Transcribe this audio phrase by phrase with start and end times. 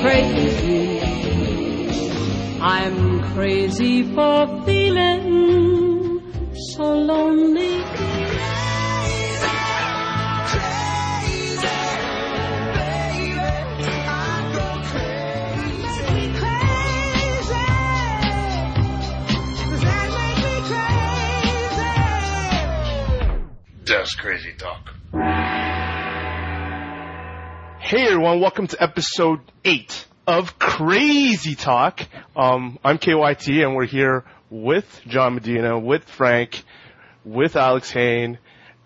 [0.00, 1.00] crazy.
[2.60, 6.20] I'm crazy for feeling
[6.74, 7.82] so lonely.
[7.84, 8.12] I
[10.50, 11.68] crazy.
[23.86, 24.97] That's crazy talk.
[27.88, 32.02] Hey everyone, welcome to episode 8 of Crazy Talk.
[32.36, 36.64] Um, I'm KYT and we're here with John Medina, with Frank,
[37.24, 38.40] with Alex Hain,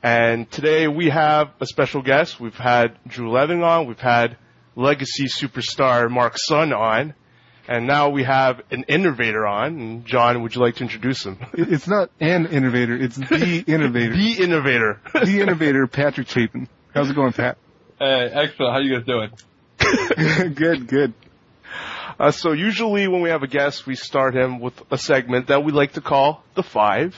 [0.05, 2.39] and today we have a special guest.
[2.39, 4.37] We've had Drew Levin on, we've had
[4.77, 7.15] legacy superstar Mark Sun on,
[7.67, 9.81] and now we have an innovator on.
[9.81, 11.39] And John, would you like to introduce him?
[11.55, 14.15] It's not an innovator, it's the innovator.
[14.15, 15.01] the innovator.
[15.13, 16.69] the innovator, Patrick Chapin.
[16.95, 17.59] How's it going, Pat?
[18.03, 18.73] Hey, excellent.
[18.73, 19.31] How you guys doing?
[20.57, 21.15] good, good.
[22.19, 25.63] Uh, so usually when we have a guest, we start him with a segment that
[25.63, 27.17] we like to call the five,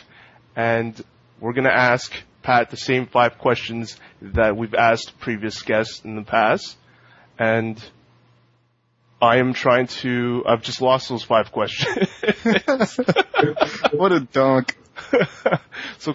[0.54, 1.02] and
[1.40, 6.22] we're gonna ask Pat the same five questions that we've asked previous guests in the
[6.22, 6.76] past,
[7.38, 7.82] and
[9.22, 10.44] I am trying to.
[10.46, 12.10] I've just lost those five questions.
[13.94, 14.76] What a donk.
[15.98, 16.14] so,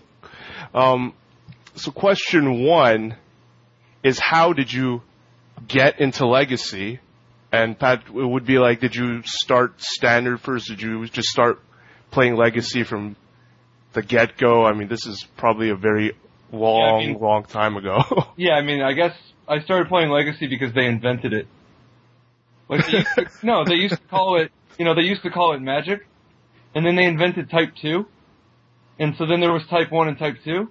[0.76, 1.14] um,
[1.74, 3.16] so question one
[4.04, 5.02] is how did you
[5.68, 7.00] get into Legacy?
[7.52, 10.68] And Pat, it would be like, did you start standard first?
[10.68, 11.60] Did you just start
[12.12, 13.16] playing Legacy from
[13.94, 14.66] the get go?
[14.66, 16.14] I mean, this is probably a very
[16.52, 18.04] long, mean- long time ago.
[18.38, 19.16] Yeah, I mean, I guess
[19.48, 21.48] I started playing Legacy because they invented it.
[22.70, 25.56] Like, they to, no, they used to call it, you know, they used to call
[25.56, 26.06] it Magic,
[26.76, 28.06] and then they invented Type Two,
[29.00, 30.70] and so then there was Type One and Type Two,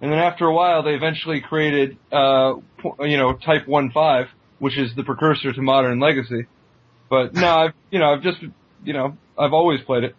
[0.00, 2.54] and then after a while they eventually created, uh,
[3.00, 4.26] you know, Type One Five,
[4.58, 6.46] which is the precursor to Modern Legacy.
[7.08, 8.38] But no, I've, you know, I've just,
[8.84, 10.16] you know, I've always played it.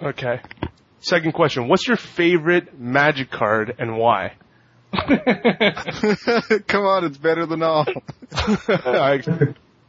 [0.00, 0.40] okay.
[1.00, 4.34] Second question: What's your favorite Magic card and why?
[4.92, 7.86] Come on, it's better than all.
[8.32, 9.20] I,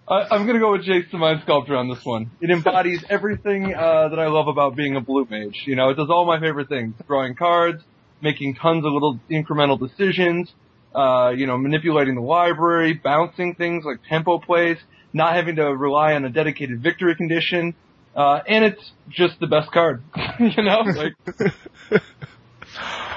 [0.08, 2.32] I, I'm gonna go with Jace the Mind Sculptor on this one.
[2.42, 5.64] It embodies everything uh, that I love about being a blue mage.
[5.66, 7.84] You know, it does all my favorite things: drawing cards,
[8.24, 10.52] making tons of little incremental decisions,
[10.96, 14.78] uh, you know, manipulating the library, bouncing things like tempo plays,
[15.14, 17.76] not having to rely on a dedicated victory condition,
[18.16, 20.04] uh, and it's just the best card.
[20.40, 21.14] you know, like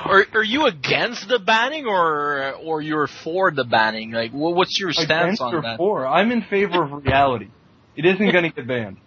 [0.05, 4.13] Are, are you against the banning or or you're for the banning?
[4.13, 5.77] Like, what's your stance against on or that?
[5.79, 6.07] for.
[6.07, 7.49] I'm in favor of reality.
[7.97, 8.99] It isn't gonna get banned.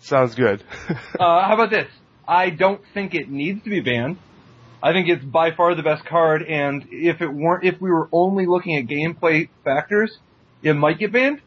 [0.00, 0.62] sounds good.
[1.18, 1.88] Uh, how about this?
[2.28, 4.18] I don't think it needs to be banned.
[4.82, 8.08] I think it's by far the best card, and if it weren't, if we were
[8.12, 10.16] only looking at gameplay factors,
[10.62, 11.40] it might get banned.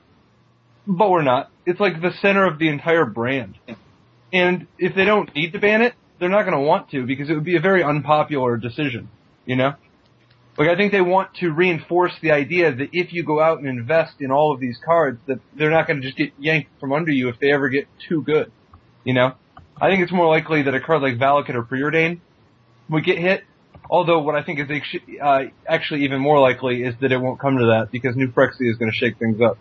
[0.88, 1.52] But we're not.
[1.66, 3.58] It's like the center of the entire brand.
[4.34, 7.30] And if they don't need to ban it, they're not going to want to because
[7.30, 9.10] it would be a very unpopular decision.
[9.46, 9.74] You know?
[10.58, 13.68] Like I think they want to reinforce the idea that if you go out and
[13.68, 16.92] invest in all of these cards, that they're not going to just get yanked from
[16.92, 18.52] under you if they ever get too good.
[19.04, 19.36] You know?
[19.82, 22.20] I think it's more likely that a card like Valakut or Preordain
[22.88, 23.44] would get hit.
[23.90, 24.68] Although what I think is
[25.22, 28.70] uh, actually even more likely is that it won't come to that because New Phyrexia
[28.70, 29.58] is going to shake things up.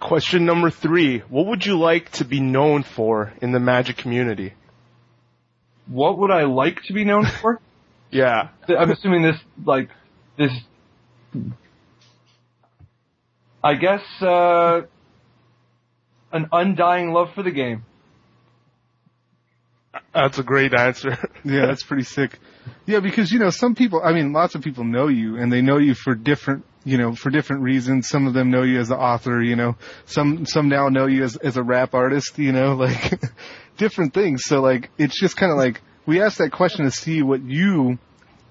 [0.00, 1.18] Question number three.
[1.28, 4.54] What would you like to be known for in the Magic community?
[5.86, 7.60] What would I like to be known for?
[8.10, 8.48] Yeah.
[8.68, 9.90] I'm assuming this, like,
[10.38, 10.50] this,
[13.62, 14.82] I guess, uh,
[16.32, 17.84] an undying love for the game.
[20.12, 21.16] That's a great answer.
[21.44, 22.38] yeah, that's pretty sick.
[22.86, 25.62] Yeah, because you know, some people, I mean, lots of people know you and they
[25.62, 28.08] know you for different, you know, for different reasons.
[28.08, 29.76] Some of them know you as an author, you know,
[30.06, 33.20] some, some now know you as, as a rap artist, you know, like
[33.76, 34.42] different things.
[34.44, 37.98] So like, it's just kind of like, we asked that question to see what you,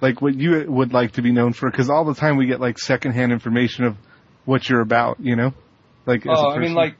[0.01, 2.59] like what you would like to be known for, cause all the time we get
[2.59, 3.97] like secondhand information of
[4.45, 5.53] what you're about, you know?
[6.05, 6.75] Like, as a Oh, I mean, person.
[6.75, 6.95] like,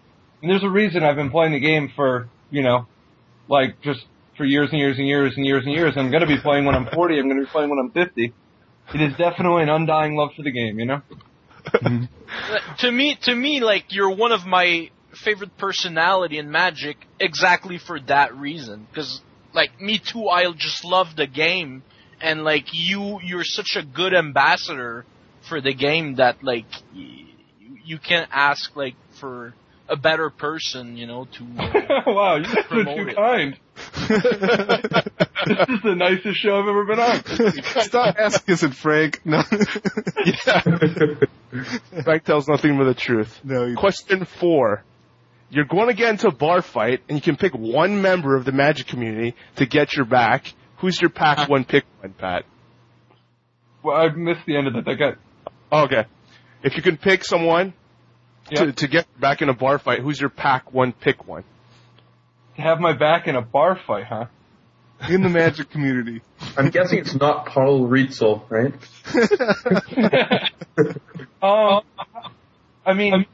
[0.45, 2.86] and there's a reason I've been playing the game for, you know,
[3.50, 4.06] like just
[4.38, 5.94] for years and years and years and years and years.
[5.97, 7.18] I'm going to be playing when I'm 40.
[7.18, 8.31] I'm going to be playing when I'm 50.
[8.94, 11.01] It is definitely an undying love for the game, you know.
[11.65, 12.75] Mm-hmm.
[12.77, 14.92] to me, to me, like you're one of my
[15.24, 18.86] favorite personality in Magic, exactly for that reason.
[18.88, 21.81] Because, like me too, I just love the game,
[22.21, 25.06] and like you, you're such a good ambassador
[25.50, 27.25] for the game that like y-
[27.59, 29.56] you, you can't ask like for
[29.88, 31.46] a better person, you know, to.
[31.96, 33.16] Uh, wow, you guys are Promote too it.
[33.16, 33.58] kind.
[34.08, 37.82] this is the nicest show I've ever been on.
[37.84, 39.22] Stop asking us, Frank.
[39.26, 39.42] No,
[40.26, 40.62] yeah.
[42.04, 43.40] Frank tells nothing but the truth.
[43.44, 43.66] no.
[43.66, 44.84] You, Question four.
[45.50, 48.46] You're going to get into a bar fight, and you can pick one member of
[48.46, 50.54] the Magic community to get your back.
[50.78, 52.44] Who's your pack one pick one, Pat?
[53.84, 54.86] Well, I missed the end of that.
[54.86, 56.06] That got Okay.
[56.64, 57.76] If you can pick someone to,
[58.51, 58.75] Yep.
[58.75, 61.44] to get back in a bar fight, who's your pack one pick one?
[62.56, 64.25] to have my back in a bar fight, huh?
[65.09, 66.21] in the magic community.
[66.57, 68.74] I'm guessing it's not Paul Rietzl, right?
[71.42, 71.81] Um,
[72.86, 73.25] I mean,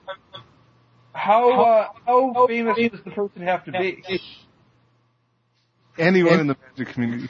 [1.13, 4.03] how uh, how famous does the person have to be?
[5.97, 7.29] Anyone in the magic community.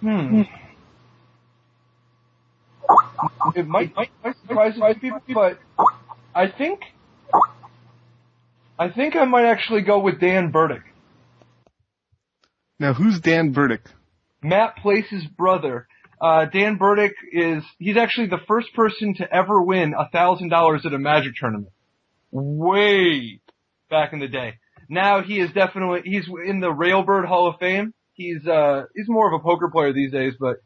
[0.00, 0.42] Hmm.
[3.54, 5.58] It might, might, might surprise a few people, but
[6.34, 6.80] I think
[8.78, 10.82] I think I might actually go with Dan Burdick.
[12.78, 13.82] Now, who's Dan Burdick?
[14.42, 15.86] Matt Place's brother.
[16.18, 20.86] Uh, Dan Burdick is, he's actually the first person to ever win a thousand dollars
[20.86, 21.72] at a magic tournament.
[22.30, 23.40] Way
[23.90, 24.54] back in the day.
[24.88, 27.92] Now he is definitely, he's in the Railbird Hall of Fame.
[28.14, 30.56] He's, uh, he's more of a poker player these days, but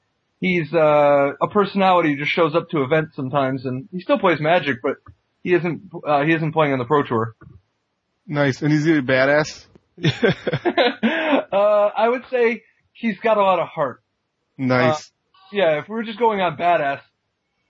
[0.45, 4.41] he's, uh, a personality who just shows up to events sometimes and he still plays
[4.41, 4.97] magic, but
[5.43, 7.35] he isn't, uh, he isn't playing on the pro tour.
[8.27, 8.61] Nice.
[8.61, 9.65] And he's a badass?
[10.05, 12.63] uh, I would say
[12.93, 14.03] he's got a lot of heart.
[14.59, 15.11] Nice.
[15.51, 17.01] yeah, if we were just going on badass,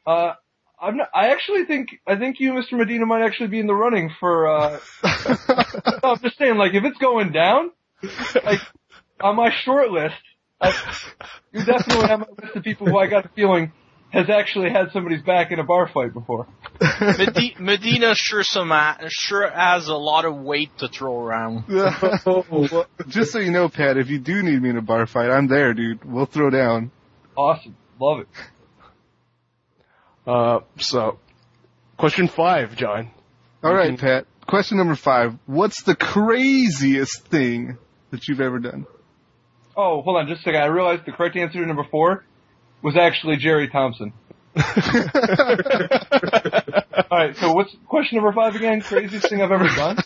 [0.06, 0.32] uh,
[0.80, 2.72] I'm not, I actually think, I think you, Mr.
[2.72, 6.84] Medina, might actually be in the running for, uh, no, I'm just saying, like, if
[6.84, 7.70] it's going down,
[8.44, 8.60] like,
[9.20, 10.14] on my short list,
[10.64, 10.96] I,
[11.52, 13.72] you definitely have my list of people who I got a feeling
[14.14, 16.46] has actually had somebody's back in a bar fight before.
[17.58, 18.72] Medina sure some
[19.08, 21.64] sure has a lot of weight to throw around.
[21.68, 25.30] well, just so you know, Pat, if you do need me in a bar fight,
[25.30, 26.04] I'm there, dude.
[26.04, 26.92] We'll throw down.
[27.36, 27.76] Awesome.
[28.00, 28.28] Love it.
[30.26, 31.18] Uh, so,
[31.98, 33.10] question five, John.
[33.62, 34.26] All right, can- Pat.
[34.46, 35.34] Question number five.
[35.46, 37.78] What's the craziest thing
[38.10, 38.86] that you've ever done?
[39.76, 40.62] Oh, hold on just a second.
[40.62, 42.24] I realized the correct answer to number four
[42.82, 44.12] was actually Jerry Thompson.
[47.10, 48.80] Alright, so what's question number five again?
[48.82, 49.96] Craziest thing I've ever done?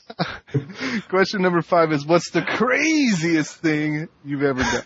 [1.10, 4.84] Question number five is what's the craziest thing you've ever done?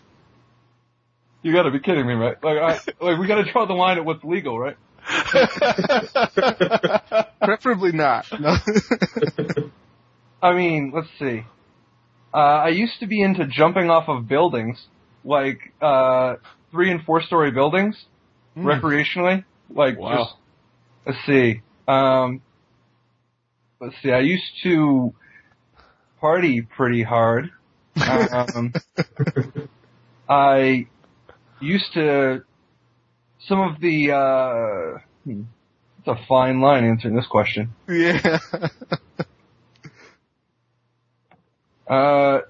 [1.42, 2.36] You gotta be kidding me, right?
[2.42, 4.76] Like, I, like we gotta draw the line at what's legal, right?
[7.40, 8.26] Preferably not.
[8.40, 8.56] No.
[10.42, 11.44] I mean, let's see.
[12.34, 14.82] Uh, I used to be into jumping off of buildings,
[15.24, 16.34] like, uh,
[16.70, 17.96] three and four story buildings,
[18.56, 19.44] recreationally.
[19.70, 20.18] Like, Wow.
[20.18, 20.34] just,
[21.06, 21.60] let's see.
[21.86, 22.40] Um,
[23.80, 25.12] let's see, I used to
[26.20, 27.50] party pretty hard.
[27.96, 28.72] Um,
[30.28, 30.86] I
[31.60, 32.44] used to,
[33.46, 35.42] some of the, uh, hmm,
[35.98, 37.74] it's a fine line answering this question.
[37.88, 38.38] yeah.
[41.92, 42.40] Uh,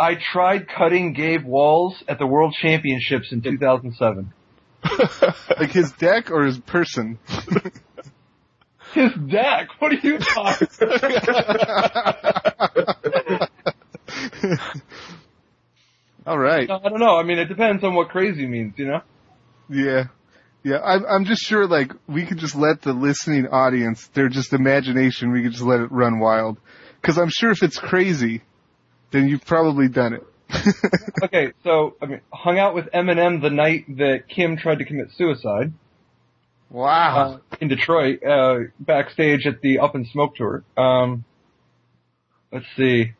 [0.00, 4.32] I tried cutting Gabe Walls at the World Championships in 2007.
[5.60, 7.20] like his deck or his person?
[8.92, 9.68] His deck?
[9.78, 10.68] What are you talking?
[16.26, 16.70] All right.
[16.70, 17.16] I don't know.
[17.16, 19.00] I mean, it depends on what crazy means, you know?
[19.70, 20.08] Yeah.
[20.62, 24.52] Yeah, I'm, I'm just sure like we could just let the listening audience, their just
[24.52, 26.58] imagination, we could just let it run wild.
[27.00, 28.42] Cause I'm sure if it's crazy,
[29.12, 30.22] then you've probably done it.
[31.24, 35.08] Okay, so, I mean, hung out with Eminem the night that Kim tried to commit
[35.16, 35.72] suicide,
[36.68, 37.40] wow.
[37.52, 40.64] uh, in Detroit, uh, backstage at the Up in Smoke tour.
[40.76, 41.24] Um,
[42.50, 43.12] let's see.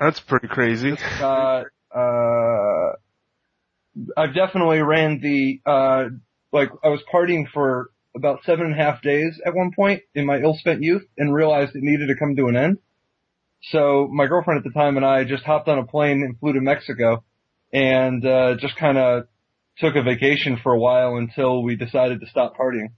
[0.00, 0.96] That's pretty crazy.
[1.20, 1.62] uh,
[1.94, 2.92] uh,
[4.16, 6.04] I've definitely ran the, uh,
[6.52, 10.26] like, I was partying for about seven and a half days at one point in
[10.26, 12.78] my ill-spent youth and realized it needed to come to an end.
[13.70, 16.52] So my girlfriend at the time and I just hopped on a plane and flew
[16.52, 17.24] to Mexico
[17.72, 19.24] and, uh, just kind of
[19.78, 22.90] took a vacation for a while until we decided to stop partying.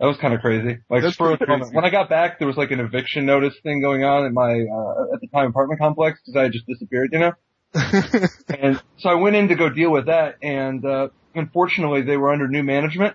[0.00, 0.78] That was kind of crazy.
[0.88, 1.60] Like That's spur of moment.
[1.62, 1.76] crazy.
[1.76, 4.50] When I got back, there was like an eviction notice thing going on at my
[4.50, 7.32] uh, at the time apartment complex because I had just disappeared, you know.
[8.48, 12.32] And so I went in to go deal with that, and uh, unfortunately, they were
[12.32, 13.14] under new management,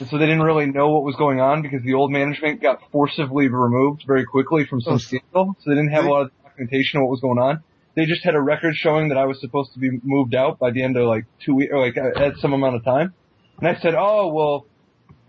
[0.00, 2.78] and so they didn't really know what was going on because the old management got
[2.90, 4.98] forcibly removed very quickly from some Oh.
[4.98, 7.62] scandal, so they didn't have a lot of documentation of what was going on.
[7.94, 10.70] They just had a record showing that I was supposed to be moved out by
[10.70, 13.12] the end of like two weeks, or like uh, at some amount of time.
[13.58, 14.66] And I said, "Oh well,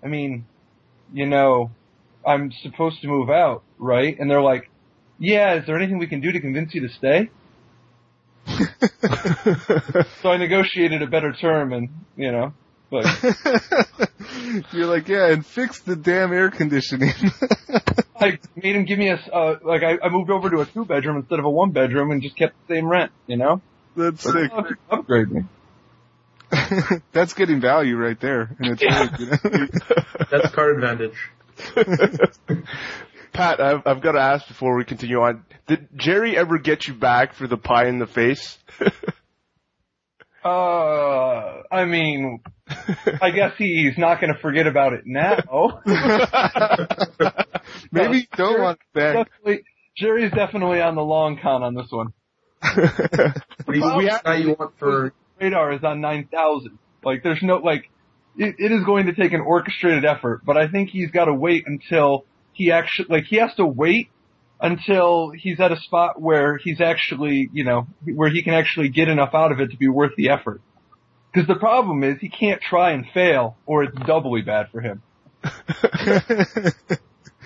[0.04, 0.46] I mean,
[1.12, 1.72] you know,
[2.26, 4.70] I'm supposed to move out, right?" And they're like,
[5.20, 7.30] yeah, is there anything we can do to convince you to stay?
[10.22, 12.54] so I negotiated a better term and, you know,
[12.94, 14.06] like,
[14.72, 17.12] You're like, yeah, and fix the damn air conditioning.
[18.16, 20.66] I made him give me a, s- uh, like I, I moved over to a
[20.66, 23.62] two bedroom instead of a one bedroom and just kept the same rent, you know?
[23.98, 24.52] That's sick.
[24.90, 25.42] Upgrade me.
[27.12, 28.56] That's getting value right there.
[28.60, 29.68] And it's really, you know?
[30.32, 31.18] That's card advantage.
[33.34, 35.44] Pat, I've, I've got to ask before we continue on.
[35.68, 38.58] Did Jerry ever get you back for the pie in the face?
[40.44, 42.42] Uh, I mean,
[43.22, 45.38] I guess he's not going to forget about it now.
[47.92, 49.16] Maybe you don't want it back.
[49.28, 49.64] definitely,
[49.98, 52.14] Jerry's definitely on the long con on this one.
[52.62, 55.14] What do you, We what have- guy you want for?
[55.40, 56.78] Radar is on 9,000.
[57.04, 57.90] Like, there's no, like,
[58.38, 61.34] it, it is going to take an orchestrated effort, but I think he's got to
[61.34, 64.10] wait until he actually, like, he has to wait
[64.64, 69.10] until he's at a spot where he's actually, you know, where he can actually get
[69.10, 70.62] enough out of it to be worth the effort.
[71.32, 75.02] Because the problem is he can't try and fail, or it's doubly bad for him.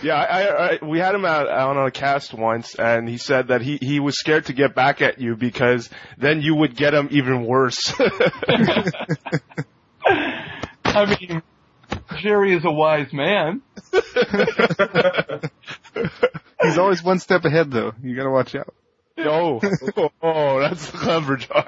[0.04, 3.18] Yeah, I, I, I, we had him out, out on a cast once, and he
[3.18, 6.76] said that he, he was scared to get back at you because then you would
[6.76, 7.92] get him even worse.
[10.86, 11.42] I mean,
[12.20, 13.64] Jerry is a wise man.
[16.62, 17.94] He's always one step ahead though.
[18.02, 18.74] You gotta watch out.
[19.20, 19.60] oh,
[20.22, 21.66] oh, that's clever, John.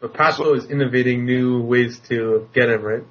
[0.00, 3.04] But Pat's always innovating new ways to get him, right?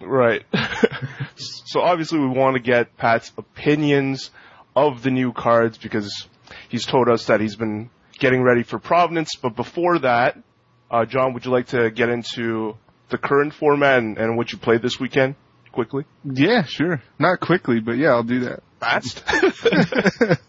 [0.00, 0.46] Right.
[1.36, 4.30] so obviously we want to get Pat's opinions
[4.74, 6.26] of the new cards because
[6.68, 9.34] he's told us that he's been getting ready for Providence.
[9.36, 10.38] But before that,
[10.90, 12.76] uh, John, would you like to get into
[13.10, 15.34] the current format and, and what you played this weekend
[15.72, 16.04] quickly?
[16.24, 17.02] Yeah, sure.
[17.18, 18.62] Not quickly, but yeah, I'll do that.
[18.80, 19.22] Fast.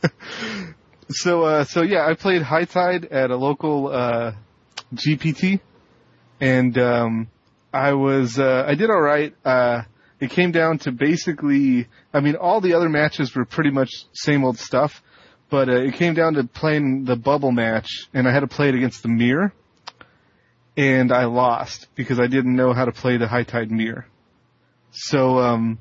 [1.09, 4.33] so uh so yeah, I played High Tide at a local uh
[4.93, 5.59] GPT
[6.39, 7.27] and um
[7.73, 9.33] I was uh I did all right.
[9.43, 9.83] Uh
[10.19, 14.43] it came down to basically I mean all the other matches were pretty much same
[14.43, 15.01] old stuff,
[15.49, 18.69] but uh, it came down to playing the bubble match and I had to play
[18.69, 19.53] it against the mirror
[20.77, 24.05] and I lost because I didn't know how to play the High Tide mirror.
[24.91, 25.79] So um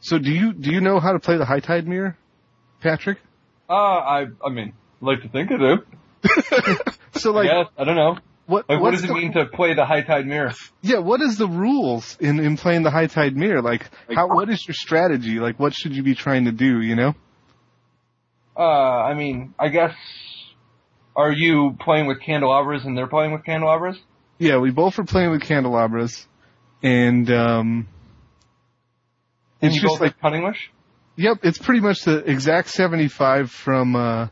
[0.00, 2.16] so do you do you know how to play the High Tide mirror,
[2.80, 3.18] Patrick?
[3.68, 5.78] Uh, I, I mean, like to think I do.
[7.12, 8.16] So like yes, I don't know.
[8.46, 10.52] what Like, what does it the- mean to play the high tide mirror?
[10.80, 13.60] Yeah, what is the rules in in playing the high tide mirror?
[13.60, 15.38] Like, how what is your strategy?
[15.38, 17.14] Like what should you be trying to do, you know?
[18.56, 19.92] Uh, I mean, I guess,
[21.16, 23.98] are you playing with candelabras and they're playing with candelabras?
[24.38, 26.26] Yeah, we both were playing with candelabras
[26.82, 27.88] and um
[29.62, 30.42] it's you just like cunning
[31.16, 34.28] yep, it's pretty much the exact 75 from uh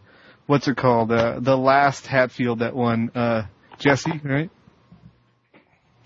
[0.47, 1.13] what's it called?
[1.13, 3.47] Uh the last Hatfield that won uh
[3.79, 4.51] Jesse, right?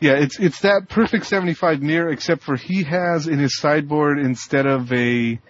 [0.00, 4.66] Yeah, it's it's that perfect 75 mirror except for he has in his sideboard instead
[4.66, 5.40] of a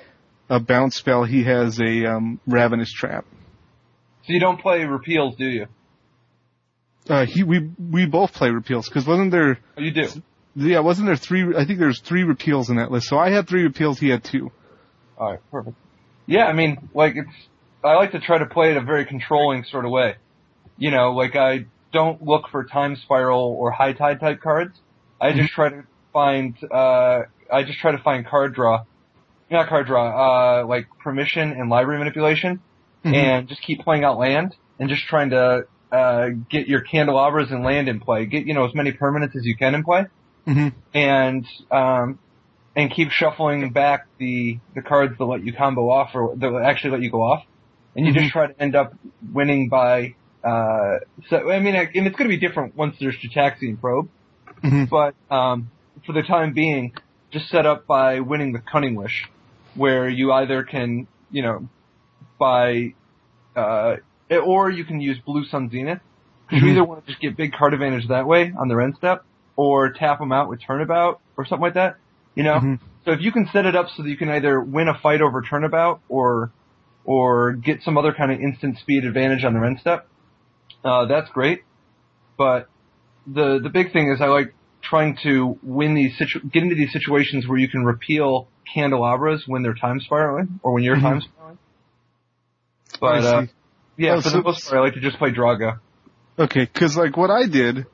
[0.50, 3.24] a bounce spell, he has a um ravenous trap.
[4.26, 5.66] So you don't play repeals, do you?
[7.08, 9.58] Uh, he we we both play repeals because wasn't there?
[9.76, 10.08] Oh, you do.
[10.54, 11.56] Yeah, wasn't there three?
[11.56, 13.08] I think there's three repeals in that list.
[13.08, 13.98] So I had three repeals.
[13.98, 14.50] He had two.
[15.18, 15.76] Alright, perfect.
[16.26, 17.30] Yeah, I mean, like it's,
[17.84, 20.16] I like to try to play it a very controlling sort of way.
[20.76, 24.78] You know, like I don't look for time spiral or high tide type cards.
[25.20, 28.84] I just try to find, uh, I just try to find card draw,
[29.50, 32.60] not card draw, uh, like permission and library manipulation
[33.04, 37.62] and just keep playing out land and just trying to, uh, get your candelabras and
[37.62, 38.26] land in play.
[38.26, 40.06] Get, you know, as many permanents as you can in play
[40.46, 42.18] hmm and um,
[42.76, 46.90] and keep shuffling back the the cards that let you combo off or that actually
[46.90, 47.42] let you go off,
[47.96, 48.92] and you just try to end up
[49.32, 50.14] winning by.
[50.44, 54.08] Uh, so I mean, and it's going to be different once there's Gitaxian Probe,
[54.64, 54.88] Mhm.
[54.90, 55.70] but um,
[56.04, 56.92] for the time being,
[57.32, 59.28] just set up by winning the Cunning Wish,
[59.74, 61.68] where you either can, you know,
[62.38, 62.94] by
[63.54, 63.96] uh,
[64.44, 66.00] or you can use Blue Sun Zenith.
[66.50, 68.94] 'cause You either want to just get big card advantage that way on their end
[68.96, 69.22] step,
[69.56, 71.96] or tap them out with turnabout or something like that.
[72.34, 72.80] You know, Mhm.
[73.04, 75.20] so if you can set it up so that you can either win a fight
[75.20, 76.50] over turnabout or
[77.04, 80.06] or get some other kind of instant speed advantage on the end step,
[80.84, 81.62] uh, that's great.
[82.38, 82.68] But
[83.26, 86.92] the the big thing is I like trying to win these situ- get into these
[86.92, 91.00] situations where you can repeal candelabras when they're time spiraling or when you're Mhm.
[91.02, 91.58] time spiraling.
[93.00, 93.46] But uh,
[93.96, 95.72] yeah, Oh, for so- the most part, I like to just play draw go.
[96.38, 97.86] Okay, because like what I did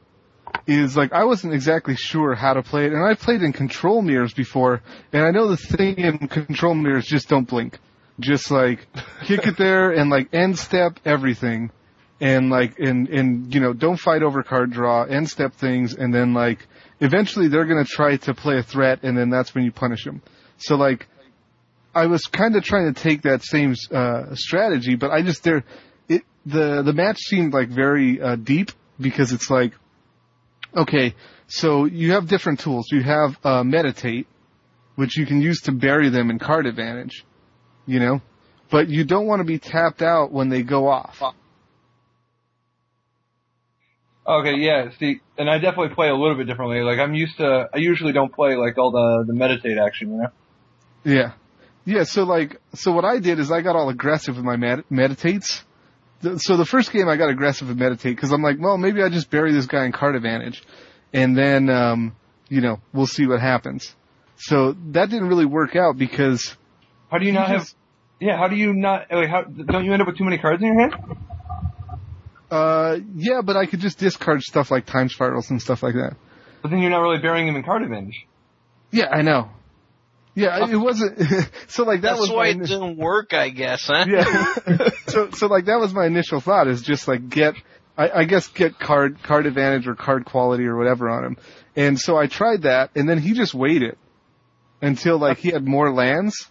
[0.66, 4.02] is like I wasn't exactly sure how to play it, and I played in control
[4.02, 7.78] mirrors before, and I know the thing in control mirrors just don't blink.
[8.20, 8.86] Just like
[9.24, 11.70] kick it there and like end step everything,
[12.20, 16.12] and like and and you know don't fight over card draw, end step things, and
[16.12, 16.66] then like
[17.00, 20.20] eventually they're gonna try to play a threat, and then that's when you punish them.
[20.58, 21.06] So like
[21.94, 25.64] I was kind of trying to take that same uh, strategy, but I just there
[26.08, 29.72] it the the match seemed like very uh, deep because it's like
[30.76, 31.14] okay,
[31.46, 32.86] so you have different tools.
[32.90, 34.26] You have uh, meditate,
[34.96, 37.24] which you can use to bury them in card advantage,
[37.86, 38.20] you know,
[38.70, 41.22] but you don't want to be tapped out when they go off.
[44.26, 44.90] Okay, yeah.
[44.98, 46.80] See, and I definitely play a little bit differently.
[46.80, 50.16] Like I'm used to, I usually don't play like all the the meditate action, you
[50.18, 50.28] know.
[51.04, 51.32] Yeah.
[51.86, 54.84] Yeah, so like, so what I did is I got all aggressive with my med-
[54.90, 55.64] meditates.
[56.20, 59.02] The- So the first game I got aggressive and meditate because I'm like, well, maybe
[59.02, 60.62] I just bury this guy in card advantage,
[61.12, 62.16] and then, um,
[62.48, 63.94] you know, we'll see what happens.
[64.36, 66.56] So that didn't really work out because,
[67.10, 67.68] How do you not You have?
[68.20, 69.06] Yeah, how do you not?
[69.10, 70.94] Wait, how don't you end up with too many cards in your hand?
[72.50, 76.16] uh, yeah, but I could just discard stuff like time spirals and stuff like that.
[76.62, 78.26] But then you're not really burying them in card advantage.
[78.90, 79.50] Yeah, I know.
[80.34, 81.18] Yeah, it wasn't.
[81.68, 84.04] so like that That's was why it initial- didn't work, I guess, huh?
[84.08, 84.24] yeah.
[85.08, 87.54] so so like that was my initial thought is just like get
[87.96, 91.36] I, I guess get card card advantage or card quality or whatever on him.
[91.74, 93.96] And so I tried that and then he just waited
[94.80, 96.48] until like he had more lands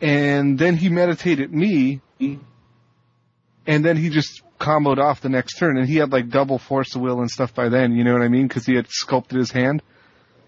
[0.00, 5.88] and then he meditated me and then he just comboed off the next turn and
[5.88, 8.28] he had like double force of will and stuff by then, you know what I
[8.28, 8.48] mean?
[8.48, 9.82] Cause he had sculpted his hand.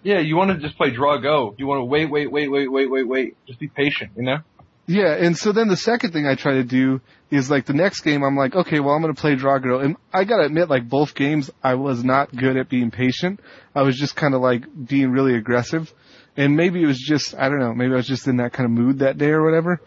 [0.04, 1.54] Yeah, you want to just play draw go.
[1.56, 3.36] You want to wait, wait, wait, wait, wait, wait, wait.
[3.46, 4.38] Just be patient, you know.
[4.86, 7.00] Yeah, and so then the second thing I try to do
[7.30, 9.96] is like the next game I'm like, okay, well I'm gonna play draw go, and
[10.12, 13.40] I gotta admit, like both games, I was not good at being patient.
[13.74, 15.92] I was just kind of like being really aggressive,
[16.36, 18.66] and maybe it was just I don't know, maybe I was just in that kind
[18.66, 19.80] of mood that day or whatever.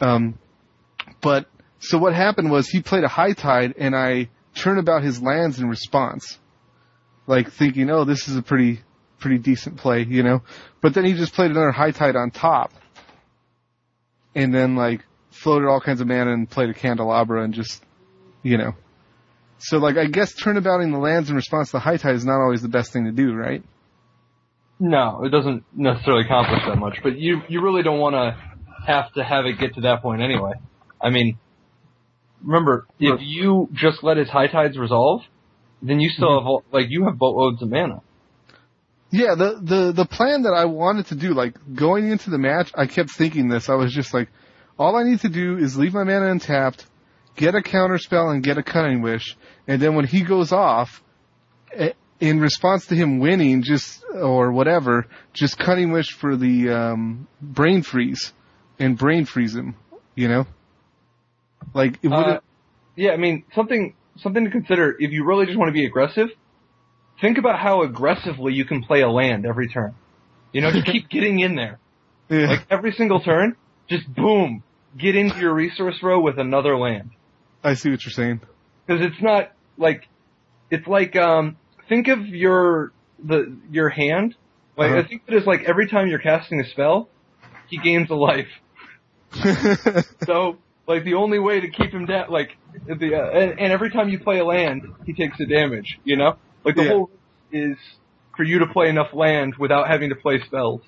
[0.00, 0.36] Um,
[1.20, 1.46] but
[1.78, 5.60] so what happened was he played a high tide, and I turned about his lands
[5.60, 6.40] in response,
[7.28, 8.80] like thinking, oh, this is a pretty
[9.20, 10.42] pretty decent play, you know.
[10.80, 12.72] But then he just played another high tide on top
[14.34, 17.82] and then like floated all kinds of mana and played a candelabra and just,
[18.42, 18.74] you know.
[19.58, 22.62] So like I guess turnabouting the lands in response to high tide is not always
[22.62, 23.62] the best thing to do, right?
[24.78, 28.36] No, it doesn't necessarily accomplish that much, but you you really don't want to
[28.86, 30.52] have to have it get to that point anyway.
[31.00, 31.38] I mean,
[32.42, 35.22] remember if you just let his high tides resolve,
[35.82, 36.48] then you still mm-hmm.
[36.48, 38.00] have like you have boatloads of mana.
[39.10, 42.70] Yeah, the the the plan that I wanted to do, like going into the match,
[42.74, 43.68] I kept thinking this.
[43.68, 44.28] I was just like,
[44.78, 46.86] all I need to do is leave my mana untapped,
[47.36, 51.02] get a counter spell, and get a cunning wish, and then when he goes off,
[51.72, 57.26] eh, in response to him winning, just or whatever, just cunning wish for the um,
[57.42, 58.32] brain freeze,
[58.78, 59.74] and brain freeze him.
[60.14, 60.46] You know,
[61.74, 62.14] like it would.
[62.14, 62.40] Uh,
[62.94, 66.28] yeah, I mean something something to consider if you really just want to be aggressive.
[67.20, 69.94] Think about how aggressively you can play a land every turn.
[70.52, 71.78] You know, just keep getting in there.
[72.28, 72.46] yeah.
[72.48, 73.56] Like every single turn,
[73.88, 74.62] just boom,
[74.96, 77.10] get into your resource row with another land.
[77.62, 78.40] I see what you're saying.
[78.86, 80.04] Because it's not like
[80.70, 81.56] it's like um
[81.88, 84.34] think of your the your hand.
[84.76, 85.00] Like Uh-huh.
[85.00, 87.08] I think it is like every time you're casting a spell,
[87.68, 88.48] he gains a life.
[90.26, 92.50] So like the only way to keep him down, like
[92.86, 95.98] the uh, and, and every time you play a land, he takes a damage.
[96.04, 96.88] You know, like the Yeah.
[96.90, 97.10] whole
[97.52, 97.76] is
[98.36, 100.80] for you to play enough land without having to play spells.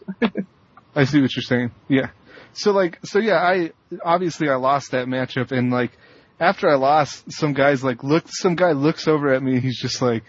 [0.94, 1.70] I see what you're saying.
[1.88, 2.10] Yeah.
[2.54, 3.72] So like, so yeah, I
[4.04, 5.92] obviously I lost that matchup, and like
[6.38, 9.80] after I lost, some guys like look, some guy looks over at me, and he's
[9.80, 10.24] just like,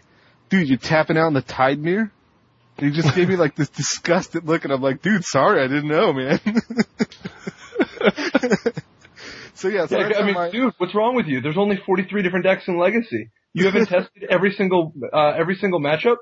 [0.50, 2.12] "Dude, you tapping out in the tide mirror?"
[2.78, 5.68] And he just gave me like this disgusted look, and I'm like, "Dude, sorry, I
[5.68, 6.40] didn't know, man."
[9.54, 11.42] so yeah, so Yeah, I mean, my- dude, what's wrong with you?
[11.42, 13.30] There's only 43 different decks in Legacy.
[13.54, 16.18] You haven't tested every single uh, every single matchup.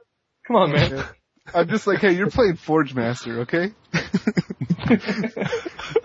[0.48, 1.06] Come on, man.
[1.54, 3.72] I'm just like, hey, you're playing Forge Master, okay?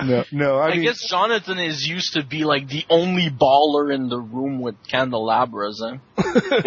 [0.03, 3.95] no, no, I, I mean, guess Jonathan is used to be like the only baller
[3.95, 5.99] in the room with candelabras, huh?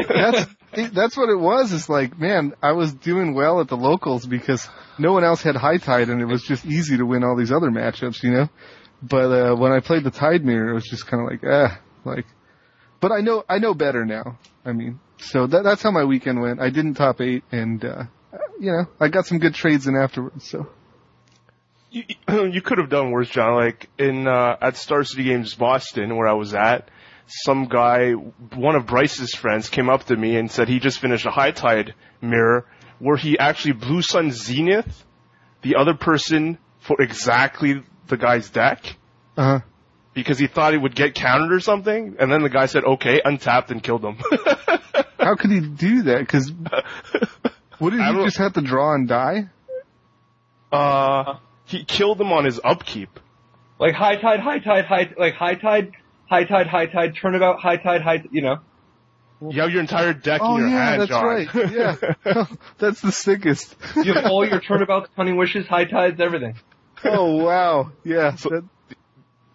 [0.07, 1.73] that's it, that's what it was.
[1.73, 4.67] It's like, man, I was doing well at the locals because
[4.97, 7.51] no one else had high tide, and it was just easy to win all these
[7.51, 8.49] other matchups, you know.
[9.01, 11.79] But uh, when I played the Tide Mirror, it was just kind of like, ah,
[12.05, 12.25] like.
[12.99, 14.37] But I know I know better now.
[14.65, 16.59] I mean, so that that's how my weekend went.
[16.59, 18.03] I didn't top eight, and uh,
[18.59, 20.49] you know, I got some good trades in afterwards.
[20.49, 20.67] So
[21.91, 22.03] you,
[22.51, 23.55] you could have done worse, John.
[23.55, 26.89] Like in uh, at Star City Games Boston, where I was at,
[27.25, 31.25] some guy, one of Bryce's friends, came up to me and said he just finished
[31.25, 32.65] a high tide mirror
[32.99, 35.05] where he actually blue sun zenith
[35.61, 38.83] the other person for exactly the guy's deck.
[39.37, 39.59] uh huh.
[40.13, 43.21] because he thought he would get countered or something, and then the guy said okay,
[43.23, 44.17] untapped and killed him.
[45.19, 46.19] How could he do that?
[46.19, 46.51] Because
[47.77, 49.49] what did he just have to draw and die?
[50.71, 53.19] uh, he killed him on his upkeep.
[53.79, 55.91] Like high tide, high tide, high like high tide,
[56.29, 58.23] high tide, high tide, turnabout, high tide, high.
[58.31, 58.57] You know.
[59.41, 61.23] You have your entire deck Oh in your yeah, hand, that's John.
[61.25, 61.47] right.
[61.71, 61.95] Yeah,
[62.77, 63.73] that's the sickest.
[63.95, 66.55] You have all your turnabouts, cunning wishes, high tides, everything.
[67.05, 68.63] Oh wow, yeah, So- that,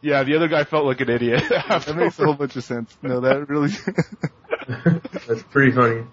[0.00, 1.42] yeah, the other guy felt like an idiot.
[1.48, 2.94] that makes a whole bunch of sense.
[3.02, 3.70] No, that really.
[5.26, 6.04] That's pretty funny.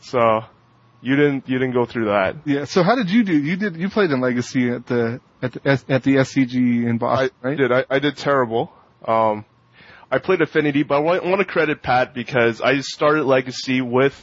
[0.00, 0.40] so
[1.00, 2.36] you didn't you didn't go through that.
[2.44, 2.64] yeah.
[2.64, 3.36] So how did you do?
[3.36, 3.76] You did.
[3.76, 7.56] You played in Legacy at the at the at the SCG in I Boston, right?
[7.58, 7.72] did.
[7.72, 8.72] I, I did terrible.
[9.04, 9.44] Um,
[10.10, 13.80] I played Affinity, but I want, I want to credit Pat because I started Legacy
[13.80, 14.14] with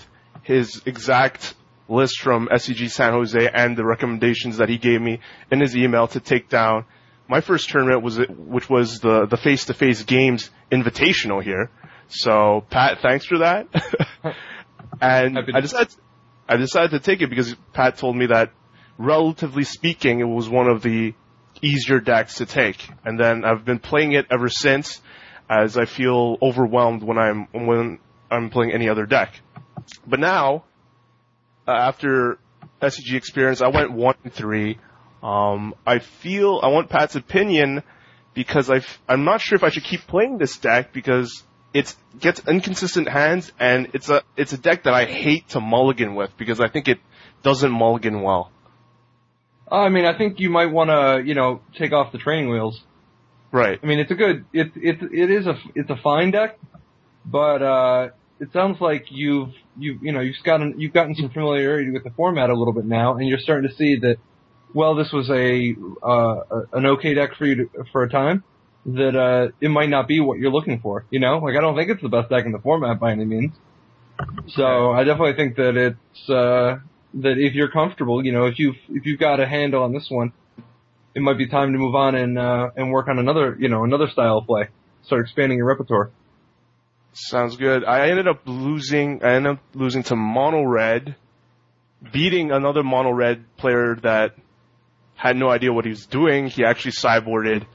[0.43, 1.55] his exact
[1.89, 5.19] list from SCG San Jose and the recommendations that he gave me
[5.51, 6.85] in his email to take down.
[7.27, 11.69] My first tournament was which was the the face to face games invitational here.
[12.07, 13.67] So Pat, thanks for that.
[15.01, 15.95] and I decided
[16.47, 18.51] I decided to take it because Pat told me that
[18.97, 21.13] relatively speaking, it was one of the
[21.61, 22.87] easier decks to take.
[23.05, 25.01] And then I've been playing it ever since,
[25.49, 29.33] as I feel overwhelmed when I'm when I'm playing any other deck.
[30.05, 30.65] But now,
[31.67, 32.37] uh, after
[32.81, 34.77] SCG experience, I went one and three.
[35.21, 37.83] Um, I feel I want Pat's opinion
[38.33, 42.41] because I I'm not sure if I should keep playing this deck because it gets
[42.47, 46.59] inconsistent hands and it's a it's a deck that I hate to mulligan with because
[46.59, 46.99] I think it
[47.41, 48.51] doesn't mulligan well.
[49.71, 52.81] I mean, I think you might want to, you know, take off the training wheels.
[53.51, 53.79] Right.
[53.81, 56.59] I mean, it's a good, it, it, it is a, it's a fine deck,
[57.25, 58.09] but, uh,
[58.43, 62.09] it sounds like you've, you, you know, you've gotten, you've gotten some familiarity with the
[62.09, 64.17] format a little bit now, and you're starting to see that,
[64.73, 65.73] well, this was a,
[66.05, 68.43] uh, an okay deck for you to, for a time,
[68.85, 71.37] that, uh, it might not be what you're looking for, you know?
[71.37, 73.53] Like, I don't think it's the best deck in the format by any means.
[74.49, 76.79] So, I definitely think that it's, uh,
[77.13, 80.07] that if you're comfortable, you know, if you've, if you've got a handle on this
[80.09, 80.33] one,
[81.15, 83.83] it might be time to move on and uh, and work on another you know
[83.83, 84.69] another style of play.
[85.05, 86.11] Start expanding your repertoire.
[87.13, 87.85] Sounds good.
[87.85, 89.23] I ended up losing.
[89.23, 91.15] I ended up losing to Mono Red,
[92.11, 94.35] beating another Mono Red player that
[95.15, 96.47] had no idea what he was doing.
[96.47, 97.65] He actually sideboarded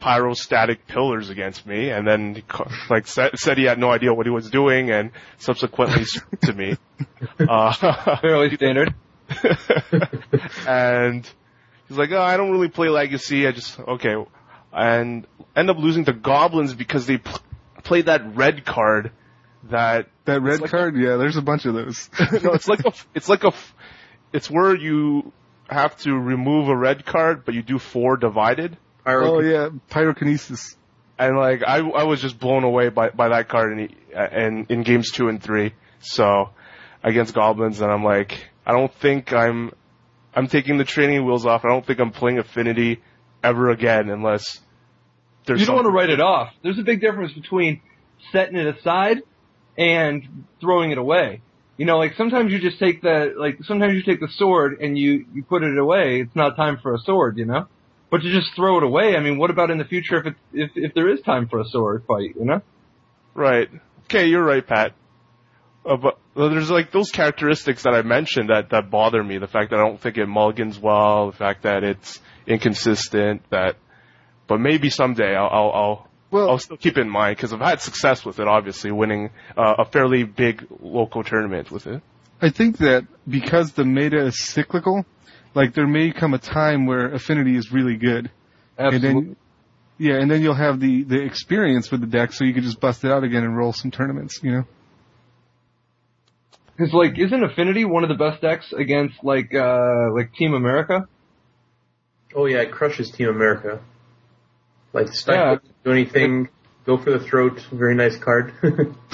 [0.00, 4.14] pyrostatic pillars against me, and then he co- like said, said he had no idea
[4.14, 6.04] what he was doing, and subsequently
[6.42, 6.76] to me.
[7.38, 7.72] Uh,
[8.20, 8.94] Fairly standard.
[10.66, 11.28] and
[11.88, 13.46] he's like, "Oh, I don't really play Legacy.
[13.46, 14.14] I just okay,"
[14.72, 17.40] and end up losing to Goblins because they pl-
[17.86, 19.12] played that red card
[19.70, 21.16] that That red like- card, yeah.
[21.16, 22.08] There's a bunch of those.
[22.42, 23.52] no, it's like a, it's like a,
[24.32, 25.32] it's where you
[25.68, 28.76] have to remove a red card, but you do four divided.
[29.06, 30.76] oh yeah, pyrokinesis.
[31.18, 33.88] And like I, I was just blown away by by that card in
[34.32, 35.72] in in games two and three.
[36.00, 36.50] So
[37.02, 39.72] against goblins, and I'm like, I don't think I'm,
[40.34, 41.64] I'm taking the training wheels off.
[41.64, 43.00] I don't think I'm playing Affinity
[43.42, 44.60] ever again unless
[45.46, 45.60] there's.
[45.60, 46.52] You don't want to write it off.
[46.62, 47.80] There's a big difference between
[48.32, 49.22] setting it aside
[49.78, 51.40] and throwing it away.
[51.76, 54.98] You know, like sometimes you just take the like sometimes you take the sword and
[54.98, 56.20] you you put it away.
[56.20, 57.66] It's not time for a sword, you know.
[58.10, 60.34] But to just throw it away, I mean, what about in the future if it
[60.52, 62.62] if if there is time for a sword fight, you know?
[63.34, 63.68] Right.
[64.04, 64.94] Okay, you're right, Pat.
[65.84, 69.38] Uh, but there's like those characteristics that I mentioned that that bother me.
[69.38, 71.30] The fact that I don't think it mulligans well.
[71.30, 73.42] The fact that it's inconsistent.
[73.50, 73.76] That,
[74.46, 77.60] but maybe someday I'll I'll I'll, Well, I'll still keep it in mind because I've
[77.60, 78.48] had success with it.
[78.48, 82.02] Obviously, winning uh, a fairly big local tournament with it.
[82.40, 85.06] I think that because the meta is cyclical,
[85.54, 88.30] like there may come a time where affinity is really good.
[88.78, 89.08] Absolutely.
[89.08, 89.36] And then,
[89.98, 92.78] yeah, and then you'll have the, the experience with the deck so you can just
[92.78, 94.64] bust it out again and roll some tournaments, you know?
[96.76, 101.08] Because like, isn't Affinity one of the best decks against like uh like Team America?
[102.34, 103.80] Oh yeah, it crushes Team America.
[104.96, 105.56] Like Yeah.
[105.84, 106.48] do anything.
[106.84, 107.60] Go for the throat.
[107.72, 108.52] Very nice card.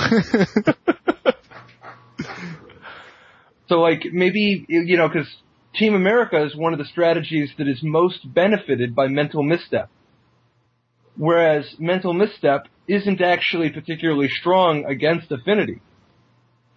[3.73, 5.35] So like maybe you know because
[5.75, 9.88] Team America is one of the strategies that is most benefited by mental misstep,
[11.16, 15.81] whereas mental misstep isn't actually particularly strong against affinity.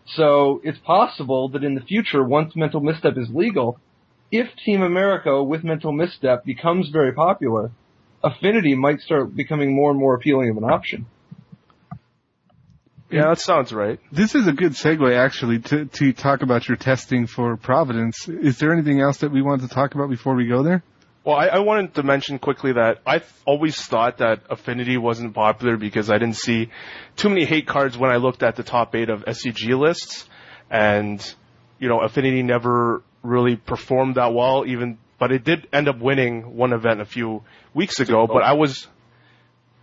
[0.07, 3.77] So it's possible that in the future, once mental misstep is legal,
[4.31, 7.71] if Team America with mental misstep becomes very popular,
[8.25, 11.05] affinity might start becoming more and more appealing of an option.
[13.11, 13.99] Yeah, that sounds right.
[14.11, 18.27] this is a good segue actually to, to talk about your testing for Providence.
[18.27, 20.83] Is there anything else that we want to talk about before we go there?
[21.23, 25.33] Well, I, I wanted to mention quickly that I th- always thought that Affinity wasn't
[25.33, 26.69] popular because I didn't see
[27.15, 30.27] too many hate cards when I looked at the top eight of SCG lists,
[30.69, 31.19] and
[31.79, 34.65] you know, Affinity never really performed that well.
[34.67, 38.28] Even, but it did end up winning one event a few weeks ago.
[38.28, 38.88] But I was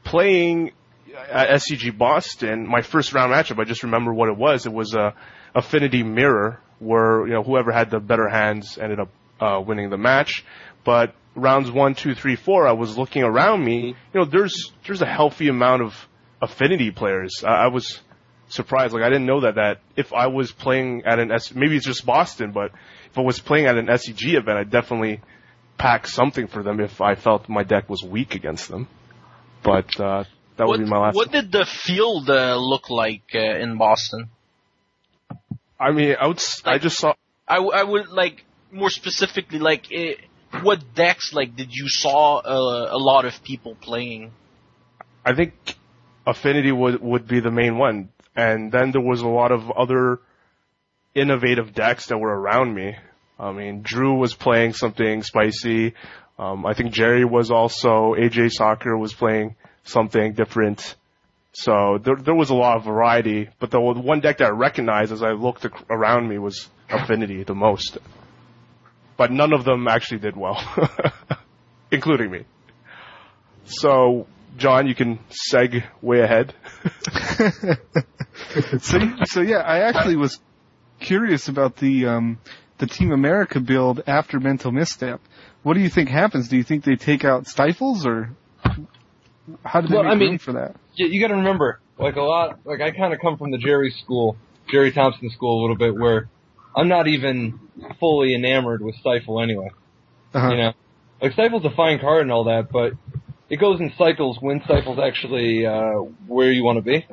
[0.05, 0.73] playing
[1.31, 3.61] at SCG Boston, my first round matchup.
[3.61, 4.67] I just remember what it was.
[4.67, 5.15] It was a
[5.55, 9.99] Affinity Mirror, where you know whoever had the better hands ended up uh, winning the
[9.99, 10.45] match.
[10.85, 13.89] But rounds one, two, three, four, I was looking around me.
[13.89, 16.09] You know, there's there's a healthy amount of
[16.41, 17.43] affinity players.
[17.45, 18.01] I, I was
[18.49, 18.93] surprised.
[18.93, 21.87] Like I didn't know that that if I was playing at an S, maybe it's
[21.87, 22.73] just Boston, but
[23.13, 25.21] if I was playing at an SCG event, I'd definitely
[25.77, 28.89] pack something for them if I felt my deck was weak against them.
[29.63, 30.25] But uh,
[30.57, 31.15] that what, would be my last.
[31.15, 34.31] What did the field uh, look like uh, in Boston?
[35.79, 36.39] I mean, I would.
[36.39, 37.15] s- I Like- just saw.
[37.47, 40.15] I, w- I would like more specifically like eh,
[40.63, 44.33] what decks like did you saw uh, a lot of people playing?
[45.25, 45.53] I think
[46.27, 50.21] Affinity would would be the main one, and then there was a lot of other
[51.15, 52.97] innovative decks that were around me.
[53.39, 55.95] I mean, Drew was playing something spicy.
[56.39, 60.95] Um, I think Jerry was also AJ Sacher was playing something different.
[61.53, 65.13] So there there was a lot of variety, but the one deck that I recognized
[65.13, 67.99] as I looked around me was Affinity the most.
[69.17, 70.59] But none of them actually did well,
[71.91, 72.45] including me.
[73.65, 75.19] So, John, you can
[75.51, 76.55] seg way ahead.
[78.81, 80.41] so, so yeah, I actually was
[81.03, 82.39] curious about the um,
[82.79, 85.21] the Team America build after Mental Misstep.
[85.63, 86.49] What do you think happens?
[86.49, 88.31] Do you think they take out Stifles, or
[89.65, 90.77] how do they Well, make I mean- room for that?
[90.95, 93.59] you, you got to remember, like a lot, like I kind of come from the
[93.59, 94.37] Jerry school,
[94.71, 96.29] Jerry Thompson school a little bit, where
[96.77, 97.61] I'm not even
[98.01, 99.71] fully enamored with Stifle anyway.
[100.35, 100.49] Uh-huh.
[100.51, 100.73] You know,
[101.21, 102.93] like Stifle's a fine card and all that, but
[103.49, 105.93] it goes in cycles when Stifle's actually uh,
[106.27, 107.07] where you want to be.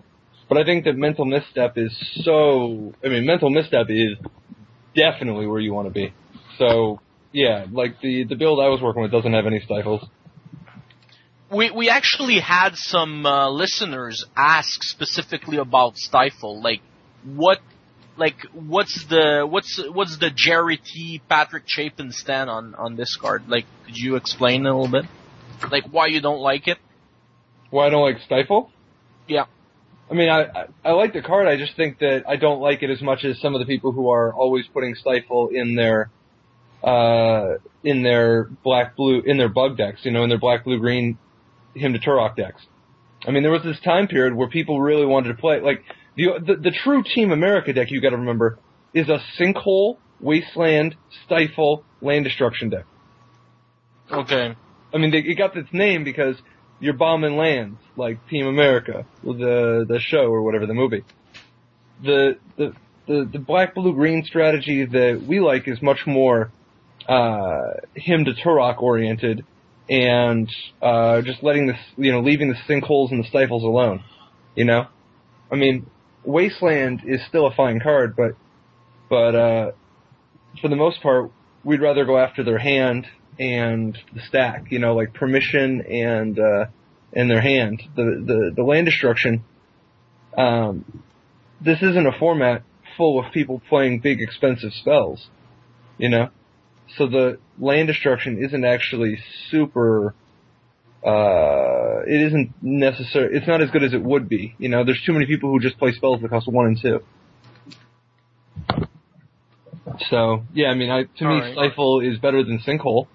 [0.49, 2.93] But I think that Mental Misstep is so.
[3.05, 4.17] I mean, Mental Misstep is
[4.95, 6.11] definitely where you want to be.
[6.57, 6.99] So
[7.31, 10.05] yeah, like the the build I was working with doesn't have any Stifles.
[11.51, 16.81] We we actually had some uh, listeners ask specifically about Stifle, like
[17.23, 17.59] what
[18.17, 23.47] like what's the what's what's the Jerry T Patrick Chapin stand on on this card?
[23.47, 25.05] Like, could you explain a little bit?
[25.71, 26.77] Like why you don't like it?
[27.69, 28.71] Why I don't like Stifle?
[29.27, 29.45] Yeah.
[30.09, 31.47] I mean, I, I like the card.
[31.47, 33.91] I just think that I don't like it as much as some of the people
[33.91, 36.09] who are always putting Stifle in their,
[36.83, 39.99] uh, in their black blue in their bug decks.
[40.03, 41.17] You know, in their black blue green
[41.75, 42.61] Hymn to Tourach decks.
[43.27, 45.83] I mean, there was this time period where people really wanted to play like
[46.15, 47.91] the the, the true Team America deck.
[47.91, 48.57] You got to remember
[48.93, 50.95] is a sinkhole, wasteland,
[51.25, 52.85] stifle, land destruction deck.
[54.11, 54.55] Okay.
[54.91, 56.35] I mean, they, it got its name because
[56.79, 61.03] you're bombing lands like Team America, the the show or whatever the movie.
[62.03, 62.73] The the
[63.07, 66.51] the, the black blue green strategy that we like is much more
[67.07, 69.45] uh, Hymn to Tourach oriented
[69.89, 70.47] and
[70.81, 74.03] uh, just letting this you know leaving the sinkholes and the stifles alone.
[74.55, 74.87] You know,
[75.51, 75.89] I mean,
[76.23, 78.35] Wasteland is still a fine card, but
[79.09, 79.71] but uh,
[80.61, 81.31] for the most part,
[81.63, 83.07] we'd rather go after their hand
[83.39, 86.65] and the stack, you know, like permission and uh
[87.13, 87.81] and their hand.
[87.95, 89.43] The the the land destruction
[90.37, 91.03] um
[91.61, 92.63] this isn't a format
[92.97, 95.27] full of people playing big expensive spells,
[95.97, 96.29] you know?
[96.97, 100.13] So the land destruction isn't actually super
[101.05, 104.53] uh it isn't necessary it's not as good as it would be.
[104.57, 106.99] You know, there's too many people who just play spells that cost one and two.
[110.09, 111.53] So yeah, I mean, I to me, Alright.
[111.53, 113.07] Stifle is better than Sinkhole,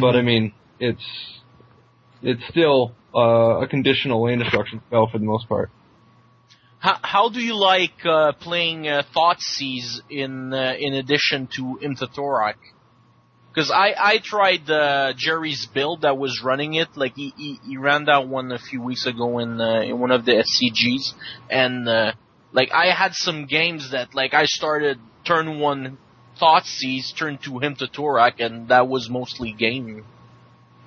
[0.00, 1.04] but I mean, it's
[2.22, 5.70] it's still uh, a conditional land destruction spell for the most part.
[6.78, 11.96] How how do you like uh, playing uh, Thoughtseize in uh, in addition to Hymn
[11.96, 12.54] to Tourach?
[13.52, 16.88] Because I I tried uh, Jerry's build that was running it.
[16.94, 20.12] Like he, he he ran that one a few weeks ago in uh, in one
[20.12, 21.14] of the SCGs,
[21.50, 22.12] and uh,
[22.52, 25.98] like I had some games that like I started turn one
[26.40, 30.04] Thoughtseize, Hymn to Tourach, and that was mostly game.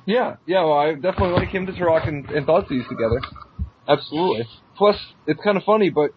[0.06, 3.22] Yeah, yeah, well, I definitely like Hymn to Tourach and, and Thoughtseize together.
[3.88, 4.48] Absolutely.
[4.78, 6.12] Plus, it's kind of funny, but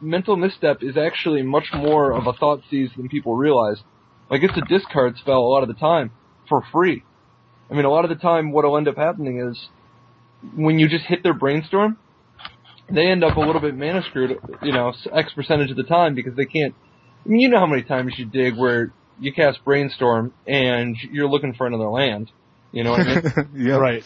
[0.00, 3.82] Mental Misstep is actually much more of a Thoughtseize than people realize.
[4.30, 6.10] Like, it's a discard spell a lot of the time,
[6.48, 7.04] for free.
[7.70, 9.68] I mean, a lot of the time, what'll end up happening is,
[10.54, 11.98] when you just hit their Brainstorm,
[12.90, 16.14] they end up a little bit mana screwed, you know, X percentage of the time
[16.14, 16.74] because they can't,
[17.24, 21.28] I mean, you know how many times you dig where you cast Brainstorm and you're
[21.28, 22.30] looking for another land
[22.72, 23.32] You know what I mean?
[23.66, 23.76] yeah.
[23.76, 24.04] Right.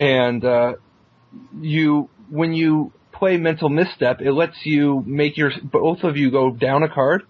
[0.00, 0.74] and uh,
[1.60, 6.50] you when you play mental misstep, it lets you make your both of you go
[6.50, 7.22] down a card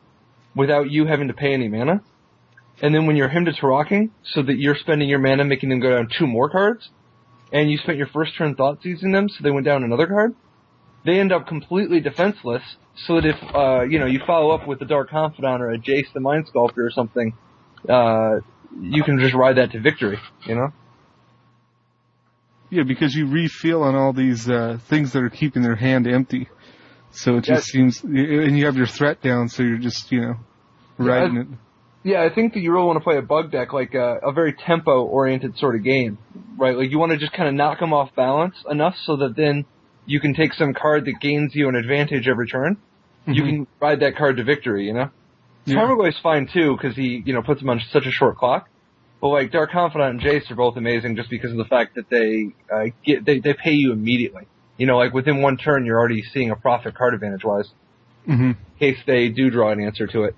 [0.54, 2.02] without you having to pay any mana.
[2.82, 5.80] And then when you're Hymn to Touraching, so that you're spending your mana making them
[5.80, 6.88] go down two more cards,
[7.52, 10.34] and you spent your first turn Thoughtseizing them, so they went down another card.
[11.04, 12.62] They end up completely defenseless,
[12.96, 15.78] so that if uh, you know you follow up with the Dark Confidant or a
[15.78, 17.36] Jace the Mind Sculptor or something,
[17.88, 18.40] uh,
[18.80, 20.18] you can just ride that to victory.
[20.46, 20.68] You know.
[22.70, 26.48] Yeah, because you refill on all these uh, things that are keeping their hand empty.
[27.12, 30.34] So it just seems, and you have your threat down, so you're just, you know,
[30.98, 31.46] riding it.
[32.02, 34.32] Yeah, I think that you really want to play a bug deck like a, a
[34.32, 36.18] very tempo oriented sort of game,
[36.58, 36.76] right?
[36.76, 39.64] Like you want to just kind of knock them off balance enough so that then
[40.06, 42.76] you can take some card that gains you an advantage every turn.
[43.26, 43.46] You Mhm.
[43.46, 45.10] can ride that card to victory, you know?
[45.66, 45.76] Yeah.
[45.76, 48.68] Tarmogoyf's fine too because he, you know, puts them on such a short clock.
[49.20, 52.10] But like Dark Confidant and Jace are both amazing just because of the fact that
[52.10, 54.46] they uh, get they they pay you immediately.
[54.76, 57.70] You know, like within one turn you're already seeing a profit card advantage wise
[58.26, 60.36] hmm in case they do draw an answer to it.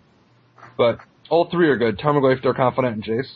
[0.77, 0.99] But
[1.29, 1.99] all three are good.
[1.99, 3.33] Tarmogoyf, Dark Confidant, and Jace.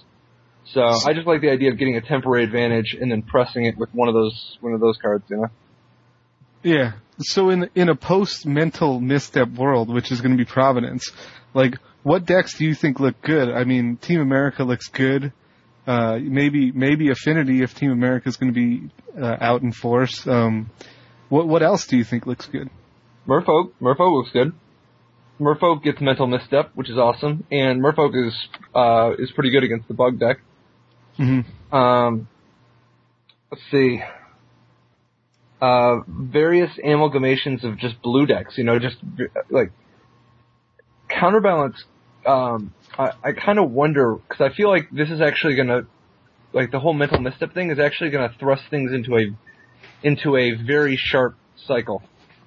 [0.67, 3.77] So I just like the idea of getting a temporary advantage and then pressing it
[3.77, 5.49] with one of those one of those cards, you know.
[6.63, 6.93] Yeah.
[7.19, 11.11] So in in a post mental misstep world, which is going to be Providence,
[11.55, 13.51] like what decks do you think look good?
[13.51, 15.33] I mean, Team America looks good.
[15.87, 20.27] Uh, maybe maybe Affinity if Team America is going to be uh, out in force.
[20.27, 20.71] Um,
[21.29, 22.71] what what else do you think looks good?
[23.27, 24.53] Merfolk, Merfolk looks good.
[25.41, 28.35] Merfolk gets mental misstep, which is awesome, and Merfolk is
[28.75, 30.39] uh is pretty good against the bug deck.
[31.19, 31.75] Mm-hmm.
[31.75, 32.29] Um,
[33.51, 34.01] let's see.
[35.61, 38.97] Uh, various amalgamations of just blue decks, you know, just
[39.51, 39.73] like
[41.09, 41.77] counterbalance.
[42.25, 45.83] Um, I, I kind of wonder because I feel like this is actually gonna,
[46.53, 49.27] like the whole mental misstep thing is actually gonna thrust things into a,
[50.03, 52.03] into a very sharp cycle.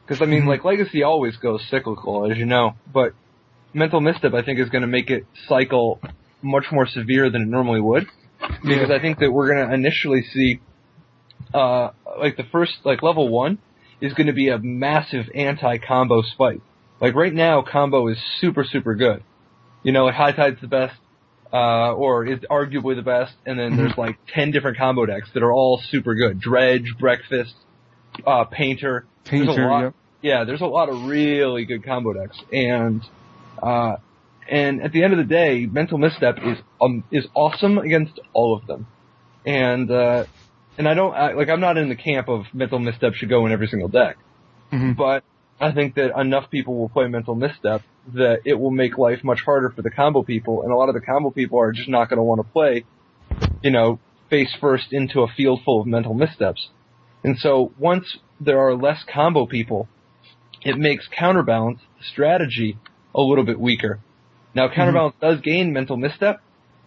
[0.05, 0.47] Because I mean, Mhm.
[0.47, 3.13] like Legacy always goes cyclical, as you know, but
[3.73, 5.99] mental misstep I think is gonna make it cycle
[6.41, 8.05] much more severe than it normally would
[8.65, 10.59] because I think that we're going to initially see,
[11.53, 13.59] uh, like the first, like level one
[14.01, 16.61] is going to be a massive anti-combo spike.
[16.99, 19.23] Like right now, combo is super, super good.
[19.83, 20.95] You know, like High Tide's the best,
[21.51, 25.43] uh, or is arguably the best, and then there's like 10 different combo decks that
[25.43, 26.39] are all super good.
[26.39, 27.53] Dredge, Breakfast,
[28.25, 29.05] uh, Painter.
[29.29, 29.93] There's a Painter, lot- yep.
[30.21, 33.01] yeah, there's a lot of really good combo decks, and
[33.61, 33.97] uh,
[34.49, 38.55] and at the end of the day, mental misstep is um is awesome against all
[38.55, 38.87] of them,
[39.45, 40.25] and uh,
[40.77, 43.45] and I don't I, like I'm not in the camp of mental misstep should go
[43.45, 44.17] in every single deck,
[44.71, 44.95] Mhm.
[44.95, 45.23] but
[45.59, 47.83] I think that enough people will play mental misstep
[48.13, 50.95] that it will make life much harder for the combo people, and a lot of
[50.95, 52.83] the combo people are just not going to want to play,
[53.61, 56.69] you know, face first into a field full of mental missteps.
[57.23, 59.87] And so once there are less combo people,
[60.63, 62.77] it makes counterbalance strategy
[63.15, 63.99] a little bit weaker.
[64.55, 66.41] Now counterbalance does gain mental misstep,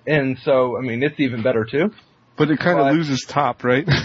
[0.06, 1.92] and so I mean it's even better too.
[2.36, 3.86] But it kind of loses top, right?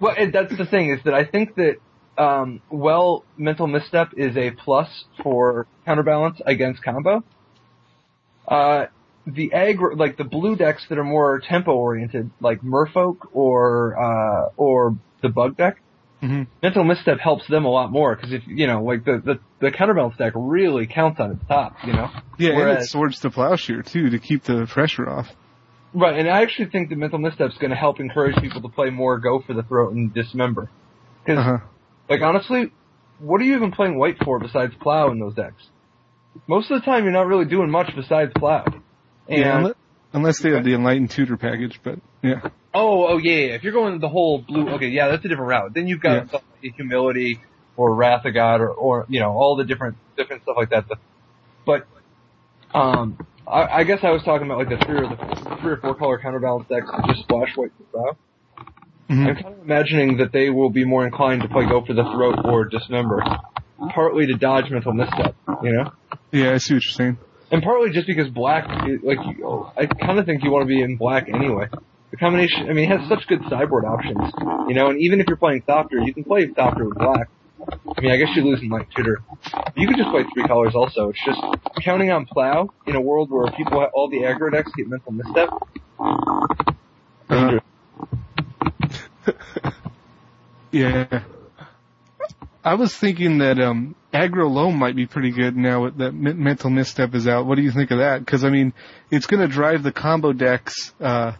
[0.00, 1.76] Well, that's the thing is that I think that
[2.16, 4.88] um, well, mental misstep is a plus
[5.22, 7.22] for counterbalance against combo.
[8.46, 8.86] Uh,
[9.26, 14.50] the aggro, like the blue decks that are more tempo oriented, like Merfolk or uh,
[14.56, 15.80] or the bug deck,
[16.20, 19.38] hmm mental misstep helps them a lot more because if you know, like the, the
[19.60, 22.10] the counterbalance deck really counts on its top, you know.
[22.38, 25.28] Yeah, and it swords to plowshare too to keep the pressure off.
[25.98, 28.68] Right, and I actually think that mental misstep is going to help encourage people to
[28.68, 30.70] play more go for the throat and dismember.
[31.24, 31.58] Because, Uh-huh.
[32.08, 32.70] like, honestly,
[33.18, 35.60] what are you even playing white for besides plow in those decks?
[36.46, 38.64] Most of the time, you're not really doing much besides plow.
[39.26, 39.72] And Yeah,
[40.12, 42.42] unless, they have the enlightened tutor package, but yeah.
[42.72, 45.48] oh, oh yeah, yeah, if you're going the whole blue, okay, yeah, that's a different
[45.48, 45.74] route.
[45.74, 46.38] Then you've got Yeah.
[46.62, 47.40] like humility
[47.76, 50.84] or wrath of God or, or you know all the different different stuff like that.
[51.66, 51.86] But
[52.72, 55.76] um, I, I guess I was talking about like the three or the three or
[55.80, 58.16] four color counterbalance decks that just splash white for plow.
[59.10, 59.26] Mhm.
[59.26, 62.04] I'm kind of imagining that they will be more inclined to play go for the
[62.04, 63.22] throat or dismember,
[63.94, 65.90] partly to dodge mental misstep, you know,
[66.30, 67.16] Yeah, I see what you're saying.
[67.50, 68.68] and partly just because black,
[69.02, 69.18] like,
[69.78, 71.68] I kind of think you want to be in black anyway.
[72.10, 74.30] The combination, I mean, it has such good sideboard options,
[74.68, 77.28] you know, and even if you're playing Thopter, you can play Thopter with black.
[77.96, 79.22] I mean, I guess you're losing Light Tutor.
[79.76, 81.10] You could just play three colors also.
[81.10, 81.40] It's just
[81.82, 85.12] counting on Plow in a world where people, have, all the aggro decks get mental
[85.12, 85.50] misstep.
[87.28, 87.58] Uh,
[90.70, 91.22] yeah.
[92.64, 97.14] I was thinking that um aggro loam might be pretty good now that mental misstep
[97.14, 97.46] is out.
[97.46, 98.20] What do you think of that?
[98.20, 98.72] Because I mean,
[99.10, 101.32] it's going to drive the combo decks uh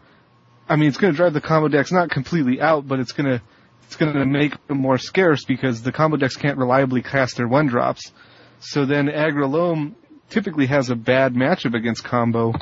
[0.69, 3.27] I mean, it's going to drive the combo decks not completely out, but it's going
[3.27, 3.43] to
[3.89, 7.49] it's going to make them more scarce because the combo decks can't reliably cast their
[7.49, 8.13] one drops.
[8.61, 9.97] So then Aggro Loam
[10.29, 12.53] typically has a bad matchup against combo,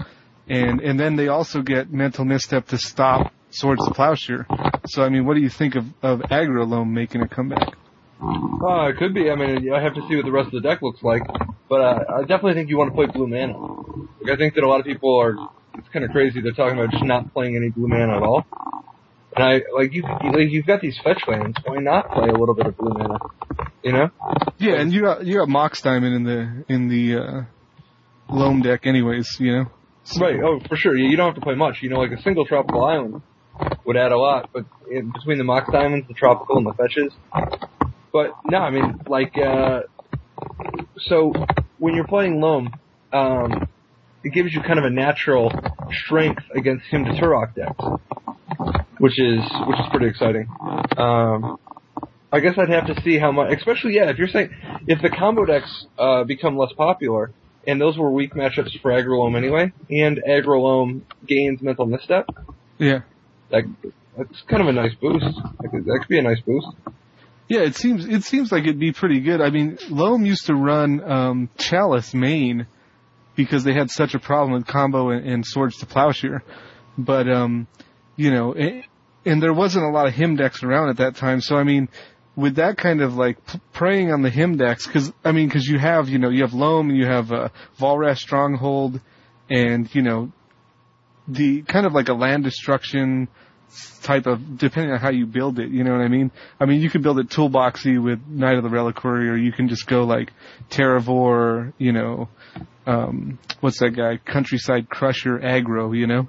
[0.48, 4.46] and and then they also get mental misstep to stop Swords to Plowshare.
[4.86, 7.74] So I mean, what do you think of of Aggro Loam making a comeback?
[8.22, 9.28] Uh, it could be.
[9.28, 11.22] I mean, I have to see what the rest of the deck looks like,
[11.68, 13.58] but uh, I definitely think you want to play blue mana.
[14.22, 15.34] Like, I think that a lot of people are.
[15.76, 16.40] It's kind of crazy.
[16.40, 18.46] They're talking about just not playing any blue mana at all.
[19.36, 20.02] And I like you.
[20.02, 21.58] Like, you've got these fetch lands.
[21.64, 23.18] Why not play a little bit of blue mana?
[23.82, 24.10] You know?
[24.58, 27.42] Yeah, and you got you got Mox Diamond in the in the uh,
[28.30, 29.36] Loam deck, anyways.
[29.38, 29.64] You know.
[30.18, 30.40] Right.
[30.42, 30.96] Oh, for sure.
[30.96, 31.82] You you don't have to play much.
[31.82, 33.22] You know, like a single tropical island
[33.84, 37.12] would add a lot, but in between the Mox Diamonds, the tropical, and the fetches.
[38.12, 39.82] But no, I mean, like, uh,
[40.98, 41.32] so
[41.78, 42.70] when you're playing Loam,
[43.12, 43.68] um,
[44.26, 45.52] it gives you kind of a natural
[46.04, 47.84] strength against Hymn to Tourach decks,
[48.98, 50.46] which is which is pretty exciting.
[50.96, 51.58] Um,
[52.32, 54.50] I guess I'd have to see how much, especially yeah, if you're saying
[54.86, 57.30] if the combo decks uh, become less popular,
[57.66, 62.26] and those were weak matchups for Aggro Loam anyway, and Aggro Loam gains mental misstep,
[62.78, 63.00] Yeah.
[63.50, 63.64] that
[64.16, 65.24] that's kind of a nice boost.
[65.60, 66.66] That could, that could be a nice boost.
[67.48, 69.40] Yeah, it seems it seems like it'd be pretty good.
[69.40, 72.66] I mean, Loam used to run um, Chalice main
[73.36, 76.42] because they had such a problem with combo and, and swords to plowshare,
[76.98, 77.66] but um,
[78.16, 78.84] you know, it,
[79.24, 81.40] and there wasn't a lot of Hymn decks around at that time.
[81.40, 81.88] So I mean,
[82.34, 85.66] with that kind of like p- preying on the Hymn decks, because I mean, because
[85.66, 89.00] you have you know you have Loam, you have uh, Volrath Stronghold,
[89.50, 90.32] and you know
[91.28, 93.28] the kind of like a land destruction
[94.02, 96.30] type of depending on how you build it, you know what I mean?
[96.60, 99.68] I mean you could build it toolboxy with Knight of the Reliquary or you can
[99.68, 100.32] just go like
[100.70, 102.28] Terravore, you know,
[102.86, 104.18] um what's that guy?
[104.18, 106.28] Countryside Crusher aggro, you know?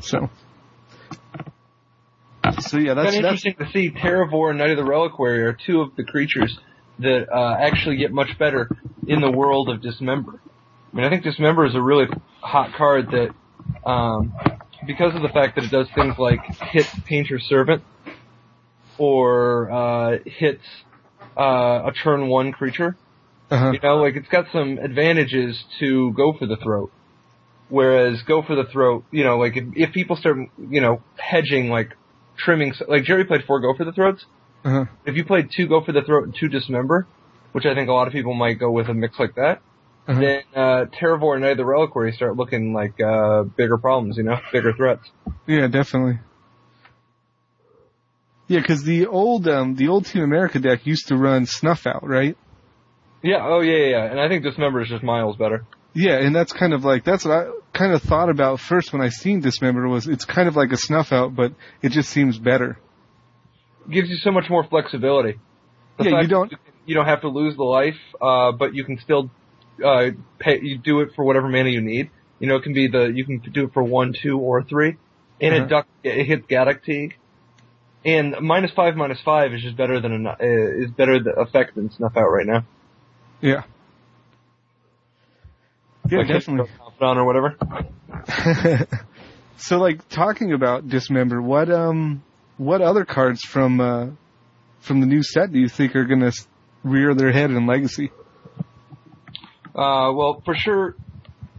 [0.00, 0.30] So
[2.60, 5.42] So yeah, that's, kind of that's interesting to see Terravore and Knight of the Reliquary
[5.44, 6.56] are two of the creatures
[7.00, 8.68] that uh, actually get much better
[9.06, 10.40] in the world of Dismember.
[10.92, 12.06] I mean, I think Dismember is a really
[12.40, 13.34] hot card that,
[13.88, 14.32] um,
[14.86, 17.82] because of the fact that it does things like hit Painter Servant
[18.98, 20.64] or uh, hits
[21.36, 22.96] uh, a turn one creature.
[23.50, 23.72] Uh-huh.
[23.72, 26.90] You know, like it's got some advantages to go for the throat.
[27.68, 31.68] Whereas go for the throat, you know, like if, if people start, you know, hedging,
[31.68, 31.94] like
[32.36, 34.24] trimming, like Jerry played four go for the throats.
[34.64, 34.84] Uh-huh.
[35.06, 37.06] If you played two go for the throat and two dismember,
[37.52, 39.60] which I think a lot of people might go with a mix like that,
[40.06, 40.20] Uh-huh.
[40.20, 44.22] then uh, Terravore and Knight of the Reliquary start looking like uh, bigger problems, you
[44.24, 45.08] know, bigger threats.
[45.46, 46.18] Yeah, definitely.
[48.46, 52.06] Yeah, because the old um, the old Team America deck used to run Snuff Out,
[52.06, 52.36] right?
[53.24, 54.04] Yeah, oh yeah, yeah, yeah.
[54.10, 55.64] And I think Dismember is just miles better.
[55.94, 59.00] Yeah, and that's kind of like that's what I kind of thought about first when
[59.00, 62.38] I seen Dismember was it's kind of like a Snuff Out, but it just seems
[62.38, 62.78] better.
[63.90, 65.38] Gives you so much more flexibility.
[65.98, 66.52] The Yeah, you don't-
[66.86, 69.30] You don't have to lose the life, uh, but you can still
[69.82, 70.60] uh, pay.
[70.60, 72.10] You do it for whatever mana you need.
[72.40, 74.96] You know, it can be the you can do it for one, two, or three,
[75.40, 75.64] and Uh-huh.
[75.64, 77.12] it duck it hits Gaddock Teeg.
[78.04, 80.36] And minus five, minus five is just better than a, uh,
[80.84, 82.64] is better the effect than Snuff Out right now.
[83.40, 83.64] Yeah.
[86.10, 86.70] Yeah, Like definitely.
[86.78, 87.56] Confidant or whatever.
[89.56, 92.22] so, like talking about Dismember, what um,
[92.56, 94.06] what other cards from uh,
[94.80, 96.32] from the new set do you think are gonna
[96.82, 98.12] rear their head in Legacy?
[99.74, 100.94] Uh, well, for sure,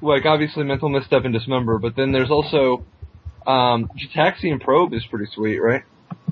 [0.01, 2.86] like obviously mental misstep and dismember, but then there's also
[3.45, 3.89] um,
[4.61, 5.84] probe is pretty sweet, right?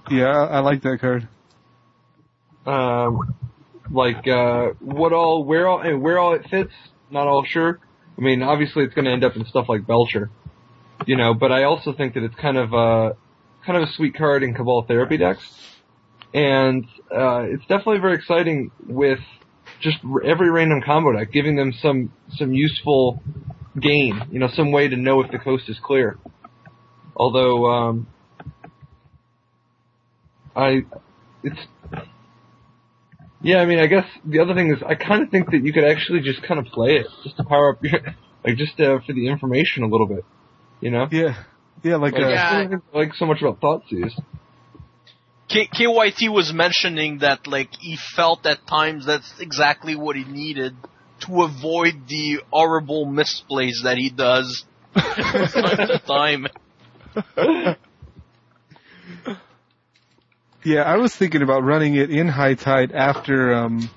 [0.09, 1.27] Yeah, I, I like that card.
[2.65, 3.35] Um,
[3.91, 6.73] like uh, what all, where all, and where all it fits,
[7.09, 7.79] not all sure.
[8.17, 10.29] I mean, obviously it's going to end up in stuff like Belcher,
[11.05, 11.34] you know.
[11.34, 13.15] But I also think that it's kind of a
[13.65, 15.43] kind of a sweet card in Cabal therapy decks,
[16.34, 19.19] and uh, it's definitely very exciting with
[19.79, 23.21] just every random combo deck, giving them some some useful
[23.79, 26.17] gain, you know, some way to know if the coast is clear.
[27.15, 28.07] Although, um,
[30.55, 30.81] I,
[31.43, 31.59] it's
[33.43, 35.73] yeah, I mean, I guess the other thing is, I kind of think that you
[35.73, 37.99] could actually just kind of play it, just to power up your,
[38.45, 40.23] like, just uh, for the information a little bit,
[40.79, 41.07] you know?
[41.11, 41.43] Yeah,
[41.83, 42.49] yeah, like Like, uh, Yeah.
[42.49, 44.13] I don't think I like so much about Thoughtseize.
[45.49, 50.73] K- KYT was mentioning that like he felt at times that's exactly what he needed
[51.27, 56.47] to avoid the horrible misplays that he does from time to time.
[60.64, 63.89] Yeah, I was thinking about running it in high tide after um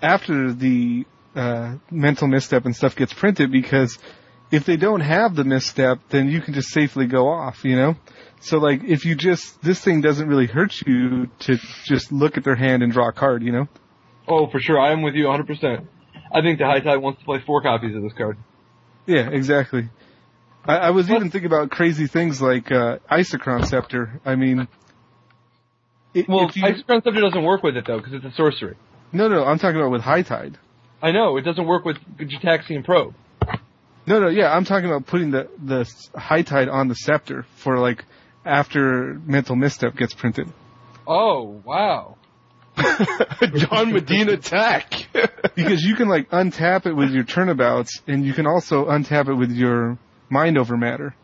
[0.00, 3.98] after the uh mental misstep and stuff gets printed because
[4.52, 7.96] if they don't have the misstep, then you can just safely go off, you know?
[8.40, 12.44] So like, if you just, this thing doesn't really hurt you to just look at
[12.44, 13.66] their hand and draw a card, you know?
[14.28, 14.78] Oh, for sure.
[14.78, 15.86] I am with you 100%.
[16.34, 18.36] I think the High Tide wants to play four copies of this card.
[19.06, 19.88] Yeah, exactly.
[20.64, 24.20] I, I was even thinking about crazy things like, uh, Isochron Scepter.
[24.24, 24.68] I mean,
[26.14, 28.76] i- Well, if you, Isochron Scepter doesn't work with it though, because it's a sorcery.
[29.12, 30.58] no, no, I'm talking about with High Tide.
[31.02, 33.14] I know, it doesn't work with Gitaxian Probe.
[34.06, 37.78] No, no, yeah, I'm talking about putting the the high tide on the scepter for
[37.78, 38.04] like
[38.44, 40.48] after mental misstep gets printed.
[41.06, 42.16] Oh, wow.
[43.54, 45.06] John Medina attack.
[45.54, 49.34] Because you can like untap it with your turnabouts, and you can also untap it
[49.34, 49.98] with your
[50.30, 51.14] mind over matter.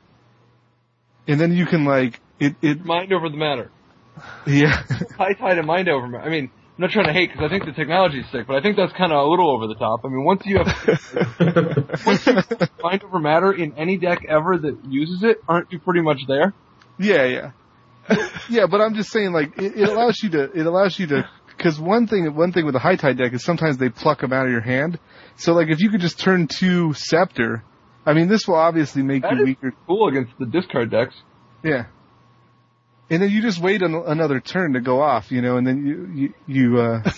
[1.27, 3.71] And then you can like it it Mind over the matter.
[4.47, 4.83] Yeah
[5.19, 6.25] High Tide and Mind over matter.
[6.25, 8.57] I mean, I'm not trying to hate because I think the technology is sick, but
[8.57, 10.01] I think that's kind of a little over the top.
[10.05, 10.67] I mean, once you have
[12.83, 16.55] Mind over matter in any deck ever that uses it, aren't you pretty much there?
[17.01, 17.51] yeah yeah
[18.51, 18.67] yeah.
[18.69, 21.79] But I'm just saying like it, it allows you to it allows you to because
[21.79, 24.47] one thing one thing with the high tide deck is sometimes they pluck them out
[24.47, 24.99] of your hand.
[25.37, 27.63] So like if you could just turn two scepter,
[28.07, 29.73] I mean this will obviously make That you is weaker.
[29.87, 31.15] cool against the discard decks.
[31.63, 31.87] Yeah.
[33.11, 35.87] And then you just wait an, another turn to go off, you know, and then
[35.87, 37.11] you, you, you, uh,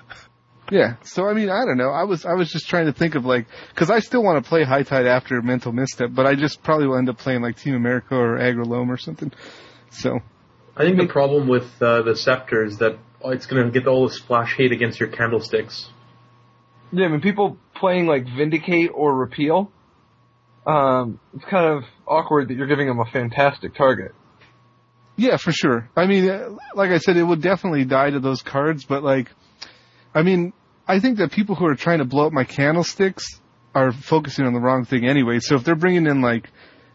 [0.70, 0.96] yeah.
[1.04, 1.90] So I mean, I don't know.
[1.90, 4.48] I was, I was just trying to think of like, cause I still want to
[4.48, 7.56] play High Tide after Mental Misstep, but I just probably will end up playing like
[7.56, 9.32] Team America or Aggro Loam or something.
[9.90, 10.18] So,
[10.76, 14.06] I think the problem with uh, the scepter is that it's going to get all
[14.06, 15.88] the splash hate against your candlesticks.
[16.92, 19.70] Yeah, I mean, people playing like Vindicate or Repeal,
[20.66, 24.12] um, it's kind of awkward that you're giving them a fantastic target.
[25.18, 25.90] Yeah, for sure.
[25.96, 29.30] I mean, uh, like I said, it would definitely die to those cards, but like,
[30.14, 30.52] I mean,
[30.86, 33.40] I think that people who are trying to blow up my candlesticks
[33.74, 35.40] are focusing on the wrong thing anyway.
[35.40, 36.48] So if they're bringing in like,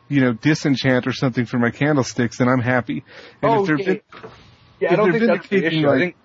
[0.08, 3.04] you know, disenchant or something for my candlesticks, then I'm happy.
[3.42, 4.30] And Oh, if they're, yeah.
[4.80, 5.90] Yeah, If I don't think that's the issue.
[5.90, 6.16] I think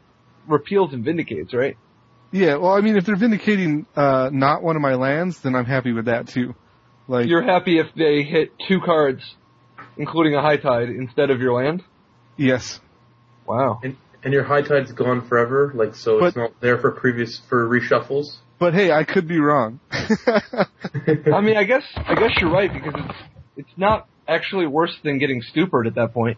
[0.46, 1.76] Repeals and Vindicates, right?
[2.32, 5.64] yeah, well, I mean, if they're vindicating uh not one of my lands, then I'm
[5.66, 6.54] happy with that too.
[7.06, 9.22] Like, You're happy if they hit two cards,
[9.98, 11.82] including a High Tide, instead of your land?
[12.36, 12.80] yes,
[13.46, 13.80] Wow.
[13.82, 17.66] And, and your high tide's gone forever, like, so it's not there for previous, for
[17.66, 18.26] reshuffles.
[18.58, 19.80] but hey, I could be wrong.
[19.90, 23.18] I mean, I guess I guess you're right because it's
[23.56, 26.36] it's not actually worse than getting stupid at that point.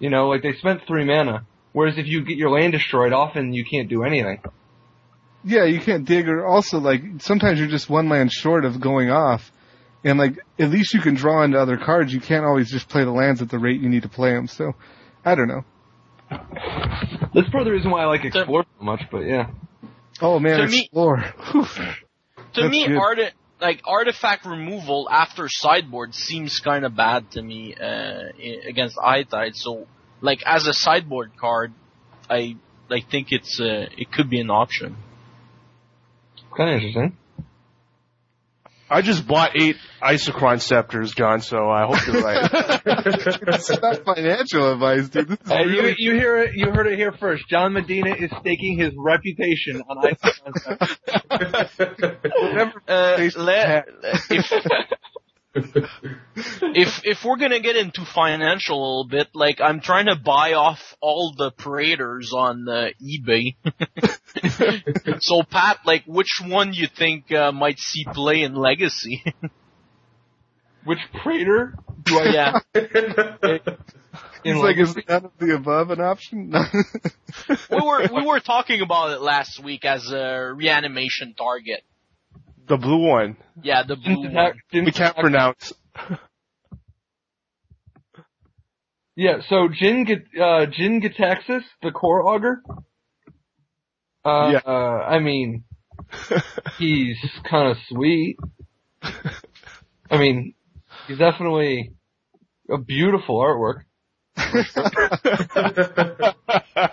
[0.00, 3.52] You know, like they spent three mana, whereas if you get your land destroyed, often
[3.52, 4.40] you can't do anything.
[5.44, 9.10] Yeah, you can't dig or also like sometimes you're just one land short of going
[9.10, 9.52] off.
[10.02, 12.12] And like at least you can draw into other cards.
[12.12, 14.46] You can't always just play the lands at the rate you need to play them.
[14.48, 14.74] So
[15.24, 15.64] I don't know.
[16.30, 19.02] That's part of the reason why I like Explore so much.
[19.10, 19.50] But yeah,
[20.20, 21.18] Oh man, To explore.
[21.52, 21.66] Whew.
[22.54, 22.96] To me, good.
[22.96, 23.30] arti-
[23.60, 28.24] like artifact removal after sideboard seems kind of bad to me uh,
[28.68, 29.54] against High Tide.
[29.54, 29.86] So,
[30.20, 31.72] like as a sideboard card,
[32.28, 32.56] I
[32.90, 34.96] I think it's uh, it could be an option.
[36.56, 37.16] kind of interesting.
[38.90, 42.50] I just bought eight Isochron scepters, John, so I hope you're right.
[42.86, 45.28] it's not financial advice, dude.
[45.28, 46.54] This is Hey, you really- you hear it?
[46.54, 47.44] You heard it here first.
[47.48, 50.18] John Medina is staking his reputation on Ice.
[52.88, 54.62] Uh, Taste le- if
[55.54, 60.52] if if we're gonna get into financial a little bit, like I'm trying to buy
[60.52, 63.56] off all the Praetors on uh, eBay.
[65.20, 69.24] so Pat, like which one you think uh, might see play in Legacy?
[70.82, 71.74] Which Praetor
[72.04, 72.80] do I yeah, in
[74.42, 75.04] He's like, is Legacy?
[75.06, 76.54] none of the above an option?
[77.70, 81.82] we were we were talking about it last week as a reanimation target.
[82.70, 83.36] The blue one.
[83.62, 84.44] Yeah, the blue Didn't one.
[84.46, 85.72] attack- didn't We can't pronounce.
[89.16, 92.62] Yeah, so Jin Get uh Jin-Gitaxias, the Core Augur.
[94.24, 94.60] Uh, Yeah.
[94.64, 95.64] uh I mean
[96.78, 98.38] he's kind of sweet.
[100.10, 100.54] I mean,
[101.06, 101.92] he's definitely
[102.70, 103.82] a beautiful artwork.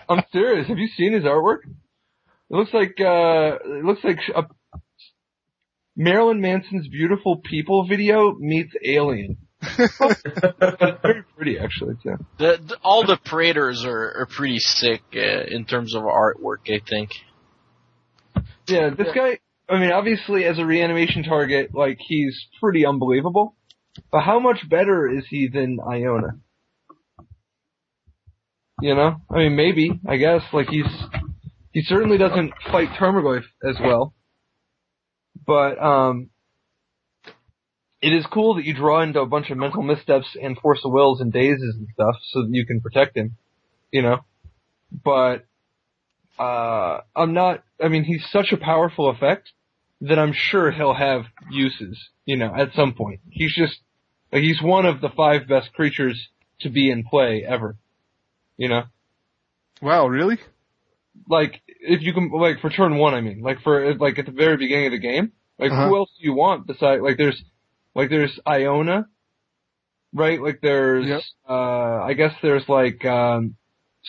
[0.10, 0.68] I'm serious.
[0.68, 1.60] Have you seen his artwork?
[1.66, 4.44] It looks like uh it looks like a
[5.98, 9.38] Marilyn Manson's Beautiful People video meets Alien.
[9.78, 12.18] Very pretty actually too.
[12.38, 16.70] The, the, all the Praetors are, are pretty sick uh, in terms of artwork.
[16.70, 17.10] I think.
[18.68, 19.40] Yeah, this guy,
[19.70, 23.56] I mean, obviously as a reanimation target, like, he's pretty unbelievable.
[24.12, 26.38] But how much better is he than Iona?
[28.82, 29.16] You know?
[29.32, 30.86] I mean, maybe, I guess, like, he's,
[31.72, 34.14] he certainly doesn't fight Tarmogoyf as well.
[35.48, 36.30] But, um,
[38.02, 40.92] it is cool that you draw into a bunch of mental missteps and force of
[40.92, 43.38] wills and dazes and stuff so that you can protect him.
[43.92, 44.18] You know?
[44.92, 45.46] But,
[46.38, 49.50] uh, I'm not, I mean, he's such a powerful effect
[50.02, 53.22] that I'm sure he'll have uses, you know, at some point.
[53.32, 53.80] He's just,
[54.32, 56.28] he's one of the five best creatures
[56.60, 57.78] to be in play ever.
[58.58, 58.84] You know?
[59.82, 60.38] Wow, really?
[61.30, 64.32] like if you can like for turn one, I mean, like for like at the
[64.32, 65.88] very beginning of the game, like Uh-huh.
[65.90, 67.42] who else do you want besides like there's
[67.96, 69.08] like there's Iona,
[70.14, 70.42] right?
[70.42, 71.22] Like there's Yep.
[71.50, 73.56] uh I guess there's like um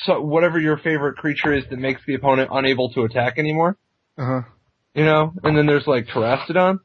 [0.05, 3.77] so whatever your favorite creature is that makes the opponent unable to attack anymore,
[4.17, 4.43] Uh huh.
[4.95, 6.79] you know, and then there's like Terastodon.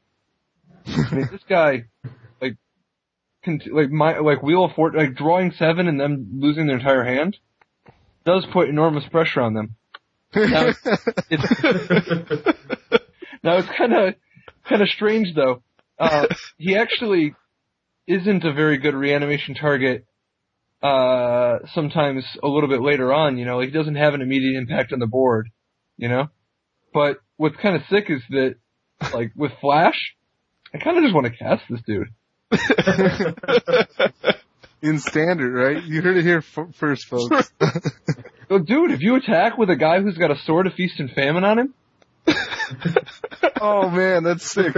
[0.86, 1.84] I mean, this guy,
[2.42, 2.56] like,
[3.44, 7.04] cont- like my like Wheel of Fort, like drawing seven and them losing their entire
[7.04, 7.36] hand,
[8.26, 9.76] does put enormous pressure on them.
[10.34, 10.84] Now, it's
[13.42, 14.14] now it's kind of
[14.68, 15.62] kind of strange though.
[15.98, 16.26] Uh,
[16.58, 17.34] he actually
[18.06, 20.04] isn't a very good reanimation target.
[20.82, 24.58] Uh, sometimes a little bit later on, you know, like he doesn't have an immediate
[24.58, 25.48] impact on the board,
[25.96, 26.28] you know.
[26.92, 28.56] But what's kind of sick is that,
[29.14, 30.14] like with Flash,
[30.74, 32.08] I kind of just want to cast this dude.
[34.82, 35.82] In standard, right?
[35.82, 37.50] You heard it here f- first, folks.
[38.50, 41.10] Oh, dude, if you attack with a guy who's got a sword of feast and
[41.10, 41.74] famine on him,
[43.60, 44.74] oh man, that's sick.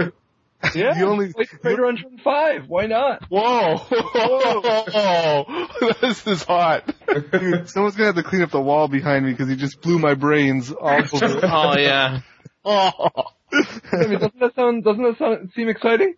[0.73, 2.67] yeah, You only- play Crater on turn five.
[2.67, 3.23] Why not?
[3.29, 3.77] Whoa!
[3.77, 5.67] Whoa!
[6.01, 6.83] this is hot.
[7.31, 9.99] Dude, someone's gonna have to clean up the wall behind me because he just blew
[9.99, 11.39] my brains all over.
[11.43, 12.21] Oh yeah.
[12.65, 12.91] Oh.
[13.53, 16.15] I mean, doesn't that sound doesn't that sound seem exciting?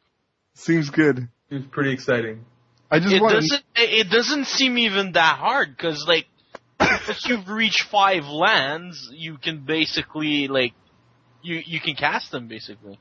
[0.54, 1.28] Seems good.
[1.50, 2.46] It's pretty exciting.
[2.92, 3.64] I just It want doesn't.
[3.76, 6.26] It it doesn't seem even that hard because like,
[6.80, 10.74] once you've reached five lands, you can basically like,
[11.42, 13.00] you you can cast them basically.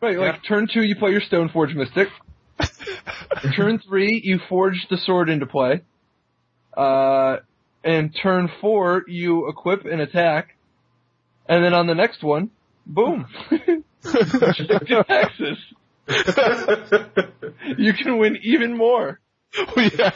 [0.00, 2.08] Right, like turn two, you play your Stoneforge Mystic.
[3.56, 5.82] turn three, you forge the sword into play.
[6.76, 7.38] Uh,
[7.82, 10.56] and turn four, you equip and attack.
[11.48, 12.50] And then on the next one,
[12.86, 13.26] boom.
[14.04, 15.58] Shifted Texas.
[17.76, 19.20] You can win even more.
[19.76, 20.10] yeah.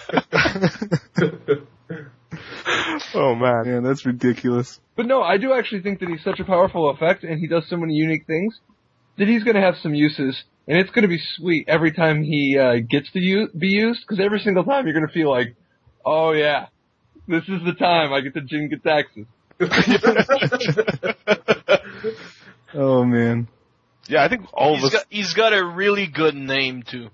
[3.14, 3.64] oh man.
[3.66, 4.80] Man, that's ridiculous.
[4.96, 7.68] But no, I do actually think that he's such a powerful effect and he does
[7.68, 8.58] so many unique things
[9.18, 12.22] that he's going to have some uses and it's going to be sweet every time
[12.22, 15.30] he uh, gets to u- be used because every single time you're going to feel
[15.30, 15.54] like,
[16.04, 16.66] oh yeah,
[17.28, 19.26] this is the time I get to Jin taxes.
[22.74, 23.48] Oh man.
[24.08, 24.92] Yeah, I think all of us.
[24.92, 27.08] got he's got a really good name too.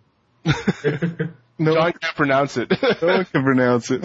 [1.60, 2.70] No John one, can't pronounce it.
[3.02, 4.00] no one can pronounce it.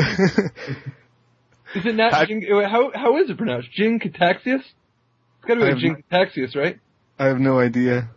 [1.76, 3.71] Is it not I- Jin, how how is it pronounced?
[3.71, 4.61] Jin Cataxius?
[4.61, 6.80] It's got to be I like have Jin Cataxius, right?
[7.19, 8.09] I have no idea.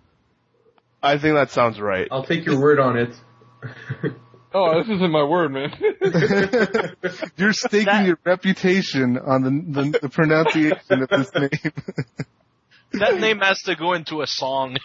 [1.03, 2.09] I think that sounds right.
[2.11, 3.11] I'll take your word on it.
[4.59, 5.71] Oh, this isn't my word, man.
[7.37, 9.51] You're staking That- your reputation on the,
[9.83, 11.73] the, the pronunciation of this name.
[12.93, 14.79] That name has to go into a song.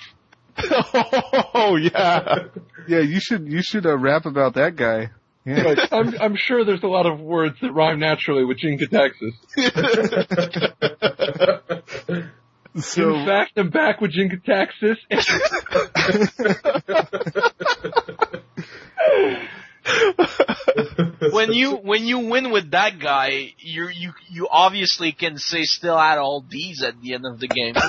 [1.53, 2.45] oh yeah.
[2.86, 5.11] yeah, you should you should uh, rap about that guy.
[5.45, 5.61] Yeah.
[5.61, 5.77] Right.
[5.91, 9.33] I'm I'm sure there's a lot of words that rhyme naturally with Jin Texas.
[12.79, 14.97] So In fact, I'm back with Jin Texas.
[21.33, 25.99] when you when you win with that guy, you you you obviously can say still
[25.99, 27.73] add all these at the end of the game.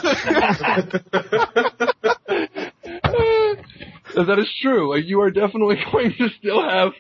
[4.15, 4.93] that is true.
[4.93, 6.91] Like you are definitely going to still have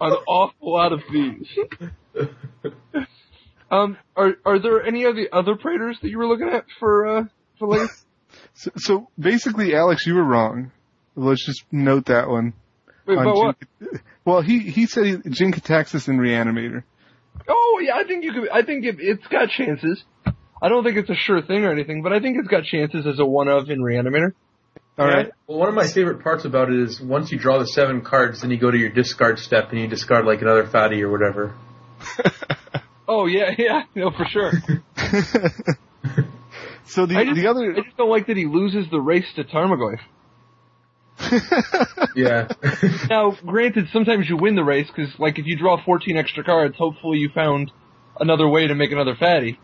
[0.00, 1.48] an awful lot of these.
[3.70, 7.06] um, are are there any of the other Praetors that you were looking at for
[7.06, 7.24] uh
[7.58, 8.04] for Legacy?
[8.54, 10.72] so, so basically, Alex, you were wrong.
[11.16, 12.54] Let's just note that one.
[13.06, 13.56] Wait, on but what?
[14.24, 16.82] Well, he he said he, Jin Cataxis and Reanimator.
[17.48, 18.48] Oh yeah, I think you could.
[18.48, 20.02] I think it, it's got chances.
[20.62, 23.06] I don't think it's a sure thing or anything, but I think it's got chances
[23.06, 24.32] as a one of in Reanimator.
[24.96, 25.30] All right.
[25.46, 28.42] Well, one of my favorite parts about it is once you draw the seven cards,
[28.42, 31.54] then you go to your discard step and you discard like another fatty or whatever.
[33.06, 34.50] Oh yeah, yeah, no for sure.
[36.86, 39.44] so the just, the other I just don't like that he loses the race to
[39.44, 40.00] Tarmogoyf.
[42.16, 42.48] Yeah.
[43.10, 46.76] Now, granted, sometimes you win the race because, like, if you draw 14 extra cards,
[46.76, 47.72] hopefully you found
[48.20, 49.58] another way to make another fatty.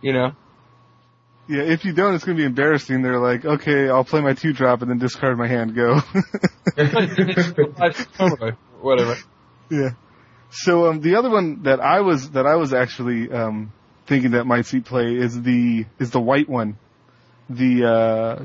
[0.00, 0.32] You know?
[1.50, 3.02] Yeah, if you don't, it's gonna be embarrassing.
[3.02, 5.74] They're like, okay, I'll play my two drop and then discard my hand.
[5.74, 5.94] Go.
[8.80, 9.16] Whatever.
[9.68, 9.90] Yeah.
[10.52, 13.72] So um, the other one that I was that I was actually um,
[14.06, 16.78] thinking that might see play is the is the white one,
[17.48, 18.44] the uh,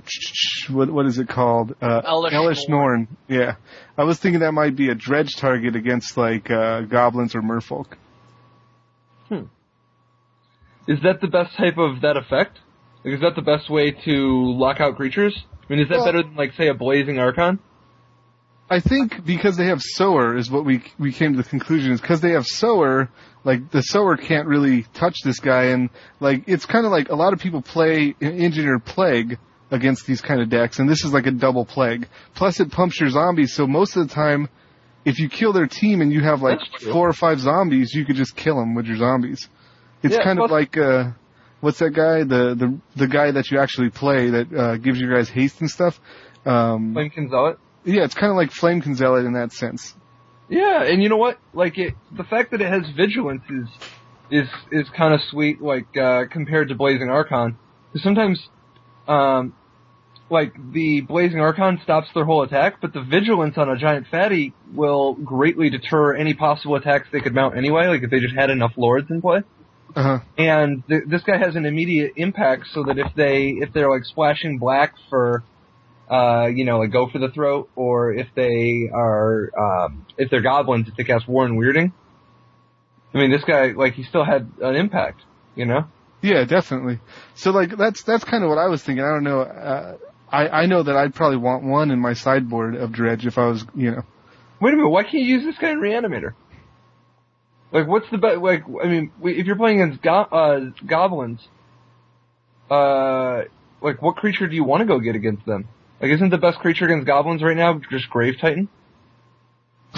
[0.73, 1.75] what what is it called?
[1.79, 3.07] Uh, Elesh Elesh Norn.
[3.07, 3.17] Norn.
[3.27, 3.57] Yeah,
[3.99, 7.97] I was thinking that might be a dredge target against like uh, goblins or merfolk.
[9.29, 9.43] Hmm.
[10.87, 12.57] Is that the best type of that effect?
[13.05, 15.45] Like, is that the best way to lock out creatures?
[15.69, 17.59] I mean, is that Well- better than like say a blazing archon?
[18.67, 22.01] I think because they have sower is what we we came to the conclusion is
[22.01, 23.09] because they have sower,
[23.43, 27.15] like the sower can't really touch this guy, and like it's kind of like a
[27.15, 29.37] lot of people play engineer plague
[29.69, 32.07] against these kind of decks, and this is like a double plague.
[32.33, 34.49] Plus, it pumps your zombies, so most of the time,
[35.05, 36.59] if you kill their team and you have like
[36.91, 39.47] four or five zombies, you could just kill them with your zombies.
[40.01, 41.11] It's Yeah, kind of like uh,
[41.65, 42.19] what's that guy?
[42.19, 45.69] The the the guy that you actually play that uh, gives you guys haste and
[45.69, 45.99] stuff.
[46.45, 47.57] Um, Flamekin Zealot?
[47.83, 49.95] yeah, it's kind of like Flame Zealot in that sense.
[50.47, 51.39] Yeah, and you know what?
[51.53, 53.67] Like it, the fact that it has vigilance is
[54.29, 55.59] is is kind of sweet.
[55.59, 57.57] Like uh, compared to Blazing Archon,
[57.97, 58.39] sometimes,
[59.07, 59.55] um,
[60.29, 64.53] like the Blazing Archon stops their whole attack, but the vigilance on a giant fatty
[64.71, 67.87] will greatly deter any possible attacks they could mount anyway.
[67.87, 69.41] Like if they just had enough lords in play.
[69.95, 70.19] Uh huh.
[70.37, 74.03] and th- this guy has an immediate impact so that if they if they're like
[74.03, 75.43] splashing black for
[76.11, 80.41] uh you know like go for the throat or if they are um if they're
[80.41, 81.91] goblins if they cast warren weirding
[83.13, 85.21] i mean this guy like he still had an impact
[85.55, 85.85] you know
[86.21, 86.99] Yeah, definitely.
[87.35, 89.03] So like that's that's kind of what I was thinking.
[89.05, 89.41] I don't know.
[89.41, 89.97] Uh,
[90.31, 93.45] I I know that I'd probably want one in my sideboard of dredge if I
[93.47, 94.01] was you know.
[94.59, 96.33] wait a minute why can't you use this guy in reanimator
[97.75, 101.41] like what's the best like i mean if you're playing against go- uh goblins
[102.71, 103.41] uh
[103.81, 105.67] like what creature do you want to go get against them
[106.01, 108.69] like isn't the best creature against goblins right now just grave titan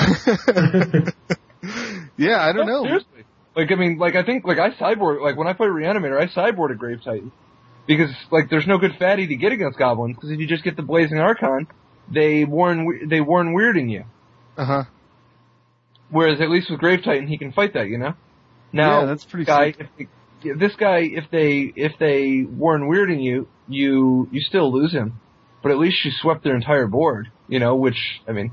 [2.17, 2.84] yeah, I don't No, know.
[2.84, 3.25] Seriously.
[3.55, 6.28] Like I mean, like I think like I sideboard like when I play Reanimator, I
[6.34, 7.32] sideboard a Grave Titan
[7.88, 10.75] because like there's no good fatty to get against goblins because if you just get
[10.75, 11.67] the Blazing Archon,
[12.13, 14.03] they warn they warn weirding you.
[14.57, 14.84] Uh huh.
[16.10, 18.14] Whereas at least with Grave Titan, he can fight that, you know.
[18.72, 20.10] Now Yeah, that's pretty guy, sick.
[20.43, 25.20] if this guy, if they if they warn weirding you, you you still lose him,
[25.64, 27.76] but at least you swept their entire board, you know.
[27.76, 27.97] Which
[28.28, 28.51] I mean,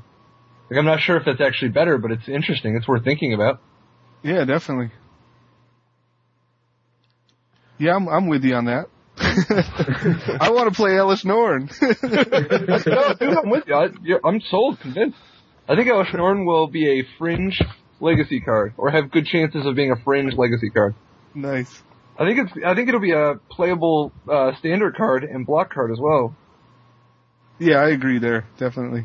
[0.71, 2.77] like I'm not sure if that's actually better, but it's interesting.
[2.77, 3.61] It's worth thinking about.
[4.23, 4.91] Yeah, definitely.
[7.79, 8.87] Yeah, I'm I'm with you on that.
[10.41, 11.71] I want to play Elesh Norn.
[11.83, 13.75] no, dude, I'm with you.
[13.75, 13.89] I,
[14.29, 15.19] I'm sold, convinced.
[15.69, 17.61] I think Elesh Norn will be a fringe
[18.01, 20.95] legacy card, or have good chances of being a fringe legacy card.
[21.35, 21.83] nice.
[22.19, 22.53] I think it's.
[22.65, 26.37] I think it'll be a playable uh, standard card and block card as well.
[27.59, 28.47] Yeah, I agree there.
[28.59, 29.05] Definitely.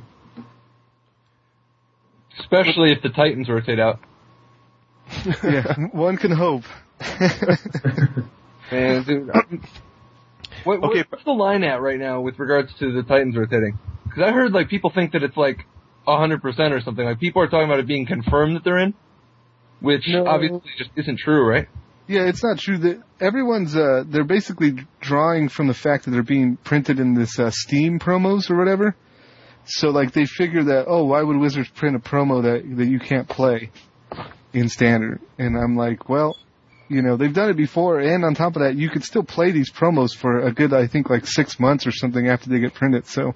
[2.40, 4.00] Especially if the Titans rotate out.
[5.44, 6.64] Yeah, one can hope.
[8.72, 9.28] Man, dude,
[10.64, 11.04] what, what- Okay.
[11.10, 13.80] what's the line at right now with regards to the Titans rotating?
[14.04, 15.66] Because I heard like people think that it's like
[16.18, 17.06] hundred percent or something.
[17.06, 18.94] Like people are talking about it being confirmed that they're in,
[19.82, 20.26] which No.
[20.26, 21.68] obviously just isn't true, right?
[22.08, 26.24] Yeah, it's not true that everyone's uh they're basically drawing from the fact that they're
[26.24, 28.96] being printed in this uh, Steam promos or whatever.
[29.66, 33.00] So like they figure that oh why would Wizards print a promo that that you
[33.00, 33.70] can't play
[34.54, 35.22] in standard?
[35.38, 36.36] And I'm like, well,
[36.90, 39.52] you know, they've done it before and on top of that you could still play
[39.52, 42.74] these promos for a good I think like 6 months or something after they get
[42.74, 43.06] printed.
[43.06, 43.36] So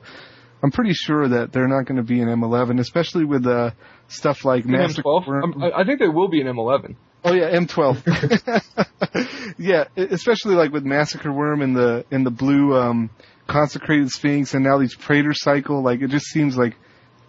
[0.64, 3.72] I'm pretty sure that they're not going to be an M11, especially with uh,
[4.08, 5.44] stuff like Master M12.
[5.44, 6.96] Um, I think they will be an M11.
[7.26, 9.56] Oh yeah, M12.
[9.58, 13.10] yeah, especially like with Massacre Wurm and the in the blue um,
[13.48, 15.84] consecrated Sphinx, and now these Praetor cycle.
[15.84, 16.76] Like it just seems like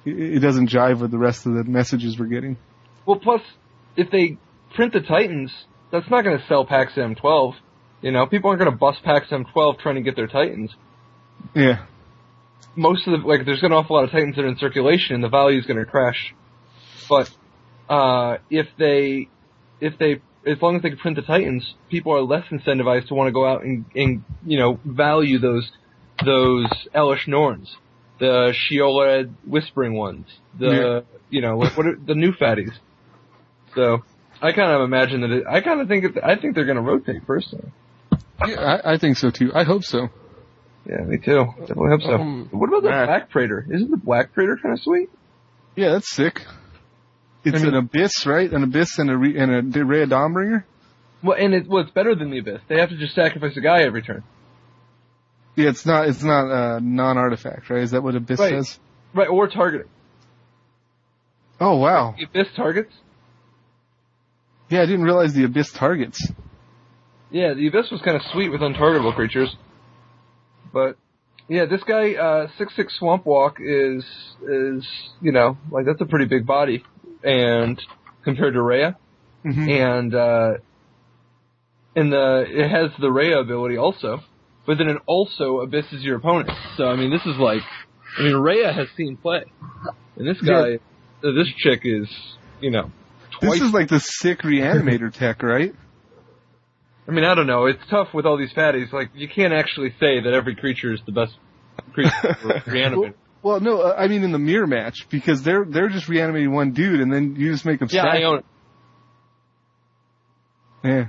[0.05, 2.57] it, it doesn't jive with the rest of the messages we're getting.
[3.05, 3.43] Well, plus,
[3.97, 4.39] if they
[4.75, 5.53] print the Titans,
[5.91, 7.55] that's not going to sell packs M12.
[8.03, 10.75] You know, people aren't going to bust packs M12 trying to get their Titans.
[11.55, 11.85] Yeah,
[12.77, 14.49] Most of the, like, there's going to be an awful lot of Titans that are
[14.49, 16.35] in circulation and the value is going to crash.
[17.09, 17.31] But,
[17.89, 19.29] uh, if they,
[19.81, 23.15] if they, as long as they can print the Titans, people are less incentivized to
[23.15, 25.71] want to go out and, and, you know, value those,
[26.25, 27.77] those Elesh Norns.
[28.21, 30.27] The Sheoldred Whispering ones.
[30.59, 32.73] The, you know, what, what are, the new fatties.
[33.75, 34.05] So,
[34.41, 36.77] I kind of imagine that it, I kind of think it, I think they're going
[36.77, 37.73] to rotate personally.
[38.47, 39.51] yeah, I, I think so too.
[39.55, 40.11] I hope so.
[40.87, 41.47] Yeah, me too.
[41.61, 42.15] Definitely hope so.
[42.15, 43.07] Um, what about the Matt.
[43.07, 43.67] Black Praetor?
[43.73, 45.09] Isn't the Black Praetor kind of sweet?
[45.77, 46.43] Yeah, that's sick.
[47.45, 48.51] It's I mean- an abyss, right?
[48.51, 50.65] An abyss and a re- and a D- Reya Dawnbringer.
[51.23, 52.61] Well, and it, well, it's better than the Abyss.
[52.69, 54.23] They have to just sacrifice a guy every turn.
[55.57, 57.83] Yeah, it's not it's not a non-artifact, right?
[57.83, 58.51] Is that what abyss Right.
[58.51, 58.79] says?
[59.15, 59.87] Right, or targeting.
[61.61, 62.15] Oh wow.
[62.19, 62.93] The Abyss targets?
[64.69, 66.21] Yeah, I didn't realize the abyss targets.
[67.31, 69.55] Yeah, the Abyss was kind of sweet with untargetable creatures.
[70.75, 70.97] But
[71.49, 74.05] yeah, this guy uh six six Swamp Walk is
[74.43, 74.87] is
[75.23, 76.85] you know like that's a pretty big body,
[77.23, 77.81] and
[78.25, 78.97] compared to Reya,
[79.47, 79.69] Mhm.
[79.69, 80.55] and uh,
[81.95, 84.21] and the it has the Reya ability also,
[84.67, 86.51] but then it also abysses your opponent.
[86.77, 87.63] So I mean, this is like,
[88.19, 89.45] I mean, Reya has seen play,
[90.17, 92.09] and this guy, uh, this chick is
[92.61, 92.91] you know
[93.41, 95.73] This is like the sick reanimator tech, right?
[97.07, 97.67] I mean, I don't know.
[97.67, 98.93] It's tough with all these fatties.
[98.93, 101.35] Like, you can't actually say that every creature is the best
[101.93, 103.15] creature for reanimating.
[103.43, 106.73] Well, no, uh, I mean in the mirror match because they're they're just reanimating one
[106.73, 108.15] dude and then you just make them Yeah, stack.
[108.15, 108.45] I own it.
[110.83, 111.07] Yeah,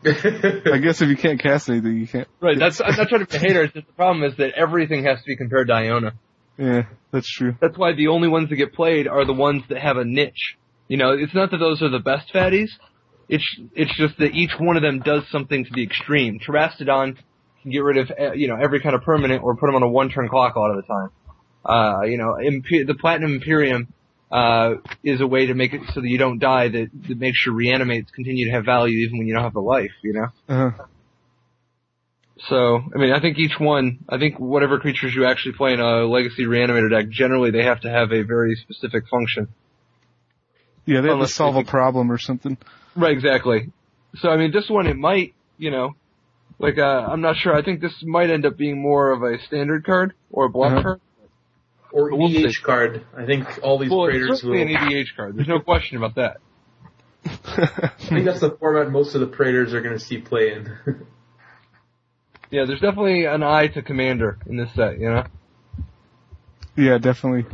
[0.04, 2.28] I guess if you can't cast anything, you can't.
[2.40, 2.58] Right.
[2.58, 3.62] That's I'm not trying to be a hater.
[3.64, 6.12] It's just the problem is that everything has to be compared to Iona.
[6.56, 7.56] Yeah, that's true.
[7.60, 10.56] That's why the only ones that get played are the ones that have a niche.
[10.86, 12.70] You know, it's not that those are the best fatties.
[13.28, 16.40] It's it's just that each one of them does something to the extreme.
[16.40, 17.16] Terastodon
[17.62, 19.82] can get rid of uh, you know every kind of permanent or put them on
[19.82, 21.10] a one turn clock a lot of the time.
[21.64, 23.88] Uh, you know, Impe- the Platinum Emperion
[24.32, 26.68] uh, is a way to make it so that you don't die.
[26.68, 29.60] That, that makes your reanimates continue to have value even when you don't have the
[29.60, 29.92] life.
[30.02, 30.26] You know.
[30.48, 30.70] Uh,
[32.48, 35.80] So, I mean, I think each one, I think whatever creatures you actually play in
[35.80, 39.48] a Legacy Reanimator deck, generally they have to have a very specific function.
[40.88, 42.56] Yeah, they have to solve a problem or something.
[42.96, 43.70] Right, exactly.
[44.16, 45.94] So, I mean, this one, it might, you know,
[46.58, 49.38] like, uh, I'm not sure, I think this might end up being more of a
[49.46, 50.82] standard card, or a block Uh-huh.
[50.82, 51.00] card.
[51.92, 52.50] or We'll see.
[52.62, 53.04] Card.
[53.16, 54.36] I think all these Well, it's traders will.
[54.54, 56.38] certainly an EDH card, there's no question about that.
[57.26, 60.72] I think that's the format most of the Praetors are going to see play in.
[62.50, 65.24] Yeah, there's definitely an eye to Commander in this set, you know?
[66.76, 67.44] Yeah, definitely.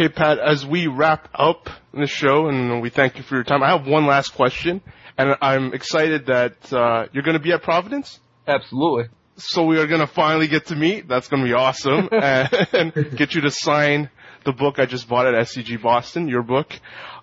[0.00, 3.62] Okay, Pat, as we wrap up the show, and we thank you for your time,
[3.62, 4.80] I have one last question,
[5.18, 8.18] and I'm excited that uh, you're going to be at Providence.
[8.46, 9.10] Absolutely.
[9.36, 11.06] So we are going to finally get to meet.
[11.06, 14.08] That's going to be awesome, and get you to sign
[14.46, 16.72] the book I just bought at SCG Boston, your book.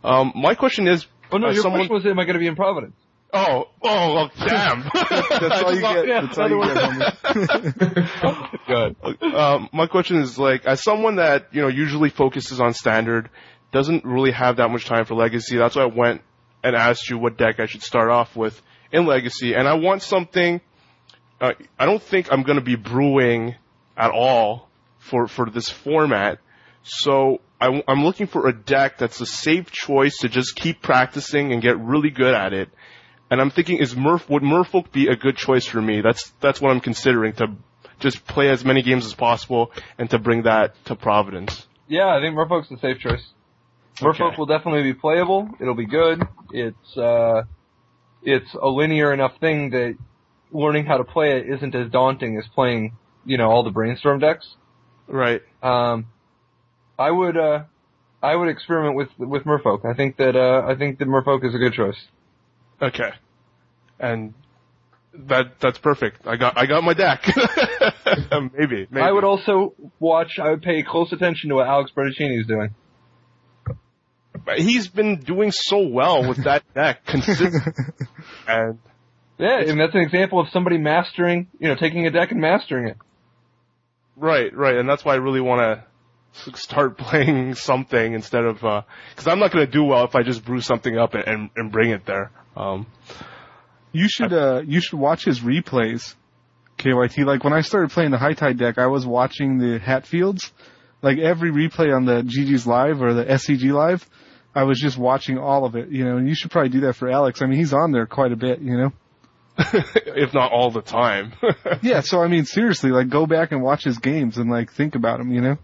[0.04, 2.40] Um, my question is, Oh no, uh, your someone- question was, am I going to
[2.40, 2.94] be in Providence?
[3.34, 4.90] Oh, oh, well, damn.
[4.94, 6.08] That's all you get.
[6.08, 8.58] yeah, That's all you get, homie.
[8.68, 9.24] Good.
[9.34, 13.30] um, my question is like, as someone that you know usually focuses on standard,
[13.72, 15.58] doesn't really have that much time for legacy.
[15.58, 16.22] That's why I went
[16.64, 18.62] and asked you what deck I should start off with
[18.92, 20.62] in legacy, and I want something.
[21.40, 23.56] Uh, I don't think I'm going to be brewing
[23.96, 24.70] at all
[25.00, 26.40] for for this format,
[26.84, 31.52] so I, am looking for a deck that's a safe choice to just keep practicing
[31.52, 32.70] and get really good at it.
[33.30, 36.02] And I'm thinking, is Murph would Merfolk be a good choice for me?
[36.02, 37.48] That's that's what I'm considering to
[38.00, 41.68] just play as many games as possible and to bring that to Providence.
[41.88, 43.26] Yeah, I think Merfolk's a safe choice.
[44.00, 44.36] Merfolk Okay.
[44.38, 45.50] will definitely be playable.
[45.60, 46.22] It'll be good.
[46.52, 47.44] It's uh,
[48.24, 49.98] it's a linear enough thing that
[50.52, 54.20] learning how to play it isn't as daunting as playing, you know, all the brainstorm
[54.20, 54.48] decks.
[55.08, 55.42] Right.
[55.64, 56.06] Um,
[57.00, 57.64] I would uh,
[58.22, 59.86] I would experiment with with Merfolk.
[59.86, 61.98] I think that uh, I think that Merfolk is a good choice.
[62.82, 63.12] Okay.
[64.00, 64.34] And
[65.14, 66.28] that that's perfect.
[66.28, 67.26] I got I got my deck.
[68.58, 69.02] maybe, maybe.
[69.02, 70.40] I would also watch.
[70.40, 72.76] I would pay close attention to what Alex Bertoncini is doing.
[74.56, 77.74] He's been doing so well with that deck consistently.
[78.48, 78.80] and
[79.38, 82.88] Yeah, and that's an example of somebody mastering, you know, taking a deck and mastering
[82.88, 82.98] it.
[84.16, 88.84] right, right, and that's why I really want to start playing something instead of uh,
[89.10, 91.50] because I'm not going to do well if I just brew something up and and,
[91.56, 92.32] and bring it there.
[92.58, 92.88] Um,
[93.92, 96.16] You should uh you should watch his replays.
[96.78, 97.26] KYT.
[97.26, 100.52] Like when I started playing the High Tide deck, I was watching the Hatfields.
[101.02, 104.08] Like every replay on the GG's live or the SCG live,
[104.54, 106.94] I was just watching all of it, you know, and you should probably do that
[106.94, 107.42] for Alex.
[107.42, 108.92] I mean, he's on there quite a bit, you know?
[109.58, 111.34] if not all the time.
[111.82, 114.96] Yeah, so I mean, seriously, like go back and watch his games and like think
[114.96, 115.58] about him, you know?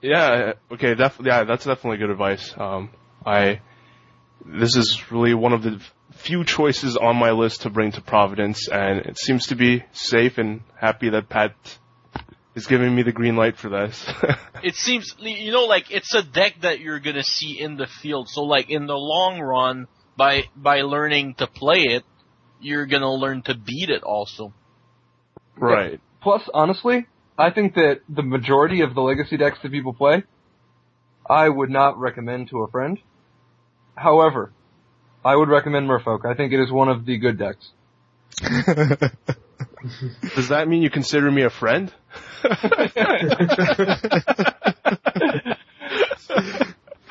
[0.00, 0.52] Yeah.
[0.72, 0.94] Okay.
[0.94, 2.54] Def- yeah, that's definitely good advice.
[2.58, 2.90] Um,
[3.24, 3.60] I
[4.44, 5.80] this is really one of the
[6.14, 10.38] few choices on my list to bring to Providence, and it seems to be safe
[10.38, 11.54] and happy that Pat
[12.54, 14.06] is giving me the green light for this.
[14.62, 18.28] It seems, you know, like it's a deck that you're gonna see in the field.
[18.28, 22.04] So like in the long run, by by learning to play it,
[22.60, 24.52] you're gonna learn to beat it also.
[25.56, 26.00] right.
[26.22, 30.22] Plus, honestly, I think that the majority of the legacy decks that people play,
[31.28, 33.00] I would not recommend to a friend.
[33.96, 34.52] However,
[35.24, 36.24] I would recommend Merfolk.
[36.24, 37.70] I think it is one of the good decks.
[40.34, 41.92] Does that mean you consider me a friend?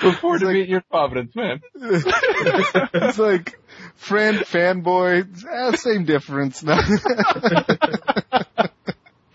[0.03, 1.61] Look forward to meeting you in Providence, man.
[1.75, 3.59] it's like
[3.95, 6.63] friend, fanboy, eh, same difference.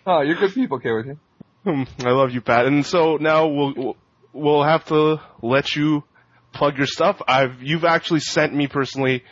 [0.08, 1.16] Oh, you're good people, KYT.
[1.64, 2.66] Hmm, I love you, Pat.
[2.66, 3.96] And so now we'll we'll-
[4.32, 6.04] we'll have to let you
[6.56, 7.20] plug your stuff.
[7.26, 9.24] I've you've actually sent me personally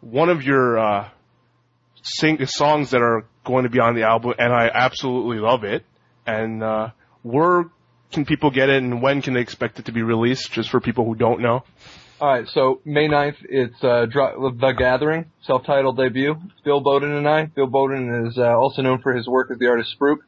[0.00, 1.08] one of your uh,
[2.02, 5.84] sing songs that are going to be on the album, and I absolutely love it.
[6.26, 6.90] And uh,
[7.22, 7.64] where
[8.12, 10.52] can people get it, and when can they expect it to be released?
[10.52, 11.64] Just for people who don't know.
[12.20, 16.36] Alright, so May 9th, it's uh, The Gathering, self-titled debut.
[16.64, 17.46] Bill Bowden and I.
[17.46, 20.18] Bill Bowden is uh, also known for his work as the artist Spruik.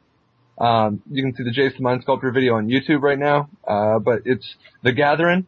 [0.59, 4.23] Um, you can see the Jason Mind Sculptor video on YouTube right now, uh, but
[4.25, 5.47] it's The Gathering,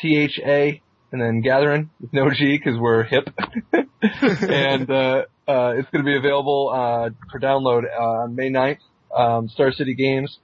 [0.00, 0.82] T-H-A,
[1.12, 3.28] and then Gathering with no G because we're hip.
[4.02, 8.78] and uh, uh, it's going to be available uh, for download uh, on May 9th.
[9.16, 10.38] Um, Star City Games,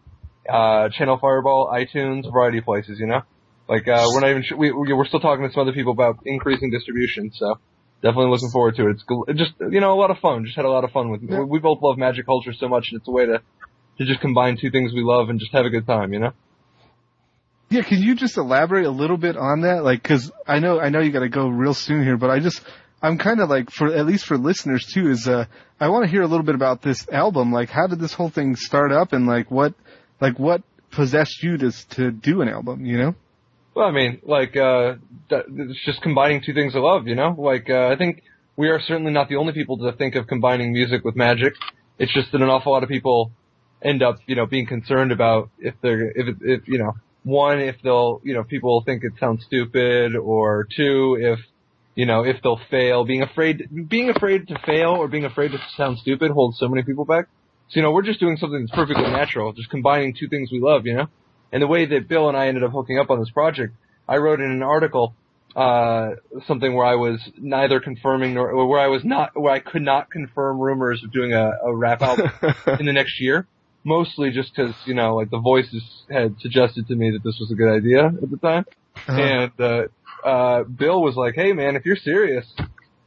[0.49, 3.23] uh, Channel Fireball, iTunes, variety of places, you know?
[3.69, 5.93] Like, uh, we're not even sure, we, we- we're still talking to some other people
[5.93, 7.59] about increasing distribution, so
[8.03, 8.97] definitely looking forward to it.
[9.29, 10.45] It's just, you know, a lot of fun.
[10.45, 11.41] Just had a lot of fun with, Yeah.
[11.43, 13.43] we both love magic culture so much and it's a way to,
[13.99, 16.33] to just combine two things we love and just have a good time, you know?
[17.73, 19.83] Yeah, can you just elaborate a little bit on that?
[19.83, 22.61] Like, cause I know, I know you gotta go real soon here, but I just,
[23.01, 25.47] I'm kind of like, for, at least for listeners too, is, uh,
[25.81, 27.51] I want to hear a little bit about this album.
[27.51, 29.73] Like, how did this whole thing start up and like what,
[30.21, 33.15] like what possessed you to, to do an album, you know?
[33.75, 34.97] Well, I mean, like, uh,
[35.31, 37.35] it's just combining two things I love, you know?
[37.39, 38.23] Like, uh, I think
[38.55, 41.55] we are certainly not the only people to think of combining music with magic.
[41.99, 43.33] It's just that an awful lot of people
[43.81, 46.93] end up, you know, being concerned about if they're, if, if, you know,
[47.25, 51.39] one, if they'll, you know, people will think it sounds stupid, or two, if,
[51.95, 53.05] you know, if they'll fail.
[53.05, 56.83] Being afraid, being afraid to fail or being afraid to sound stupid holds so many
[56.83, 57.27] people back.
[57.69, 60.61] So, you know, we're just doing something that's perfectly natural, just combining two things we
[60.61, 61.07] love, you know?
[61.53, 63.75] And the way that Bill and I ended up hooking up on this project,
[64.09, 65.15] I wrote in an article,
[65.55, 66.11] uh,
[66.47, 70.11] something where I was neither confirming nor, where I was not, where I could not
[70.11, 72.31] confirm rumors of doing a, a rap album
[72.81, 73.47] in the next year.
[73.85, 77.51] Mostly just cause, you know, like the voices had suggested to me that this was
[77.51, 78.65] a good idea at the time.
[79.09, 79.83] And, uh,
[80.27, 82.47] uh, Bill was like, hey man, if you're serious,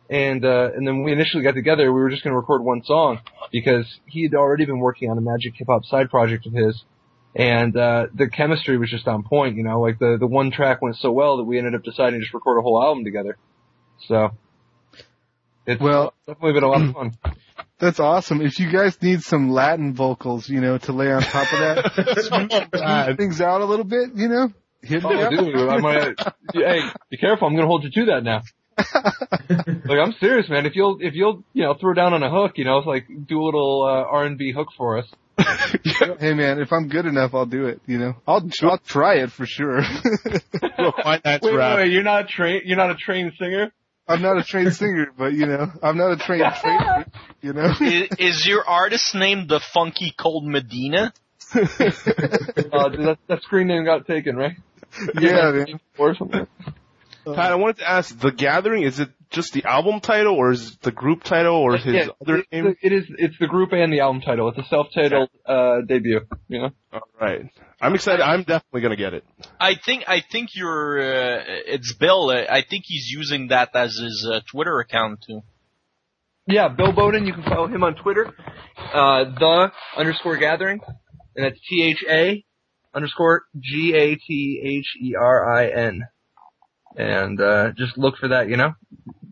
[0.09, 3.19] and, uh, and then we initially got together, we were just gonna record one song
[3.51, 6.83] because he had already been working on a magic hip hop side project of his.
[7.35, 10.81] And, uh, the chemistry was just on point, you know, like the, the one track
[10.81, 13.37] went so well that we ended up deciding to just record a whole album together.
[14.07, 14.31] So.
[15.65, 17.17] It's Well- definitely been a lot of fun.
[17.79, 18.41] That's awesome.
[18.41, 23.07] If you guys need some Latin vocals, you know, to lay on top of that,
[23.09, 24.49] smooth things out a little bit, you know,
[24.81, 25.29] hit me Oh, up.
[25.31, 26.15] dude, I might,
[26.53, 26.79] hey,
[27.09, 27.47] be careful.
[27.47, 28.41] I'm gonna hold you to that now.
[29.85, 30.65] like I'm serious, man.
[30.65, 33.07] If you'll, if you'll, you know, throw down on a hook, you know, it's like
[33.27, 35.05] do a little uh, R&B hook for us.
[36.19, 37.81] Hey man, if I'm good enough, I'll do it.
[37.87, 39.81] You know, I'll I'll try it for sure.
[40.77, 42.63] We'll find that Wait, wait, wait, you're not trained.
[42.65, 43.71] You're not a trained singer.
[44.07, 47.05] I'm not a trained singer, but you know, I'm not a trained trainer.
[47.41, 51.13] You know, is, is your artist name the Funky Cold Medina?
[51.55, 54.57] Uh, that, that screen name got taken, right?
[55.19, 55.79] yeah, man.
[55.97, 56.47] Or something.
[57.33, 60.73] Pat, I wanted to ask: The Gathering is it just the album title, or is
[60.73, 62.63] it the group title, or his Yeah, other it's name?
[62.65, 63.05] the- it is.
[63.17, 64.49] It's the group and the album title.
[64.49, 66.21] It's a self-titled uh, debut.
[66.47, 66.69] You know.
[66.93, 67.49] All right,
[67.81, 68.21] I'm excited.
[68.21, 69.23] I'm definitely gonna get it.
[69.59, 72.29] I think I think you're uh, it's Bill.
[72.29, 75.41] Uh, I think he's using that as his uh, Twitter account too.
[76.47, 77.25] Yeah, Bill Bowden.
[77.25, 78.27] You can follow him on Twitter.
[78.77, 80.79] Uh, the underscore gathering,
[81.35, 82.45] and that's T H A
[82.93, 86.03] underscore G A T H E R I N.
[86.95, 88.49] And uh, just look for that.
[88.49, 88.73] You know,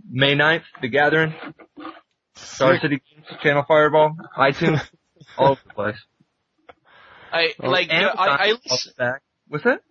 [0.10, 1.34] May 9th, the gathering,
[2.36, 4.82] Star City Games, Channel Fireball, iTunes,
[5.38, 5.96] all over the place.
[7.32, 9.22] I like uh, I, I, lis- back.
[9.48, 9.82] What's that?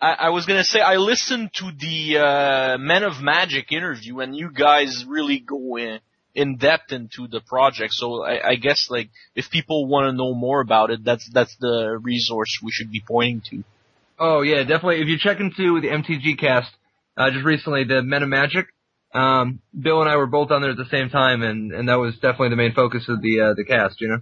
[0.00, 4.36] I I was gonna say I listened to the uh, Men of Magic interview, and
[4.36, 6.00] you guys really go in
[6.34, 7.92] in depth into the project.
[7.92, 11.56] So I, I guess like if people want to know more about it, that's that's
[11.56, 13.64] the resource we should be pointing to.
[14.18, 15.00] Oh yeah, definitely.
[15.00, 16.70] If you check into the MTG cast,
[17.16, 18.66] uh, just recently, the Men of Magic,
[19.14, 21.98] um, Bill and I were both on there at the same time, and, and that
[21.98, 24.00] was definitely the main focus of the uh, the cast.
[24.00, 24.18] You know.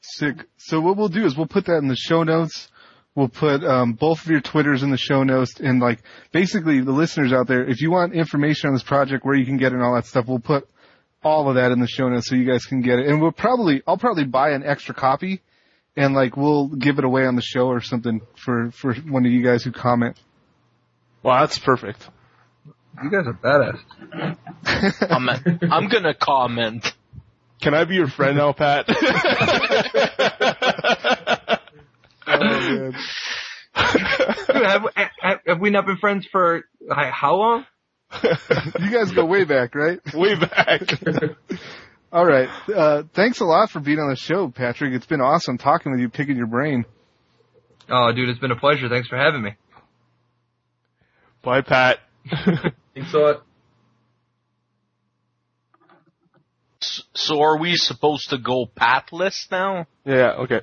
[0.00, 0.36] Sick.
[0.56, 2.68] So what we'll do is we'll put that in the show notes.
[3.14, 6.92] We'll put um, both of your Twitters in the show notes, and like basically the
[6.92, 9.76] listeners out there, if you want information on this project, where you can get it
[9.76, 10.68] and all that stuff, we'll put
[11.24, 13.06] all of that in the show notes so you guys can get it.
[13.08, 15.40] And we'll probably, I'll probably buy an extra copy,
[15.98, 19.32] and like we'll give it away on the show or something for for one of
[19.32, 20.16] you guys who comment.
[21.22, 22.08] Wow, that's perfect.
[23.02, 23.80] You guys are badass.
[25.10, 25.28] I'm
[25.72, 26.94] I'm gonna comment.
[27.60, 28.86] Can I be your friend now, Pat?
[32.30, 32.78] Oh.
[32.78, 32.94] Dude,
[34.64, 34.82] have,
[35.18, 37.64] have, have we not been friends for hi- how long?
[38.22, 39.98] you guys go way back, right?
[40.12, 40.82] Way back.
[42.10, 42.48] All right.
[42.74, 44.94] Uh, thanks a lot for being on the show, Patrick.
[44.94, 46.86] It's been awesome talking with you, picking your brain.
[47.90, 48.88] Oh, dude, it's been a pleasure.
[48.88, 49.56] Thanks for having me.
[51.42, 51.98] Bye, Pat.
[52.94, 53.42] Thanks a lot.
[57.14, 59.86] So are we supposed to go patless now?
[60.04, 60.60] Yeah, okay.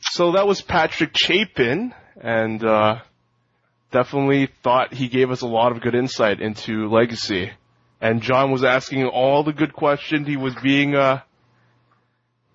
[0.00, 3.00] So that was Patrick Chapin, and uh,
[3.92, 7.52] definitely thought he gave us a lot of good insight into Legacy.
[8.00, 10.26] And John was asking all the good questions.
[10.28, 11.20] He was being uh,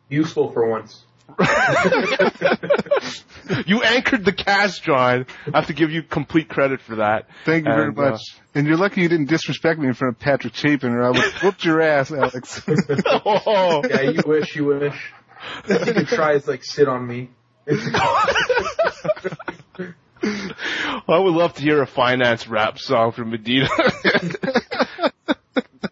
[0.09, 1.03] Useful for once.
[3.65, 5.25] you anchored the cast, John.
[5.53, 7.27] I have to give you complete credit for that.
[7.45, 8.21] Thank you very And, uh, much.
[8.53, 11.17] and you're lucky you didn't disrespect me in front of Patrick Chapin, or I would
[11.21, 12.61] have whooped your ass, Alex.
[13.25, 15.13] oh, Yeah, you wish, you wish.
[15.69, 17.29] You could try is like sit on me.
[20.23, 23.67] I would love to hear a finance rap song from Medina.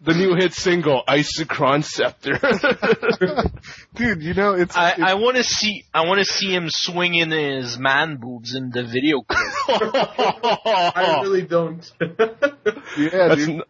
[0.02, 2.38] The new hit single, Isocron Scepter.
[3.94, 7.30] Dude, you know, it's, I, I want to see I want to see him swinging
[7.30, 9.40] his man boobs in the video clip.
[9.68, 11.90] I really don't.
[12.00, 13.48] yeah, that's, dude.
[13.48, 13.62] en-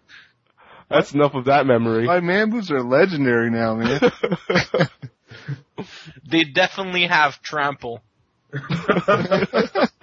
[0.89, 2.07] that's enough of that memory.
[2.07, 4.01] My man boobs are legendary now, man.
[6.29, 8.03] they definitely have trample.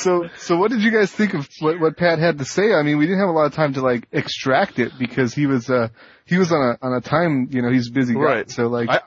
[0.00, 2.72] So, so what did you guys think of what, what Pat had to say?
[2.72, 5.46] I mean, we didn't have a lot of time to like extract it because he
[5.46, 5.88] was, uh,
[6.24, 8.20] he was on a, on a time, you know, he's busy guy.
[8.20, 8.50] Right.
[8.50, 9.00] So like, I,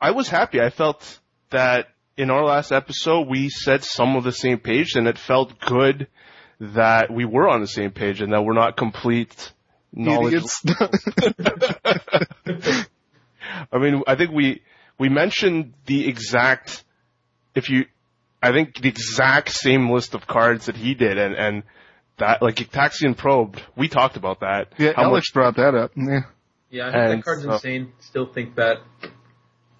[0.00, 0.60] I was happy.
[0.60, 5.06] I felt that in our last episode we said some of the same page and
[5.06, 6.06] it felt good
[6.60, 9.52] that we were on the same page and that we're not complete
[9.92, 10.44] knowledge.
[13.72, 14.62] I mean, I think we
[14.98, 16.84] we mentioned the exact
[17.54, 17.84] if you
[18.42, 21.62] I think the exact same list of cards that he did and and
[22.18, 23.62] that like Taxian probed.
[23.76, 24.72] We talked about that.
[24.78, 25.92] yeah, How Alex brought that up.
[25.96, 26.20] Yeah.
[26.70, 27.92] Yeah, I think And that card's so- insane.
[28.00, 28.78] Still think that.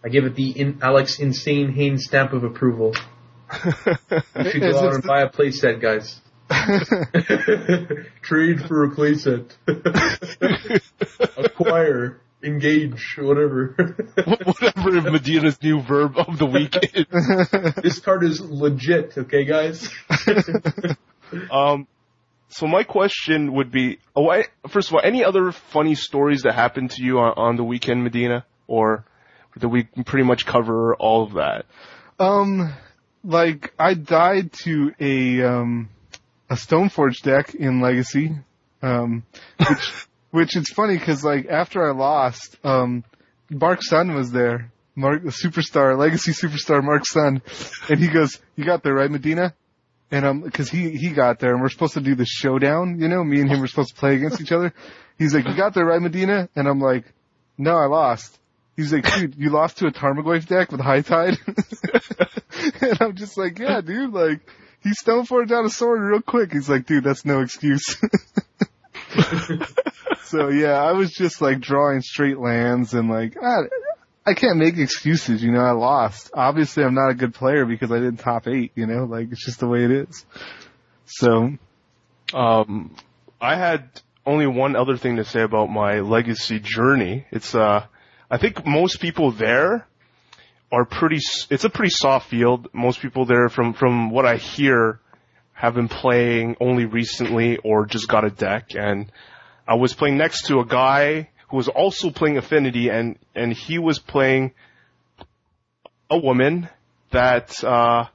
[0.02, 2.94] I give it the in, Alex Insane Haynes stamp of approval.
[3.52, 6.20] You should go out it and buy a playset, guys.
[8.22, 9.50] Trade for a playset.
[11.36, 12.20] Acquire.
[12.42, 13.16] Engage.
[13.18, 13.74] Whatever.
[14.24, 17.74] whatever Medina's new verb of the week is.
[17.82, 19.88] this card is legit, okay, guys?
[21.50, 21.86] Um,
[22.48, 26.54] so my question would be, oh, I, first of all, any other funny stories that
[26.54, 29.04] happened to you on, on the weekend, Medina, or
[29.58, 31.66] did we pretty much cover all of that?
[32.18, 32.72] Um,
[33.22, 35.88] like I died to a um
[36.48, 38.36] a Stoneforge deck in Legacy,
[38.82, 39.22] um,
[39.58, 43.04] which which it's funny because like after I lost, um,
[43.50, 47.42] Mark Sun was there, Mark the superstar, Legacy superstar Mark Sun,
[47.88, 49.54] and he goes, "You got there right, Medina?"
[50.10, 53.08] And um, because he he got there, and we're supposed to do the showdown, you
[53.08, 54.72] know, me and him were supposed to play against each other.
[55.18, 57.04] He's like, "You got there right, Medina?" And I'm like,
[57.58, 58.38] "No, I lost."
[58.80, 61.36] He's like, dude, you lost to a Tarmogoyf deck with High Tide?
[62.80, 64.40] and I'm just like, yeah, dude, like,
[64.82, 66.50] he stone for down a sword real quick.
[66.50, 67.96] He's like, dude, that's no excuse.
[70.24, 73.62] so yeah, I was just like drawing straight lands and like, I,
[74.24, 76.30] I can't make excuses, you know, I lost.
[76.34, 79.44] Obviously I'm not a good player because I didn't top eight, you know, like it's
[79.44, 80.24] just the way it is.
[81.06, 81.52] So,
[82.32, 82.94] Um,
[83.40, 83.88] I had
[84.26, 87.26] only one other thing to say about my legacy journey.
[87.30, 87.86] It's uh,
[88.30, 89.86] I think most people there
[90.70, 91.18] are pretty.
[91.50, 92.68] It's a pretty soft field.
[92.72, 95.00] Most people there, from from what I hear,
[95.60, 98.70] have been playing only recently or just got a deck.
[98.74, 99.12] And
[99.68, 103.78] I was playing next to a guy who was also playing Affinity, and and he
[103.78, 104.52] was playing
[106.08, 106.70] a woman
[107.10, 108.06] that uh,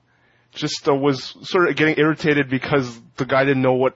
[0.54, 3.96] just uh, was sort of getting irritated because the guy didn't know what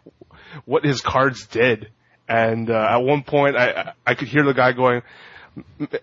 [0.64, 1.88] what his cards did.
[2.28, 5.02] And uh, at one point, I I could hear the guy going,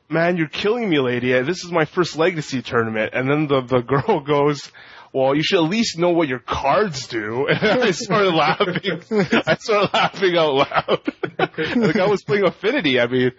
[0.07, 1.33] "Man, you're killing me, lady.
[1.41, 4.71] This is my first legacy tournament." And then the the girl goes.
[5.11, 7.47] Well, you should at least know what your cards do.
[7.61, 9.01] And I started laughing.
[9.45, 11.01] I started laughing out loud.
[11.47, 12.99] the guy was playing Affinity.
[12.99, 13.31] I mean,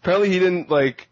[0.00, 1.08] apparently he didn't like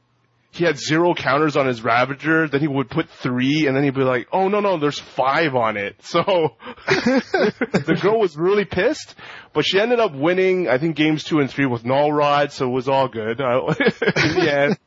[0.56, 3.94] he had zero counters on his Ravager, then he would put three, and then he'd
[3.94, 5.96] be like, oh no, no, there's five on it.
[6.06, 6.56] So,
[6.86, 9.16] the girl was really pissed,
[9.52, 12.66] but she ended up winning, I think, games two and three with Null Rod, so
[12.66, 13.40] it was all good.
[13.40, 14.78] I, in the end,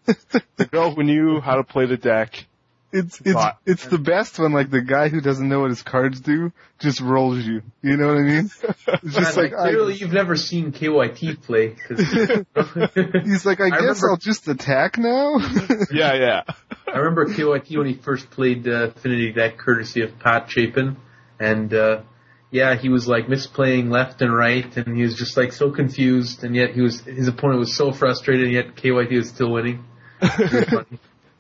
[0.55, 2.47] the girl who knew how to play the deck.
[2.91, 5.83] It's it's But- it's the best when like the guy who doesn't know what his
[5.83, 7.61] cards do just rolls you.
[7.83, 8.49] You know what I mean?
[9.03, 11.75] It's just like, like, clearly you've never seen KYT play.
[11.75, 15.37] 'cause- I, he's like, I, guess remember- I'll just attack now.
[15.91, 16.43] Yeah, yeah.
[16.91, 20.97] I remember KYT when he first played uh, Affinity deck courtesy of Pat Chapin,
[21.39, 22.01] and uh,
[22.49, 26.43] yeah, he was like misplaying left and right, and he was just like so confused,
[26.43, 29.85] and yet he was his opponent was so frustrated, and yet KYT was still winning.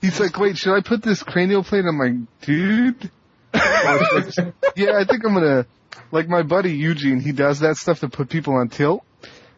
[0.01, 0.19] It was funny.
[0.19, 3.11] He's like, wait, should I put this cranial plate on my dude?
[3.53, 5.65] yeah, I think I'm gonna,
[6.11, 9.03] like my buddy Eugene, he does that stuff to put people on tilt.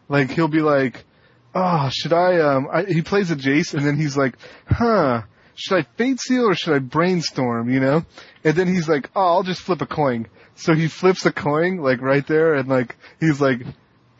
[0.08, 1.04] Like he'll be like,
[1.54, 4.36] oh, should I, um, I, he plays a Jace and then he's like,
[4.66, 5.22] huh,
[5.54, 8.04] should I fate seal or should I brainstorm, you know?
[8.44, 10.26] And then he's like, oh, I'll just flip a coin.
[10.54, 13.60] So he flips a coin, like right there, and like, he's like,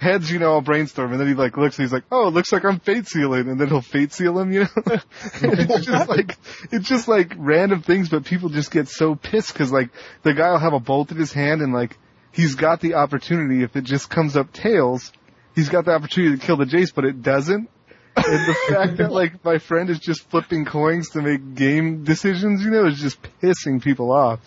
[0.02, 1.12] heads, you know, I'll brainstorm.
[1.12, 3.48] And then he like looks, and he's like, oh, it looks like I'm fate sealing.
[3.48, 4.68] And then he'll fate seal him, you know?
[5.42, 6.36] it's just like,
[6.70, 9.90] it's just like random things, but people just get so pissed because like,
[10.22, 11.96] the guy will have a bolt in his hand and like,
[12.32, 15.12] he's got the opportunity, if it just comes up tails,
[15.54, 17.70] he's got the opportunity to kill the Jace, but it doesn't.
[18.16, 22.64] And the fact that like my friend is just flipping coins to make game decisions,
[22.64, 24.40] you know, is just pissing people off.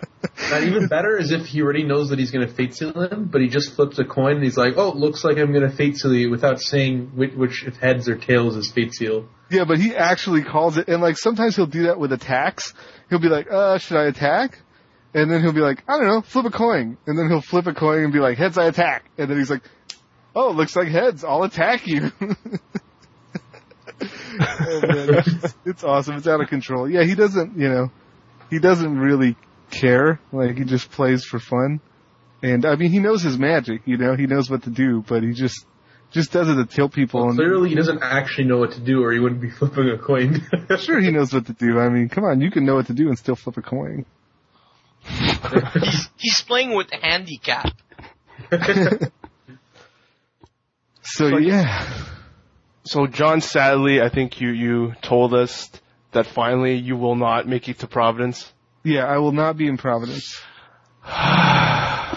[0.50, 3.26] Now, even better is if he already knows that he's going to fate seal him,
[3.26, 5.68] but he just flips a coin and he's like, "Oh, it looks like I'm going
[5.68, 9.28] to fate seal you," without saying which, which if heads or tails is fate seal.
[9.50, 12.74] Yeah, but he actually calls it, and like sometimes he'll do that with attacks.
[13.10, 14.58] He'll be like, "Uh, should I attack?"
[15.14, 17.66] And then he'll be like, "I don't know, flip a coin." And then he'll flip
[17.66, 19.62] a coin and be like, "Heads, I attack." And then he's like,
[20.34, 21.24] "Oh, it looks like heads.
[21.24, 22.10] I'll attack you."
[24.00, 26.16] oh, man, it's, it's awesome.
[26.16, 26.90] It's out of control.
[26.90, 27.90] Yeah, he doesn't, you know,
[28.50, 29.36] he doesn't really
[29.70, 30.20] care.
[30.32, 31.80] Like he just plays for fun.
[32.42, 33.82] And I mean, he knows his magic.
[33.84, 35.66] You know, he knows what to do, but he just
[36.10, 37.20] just does it to tilt people.
[37.20, 39.88] Well, and clearly, he doesn't actually know what to do, or he wouldn't be flipping
[39.88, 40.42] a coin.
[40.78, 41.78] sure, he knows what to do.
[41.78, 44.06] I mean, come on, you can know what to do and still flip a coin.
[45.02, 47.72] He's he's playing with handicap.
[51.02, 51.88] So Like- yeah,
[52.84, 55.70] So John, sadly, I think you you told us
[56.12, 58.52] that finally you will not make it to Providence.
[58.84, 60.40] yeah, I will not be in Providence.
[61.04, 62.16] I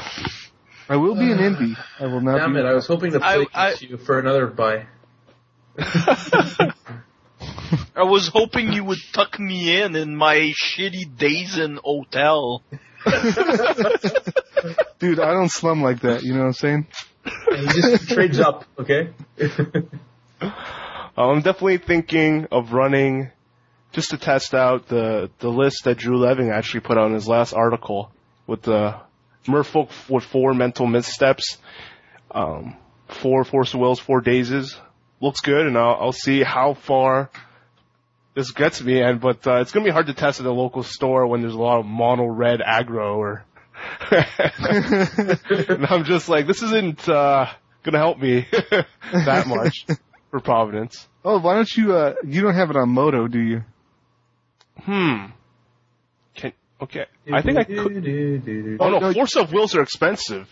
[0.89, 1.75] will be in Indy.
[1.99, 2.59] I will not Damn be.
[2.59, 2.65] it!
[2.65, 4.85] I was hoping to I- play I- you for another buy.
[7.95, 12.61] I was hoping you would tuck me in in my shitty days in hotel.
[14.99, 16.23] Dude, I don't slum like that.
[16.23, 16.87] You know what I'm saying?
[17.23, 19.09] He just trades up, okay?
[21.17, 23.31] I'm definitely thinking of running
[23.91, 27.27] just to test out the the list that Drew Levin actually put out in his
[27.27, 28.11] last article
[28.47, 28.95] with the
[29.45, 31.57] Merfolk with four mental missteps,
[32.31, 32.75] um,
[33.07, 34.75] four force of wills, four dazes.
[35.21, 37.29] Looks good, and I'll, I'll see how far
[38.33, 39.01] this gets me.
[39.01, 41.53] And but uh, it's gonna be hard to test at a local store when there's
[41.53, 43.45] a lot of mono red aggro or.
[44.11, 47.47] and I'm just like, this isn't uh,
[47.83, 48.47] gonna help me
[49.11, 49.85] that much
[50.31, 51.07] for Providence.
[51.25, 51.93] Oh, why don't you?
[51.95, 53.63] uh You don't have it on MODO, do you?
[54.81, 55.25] Hmm.
[56.35, 57.05] Can okay.
[57.31, 58.77] I think I could.
[58.79, 60.47] Oh no, force of wills are expensive.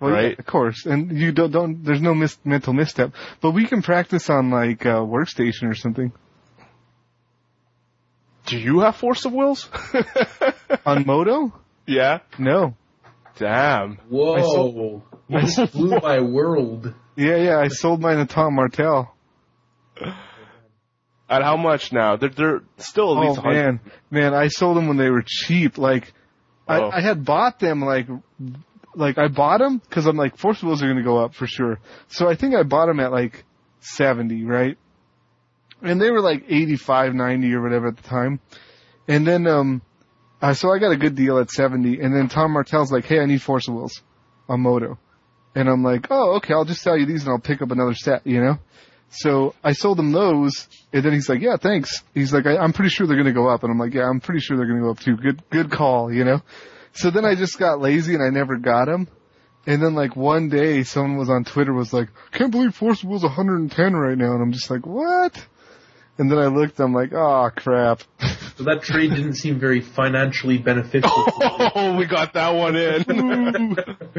[0.00, 0.38] Well, yeah, Right.
[0.38, 1.50] of course, and you don't.
[1.50, 1.84] Don't.
[1.84, 6.12] There's no mis- mental misstep, but we can practice on like uh, workstation or something
[8.46, 9.68] Do you have force of wills?
[10.86, 11.52] on MODO.
[11.86, 12.20] Yeah.
[12.38, 12.76] No.
[13.36, 13.96] Damn.
[14.08, 15.02] Whoa!
[15.28, 16.94] You just blew my world.
[17.16, 17.58] Yeah, yeah.
[17.58, 19.14] I sold mine to Tom Martell.
[21.28, 22.16] At how much now?
[22.16, 23.52] They're they're still at least Oh 100.
[23.64, 23.80] man,
[24.10, 25.78] man, I sold them when they were cheap.
[25.78, 26.12] Like,
[26.68, 26.72] Oh.
[26.88, 28.06] I, I had bought them like,
[28.94, 31.46] like I bought them because I'm like force wills are going to go up for
[31.46, 31.78] sure.
[32.08, 33.44] So I think I bought them at like
[33.80, 34.78] seventy, right?
[35.82, 38.40] And they were like eighty five, ninety or whatever at the time.
[39.08, 39.82] And then, um,
[40.44, 42.00] uh, so I got a good deal at seventy.
[42.00, 44.02] And then Tom Martell's like, "Hey, I need force wills
[44.46, 44.98] on MODO,"
[45.54, 47.94] and I'm like, "Oh, okay, I'll just sell you these and I'll pick up another
[47.94, 48.58] set," you know.
[49.08, 52.74] So I sold him those, and then he's like, "Yeah, thanks." He's like, I, "I'm
[52.74, 54.80] pretty sure they're to go up," and I'm like, "Yeah, I'm pretty sure they're to
[54.80, 56.42] go up too." Good, good call, you know.
[56.92, 59.08] So then I just got lazy and I never got them.
[59.66, 63.22] And then like one day, someone was on Twitter was like, "Can't believe Force Will's
[63.22, 65.42] 110 right now," and I'm just like, "What?"
[66.18, 68.02] And then I looked, I'm like, "Oh crap."
[68.56, 71.10] So that trade didn't seem very financially beneficial.
[71.76, 73.76] Oh, we got that one in.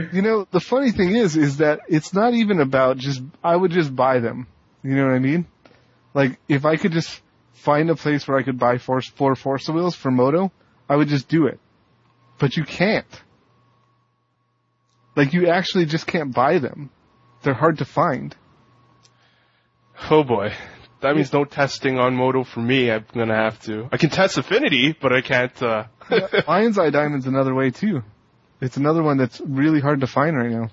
[0.14, 3.72] you know, the funny thing is, is that it's not even about just, I would
[3.72, 4.48] just buy them.
[4.84, 5.48] You know what I mean?
[6.14, 7.22] Like, if I could just
[7.54, 10.52] find a place where I could buy force, four Forza wheels for MODO,
[10.90, 11.60] I would just do it.
[12.40, 13.06] But you can't.
[15.16, 16.90] Like, you actually just can't buy them.
[17.44, 18.36] They're hard to find.
[20.10, 20.54] oh boy.
[21.06, 22.90] That means no testing on MODO for me.
[22.90, 23.88] I'm gonna have to.
[23.92, 25.62] I can test Affinity, but I can't.
[25.62, 25.84] uh
[26.48, 28.02] Lion's Eye Diamond's another way too.
[28.60, 30.72] It's another one that's really hard to find right now.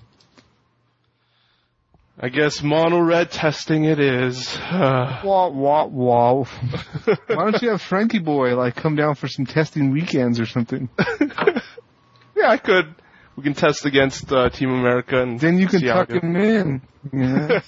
[2.19, 4.55] I guess mono red testing it is.
[4.57, 6.33] Uh, Wah, wah, wah.
[7.05, 10.89] Why don't you have Frankie Boy, like, come down for some testing weekends or something?
[12.35, 12.95] yeah, I could.
[13.35, 16.81] We can test against uh, Team America and Then you can see tuck him in.
[17.11, 17.59] You know?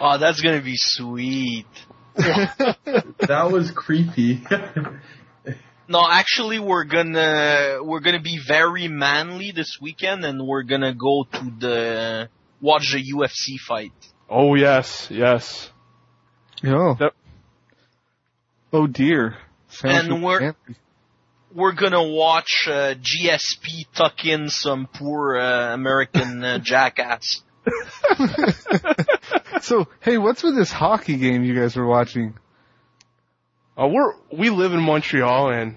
[0.02, 1.66] Oh, that's gonna be sweet.
[2.16, 4.42] that was creepy.
[5.88, 11.26] No, actually, we're gonna we're gonna be very manly this weekend, and we're gonna go
[11.32, 12.28] to the
[12.60, 13.90] watch the UFC fight.
[14.28, 15.68] oh yes, yes.
[16.64, 16.94] oh.
[16.94, 17.14] That-
[18.72, 19.36] oh dear.
[19.68, 20.80] Sounds And really we're- fancy.
[21.52, 27.42] We're gonna watch uh, GSP tuck in some poor uh, American uh, jackass.
[29.60, 32.34] so, hey, what's with this hockey game you guys were watching?
[33.80, 35.76] Uh, we're we live in Montreal and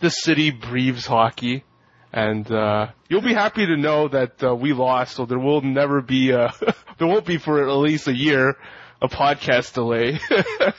[0.00, 1.64] this city breathes hockey,
[2.12, 5.16] and uh, you'll be happy to know that uh, we lost.
[5.16, 6.52] So there will never be a
[6.98, 8.56] there won't be for at least a year
[9.00, 10.18] a podcast delay.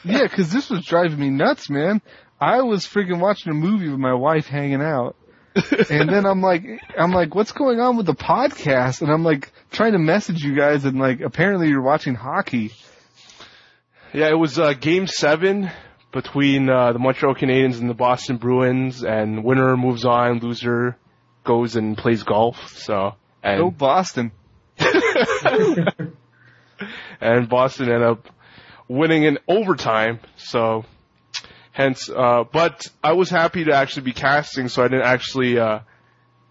[0.04, 2.02] Yeah, 'cause this was driving me nuts, man.
[2.40, 5.16] I was freaking watching a movie with my wife hanging out.
[5.90, 6.64] And then I'm like,
[6.98, 9.02] I'm like, what's going on with the podcast?
[9.02, 12.72] And I'm like, trying to message you guys, and like, apparently you're watching hockey.
[14.14, 15.72] yeah, it was uh, Game Seven
[16.12, 20.98] between uh, the Montreal Canadiens and the Boston Bruins, and winner moves on, loser
[21.44, 22.70] goes and plays golf.
[22.70, 23.16] So
[23.46, 24.32] and Go Boston.
[27.22, 28.28] and Boston ended up
[28.88, 30.20] winning in overtime.
[30.36, 30.84] So,
[31.76, 35.80] hence, uh, but I was happy to actually be casting, so I didn't actually uh,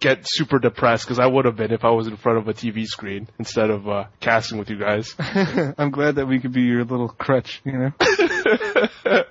[0.00, 2.52] get super depressed because I would have been if I was in front of a
[2.54, 5.14] TV screen instead of uh, casting with you guys.
[5.18, 7.92] I'm glad that we could be your little crutch, you know.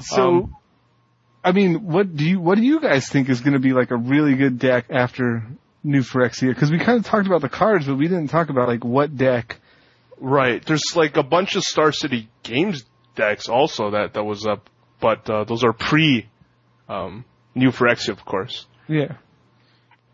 [0.00, 0.56] So, Um,
[1.42, 3.90] I mean, what do you what do you guys think is going to be like
[3.90, 5.46] a really good deck after
[5.82, 6.48] New Phyrexia?
[6.48, 9.16] Because we kind of talked about the cards, but we didn't talk about like what
[9.16, 9.56] deck.
[10.18, 12.84] right, there's like a bunch of Star City Games
[13.14, 14.68] decks also that that was up,
[15.04, 16.26] but uh, those are pre
[16.88, 18.66] um, New Phyrexia, of course.
[18.88, 19.16] Yeah,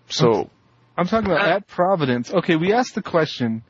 [0.08, 0.50] So
[0.96, 2.32] I'm talking about at Providence.
[2.32, 3.62] Okay, we asked the question: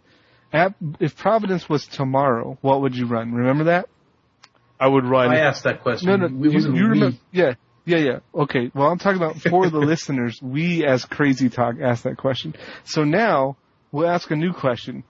[0.51, 3.34] at if Providence was tomorrow, what would you run?
[3.34, 3.90] Remember that?
[4.80, 5.28] I would run.
[5.30, 6.09] I asked that question.
[6.09, 6.88] No, no, It you, wasn't you we.
[6.88, 7.18] remember?
[7.32, 7.52] Yeah,
[7.84, 8.18] yeah, yeah.
[8.34, 10.40] Okay, well, I'm talking about for the listeners.
[10.40, 12.55] We, as Crazy Talk, asked that question.
[12.84, 13.59] So now
[13.92, 15.05] we'll ask a new question.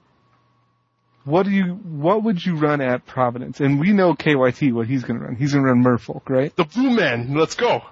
[1.25, 1.65] What do you?
[1.75, 3.61] What would you run at Providence?
[3.61, 5.37] And we know KYT what he's going to run.
[5.37, 6.55] He's going to run Merfolk, right?
[6.57, 7.35] the Blue Man.
[7.37, 7.83] Let's go.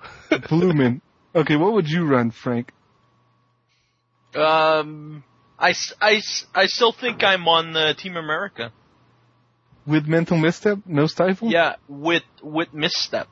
[0.49, 1.03] Blue Man.
[1.35, 2.73] Okay, what would you run, Frank?
[4.35, 5.25] Um,
[5.59, 8.73] I, s- I s- I still think I'm on the Team America.
[9.87, 11.51] With mental misstep, no stifle.
[11.51, 13.27] Yeah, with with misstep.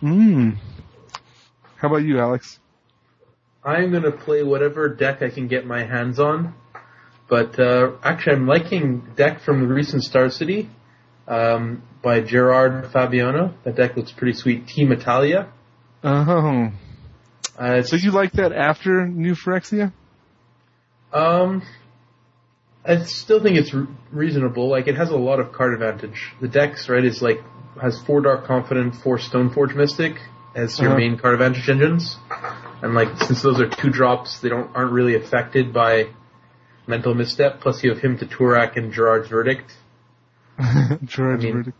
[0.00, 0.50] Hmm.
[1.76, 2.58] How about you, Alex?
[3.64, 6.54] I'm gonna play whatever deck I can get my hands on.
[7.32, 10.68] But uh, actually, I'm liking deck from the recent Star City
[11.26, 13.54] um, by Gerard Fabiano.
[13.64, 14.66] That deck looks pretty sweet.
[14.66, 15.48] Team Italia.
[16.04, 16.70] Oh.
[17.58, 19.94] Uh, So you like that after New Phyrexia?
[21.14, 21.62] um,
[22.84, 24.68] I still think it's re- reasonable.
[24.68, 26.32] Like it has a lot of card advantage.
[26.42, 27.40] The deck's right is like
[27.80, 30.16] has four Dark Confidant, four Stoneforge Mystic
[30.54, 30.98] as your Uh-huh.
[30.98, 32.18] main card advantage engines,
[32.82, 36.08] and like since those are two drops, they don't aren't really affected by
[36.86, 37.60] mental misstep.
[37.60, 39.72] Plus, you have Hymn to Tourach and Gerrard's verdict.
[41.04, 41.76] George I mean- Verdict.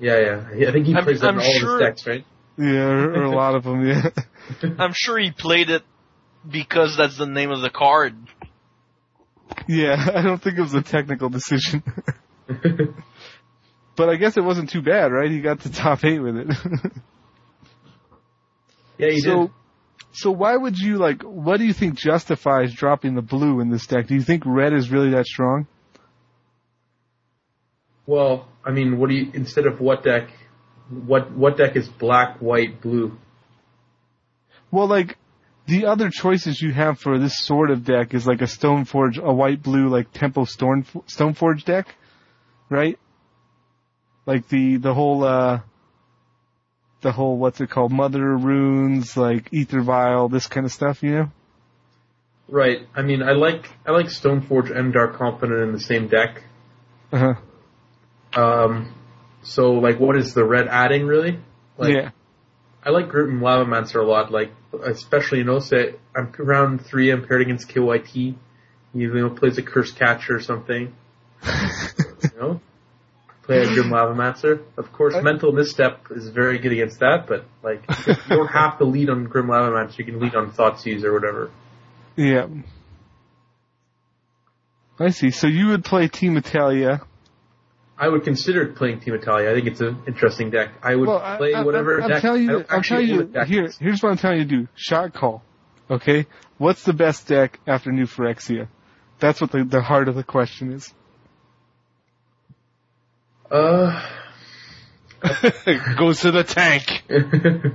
[0.00, 0.18] Yeah,
[0.54, 0.68] yeah.
[0.68, 2.24] I think he I'm- plays that I'm in all sure- of his decks, right?
[2.56, 3.86] Yeah, or, or a lot of them.
[3.86, 4.10] Yeah.
[4.78, 5.82] I'm sure he played it
[6.50, 8.14] because that's the name of the card.
[9.68, 11.82] Yeah, I don't think it was a technical decision.
[13.96, 15.30] but I guess it wasn't too bad, right?
[15.30, 16.48] He got to top eight with it.
[18.98, 19.50] yeah, he so, did.
[20.12, 21.22] So why would you like?
[21.22, 24.08] What do you think justifies dropping the blue in this deck?
[24.08, 25.66] Do you think red is really that strong?
[28.06, 30.30] Well, I mean, what do you instead of what deck?
[30.88, 33.16] What what deck is black, white, blue?
[34.72, 35.16] Well, like
[35.66, 39.32] the other choices you have for this sort of deck is like a Stoneforge, a
[39.32, 41.94] white blue like Tempo Stone Stoneforge deck,
[42.68, 42.98] right?
[44.26, 45.60] Like the the whole uh
[47.00, 51.10] the whole what's it called, Mother Runes, like Aether Vial, this kind of stuff, you
[51.10, 51.30] know?
[52.48, 52.86] Right.
[52.94, 56.42] I mean, I like I like Stoneforge and Dark Confidant in the same deck.
[57.12, 57.34] Uh-huh.
[58.34, 58.94] Um,
[59.42, 61.38] so like, what is the red adding really?
[61.78, 62.10] Like, yeah.
[62.84, 64.32] I like Grimton Lavamancer a lot.
[64.32, 64.52] Like,
[64.84, 67.10] especially in say I'm round three.
[67.10, 68.06] I'm paired against KYT.
[68.06, 68.36] He
[68.94, 70.94] you know plays a Cursecatcher or something.
[71.44, 72.60] you know,
[73.50, 74.62] play a Grim Lavamancer.
[74.76, 77.26] Of course, Mental Misstep is very good against that.
[77.26, 79.98] But like, you don't have to lead on Grim Lavamancer.
[79.98, 81.50] You can lead on Thoughtseize or whatever.
[82.16, 82.46] Yeah.
[84.98, 85.30] I see.
[85.30, 87.00] So you would play Team Italia.
[87.98, 89.50] I would consider playing Team Italia.
[89.50, 90.70] I think it's an interesting deck.
[90.82, 92.16] I would Well, play I, whatever I, deck.
[92.16, 92.64] I'll tell I you.
[92.68, 93.24] I'll actually tell you.
[93.24, 93.46] deck.
[93.46, 94.68] Here, here's what I'm telling you to do.
[94.74, 95.42] Shot call.
[95.90, 96.26] Okay.
[96.58, 98.68] What's the best deck after New Phyrexia?
[99.18, 100.94] That's what the, the heart of the question is.
[103.50, 104.08] Uh,
[105.98, 107.02] Goes to the tank.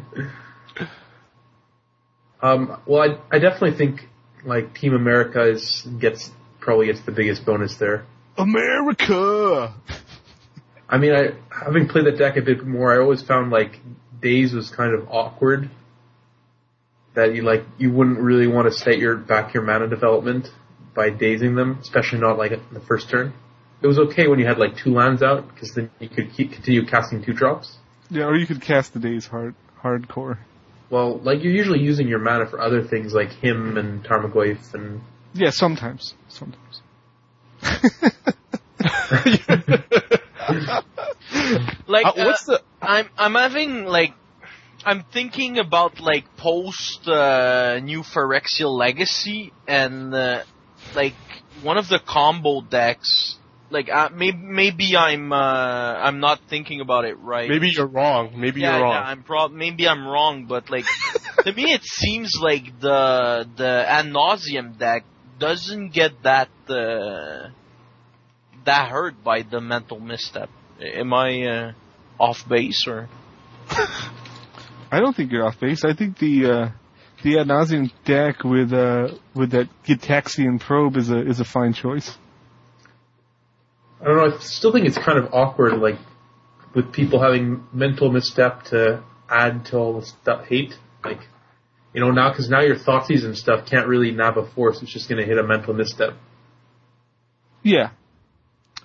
[2.41, 4.07] um, well, I, I definitely think
[4.45, 8.06] like Team America is gets probably gets the biggest bonus there.
[8.38, 9.73] America.
[10.88, 13.80] I mean, I having played that deck a bit more, I always found like
[14.22, 15.69] Daze was kind of awkward.
[17.15, 20.49] That you like you wouldn't really want to set your back your mana development
[20.93, 23.34] by dazing them, especially not like in the first turn.
[23.86, 26.52] It was okay when you had like two lands out because then you could keep,
[26.52, 27.78] continue casting two drops.
[28.10, 30.40] Yeah, or you could cast the Daze hard hardcore.
[30.90, 35.02] Well, like you're usually using your mana for other things like Hymn and Tarmogoyf and
[35.36, 36.16] Yeah, sometimes.
[36.30, 36.82] Sometimes.
[41.88, 42.62] Like Uh, what's uh, the?
[42.82, 44.16] I'm I'm having like
[44.84, 50.41] I'm thinking about like post uh, new Phyrexial Legacy and uh,
[50.95, 51.14] like
[51.62, 53.38] one of the combo decks.
[53.70, 57.50] Like uh, maybe maybe I'm uh, I'm not thinking about it right.
[57.50, 58.40] Maybe you're wrong.
[58.40, 58.94] Maybe yeah, you're wrong.
[58.94, 60.86] yeah, I'm prob maybe I'm wrong, but like
[61.44, 65.04] to me it seems like the the ad nauseam deck
[65.40, 67.50] doesn't get that uh,
[68.66, 70.50] that hurt by the mental misstep.
[70.80, 71.72] Am I uh,
[72.20, 73.10] off base or?
[74.92, 75.84] I don't think you're off base.
[75.84, 76.70] I think the uh,
[77.24, 81.74] the ad nauseam deck with uh, with that Gitaxian probe is a is a fine
[81.74, 82.16] choice.
[84.02, 84.36] I don't know.
[84.36, 85.98] I still think it's kind of awkward, like
[86.74, 90.78] with people having mental misstep to add to all the stuff hate.
[91.04, 91.22] Like,
[91.94, 94.82] you know, now because now your Thoughtseize and stuff can't really nab a force.
[94.82, 96.14] It's just going to hit a mental misstep.
[97.64, 97.92] Yeah,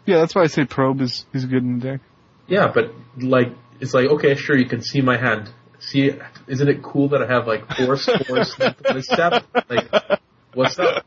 [0.06, 0.18] yeah.
[0.18, 2.00] That's why I say probe is is good in the deck.
[2.46, 5.50] Yeah, but like it's like okay, sure, you can see my hand.
[5.80, 6.12] See,
[6.46, 9.44] isn't it cool that I have like force, force, mental misstep?
[9.68, 9.88] Like,
[10.54, 11.04] what's up?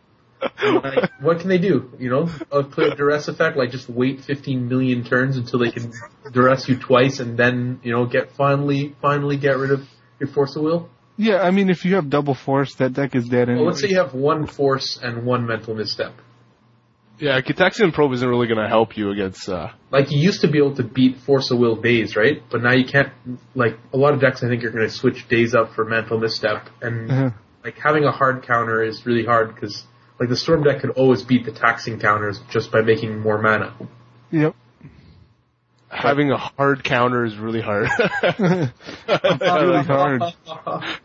[0.58, 1.92] And, like, what can they do?
[2.00, 5.72] You know, uh, play a duress effect, like just wait 15 million turns until they
[5.72, 5.92] can
[6.32, 9.82] duress you twice, and then you know get finally finally get rid of
[10.20, 10.90] your force of will.
[11.18, 13.48] Yeah, I mean, if you have double force, that deck is dead.
[13.48, 16.14] Well, let's say you have one force and one mental misstep.
[17.20, 19.48] yeah, Gitaxian Probe isn't really going to help you against.
[19.48, 22.42] uh Like you used to be able to beat force of will Daze, right?
[22.50, 23.10] But now you can't.
[23.54, 26.18] Like a lot of decks, I think are going to switch Daze up for mental
[26.20, 27.30] misstep, and Uh-huh.
[27.64, 29.86] like having a hard counter is really hard because
[30.20, 33.74] like the storm deck could always beat the taxing counters just by making more mana.
[34.32, 34.56] Yep.
[35.90, 37.88] Having a hard counter is really hard.
[38.40, 40.24] really hard.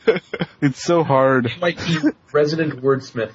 [0.61, 1.53] It's so hard.
[1.61, 1.99] Might be
[2.33, 3.33] resident wordsmith.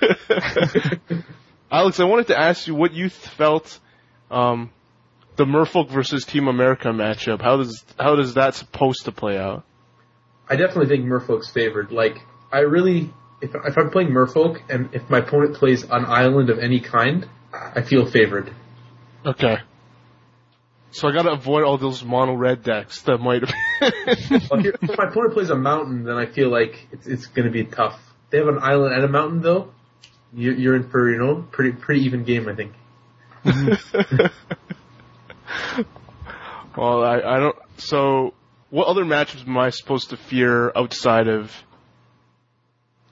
[1.70, 3.78] Alex, I wanted to ask you what you felt
[4.30, 4.70] um,
[5.36, 7.42] the Merfolk versus Team America matchup.
[7.42, 9.64] How does how does that supposed to play out?
[10.48, 11.90] I definitely think Merfolk's favored.
[11.90, 12.18] Like
[12.52, 13.12] I really,
[13.44, 17.28] if if I'm playing Merfolk and if my opponent plays an island of any kind,
[17.52, 18.52] I feel favored.
[19.24, 19.58] Okay.
[20.90, 23.42] So I gotta avoid all those mono red decks that might.
[24.50, 27.46] Well, here, if my opponent plays a mountain, then I feel like it's it's going
[27.46, 28.00] to be tough.
[28.30, 29.72] They have an island and a mountain though.
[30.32, 32.72] You're, you're in for you know pretty pretty even game, I think.
[36.76, 37.56] well, I, I don't.
[37.76, 38.34] So,
[38.70, 41.50] what other matchups am I supposed to fear outside of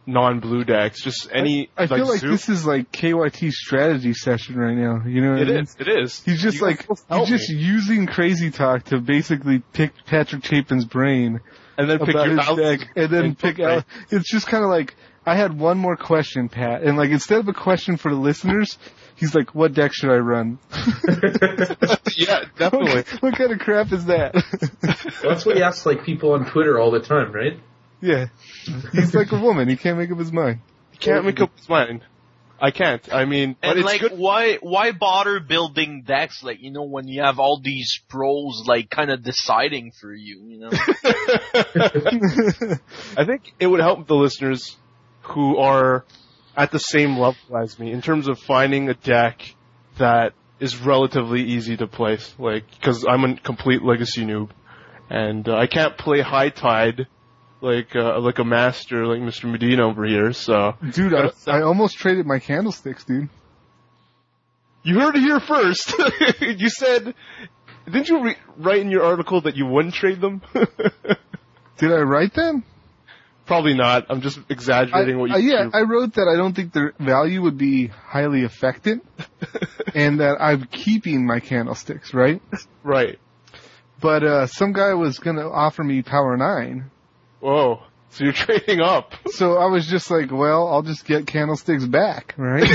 [0.07, 1.03] non-blue decks?
[1.03, 1.71] Just any.
[1.77, 2.31] I feel like Zoop?
[2.33, 5.05] this is like KYT strategy session right now.
[5.07, 5.63] You know what It I mean?
[5.63, 5.77] is.
[5.79, 6.23] It is.
[6.25, 7.57] He's just You like he's just me.
[7.57, 11.41] using crazy talk to basically pick Patrick Chapin's brain
[11.79, 13.85] and then pick your his deck, and then and pick pick out.
[14.11, 17.47] It's just kind of like I had one more question, Pat, and like instead of
[17.49, 18.77] a question for the listeners,
[19.15, 20.59] he's like, "What deck should I run?"
[22.17, 22.95] yeah, definitely.
[22.95, 24.35] what, what kind of crap is that?
[25.23, 27.59] That's what he asks like people on Twitter all the time, right?
[28.03, 28.27] Yeah,
[28.93, 29.69] he's like a woman.
[29.69, 30.61] He can't make up his mind.
[30.91, 32.03] He can't make up his mind.
[32.61, 33.13] I can't.
[33.13, 34.13] I mean, And it's like, good.
[34.17, 36.45] why why bother building decks?
[36.45, 40.43] Like, you know, when you have all these pros like kind of deciding for you,
[40.47, 40.71] you know.
[43.17, 44.77] I think it would help the listeners
[45.23, 46.05] who are
[46.57, 49.43] at the same level as me in terms of finding a deck
[49.99, 52.19] that is relatively easy to play.
[52.39, 54.51] Like, because I'm a complete legacy noob,
[55.11, 57.09] and uh, I can't play High Tide
[57.63, 59.51] like uh, like a master like Mr.
[59.51, 60.33] Medina over here.
[60.33, 63.29] So Dude, I, I almost traded my candlesticks, dude.
[64.83, 65.95] you heard it here first.
[66.41, 67.15] you said.
[67.85, 70.41] Didn't you re- write in your article that you wouldn't trade them?
[71.79, 72.63] Did I write them?
[73.45, 74.07] Probably not.
[74.09, 75.35] I'm just exaggerating I- what you.
[75.35, 75.71] uh, yeah, do.
[75.75, 79.01] I wrote that I don't think their value would be highly affected,
[79.97, 82.41] and that I'm keeping my candlesticks, right?
[82.85, 83.19] right.
[84.01, 86.91] But uh some guy was gonna offer me power nine.
[87.43, 87.83] Whoa.
[88.11, 89.15] So you're trading up.
[89.33, 92.71] So I was just like, well, I'll just get candlesticks back, right?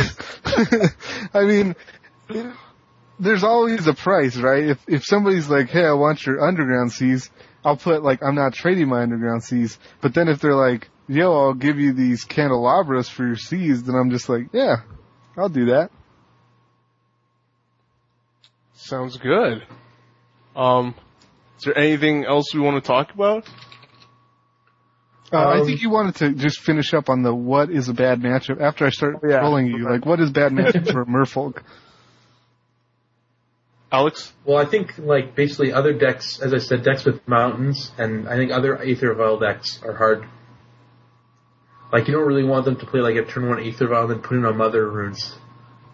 [1.34, 1.76] I mean,
[3.18, 4.66] there's always a price, right?
[4.66, 7.30] If if somebody's like, hey, I want your underground seas,
[7.64, 9.80] I'll put like, I'm not trading my underground seas.
[10.02, 13.96] But then if they're like, yo, I'll give you these candelabras for your seas, then
[13.96, 14.78] I'm just like, yeah,
[15.38, 15.92] I'll do that.
[18.74, 19.64] Sounds good.
[20.56, 20.94] Um,
[21.58, 23.48] is there anything else we want to talk about?
[25.32, 27.94] Uh, I Um, think you wanted to just finish up on the what is a
[27.94, 29.40] bad matchup after I start Yeah.
[29.40, 29.90] trolling you.
[29.90, 31.62] Like, what is bad matchup for Merfolk?
[33.92, 34.34] Alex?
[34.46, 38.36] Well, I think like basically other decks, as I said, decks with mountains, and I
[38.36, 40.26] think other Aether Vial decks are hard.
[41.92, 44.12] Like you don't really want them to play like a turn one Aether Vial and
[44.12, 45.34] then put in on Mother Runes.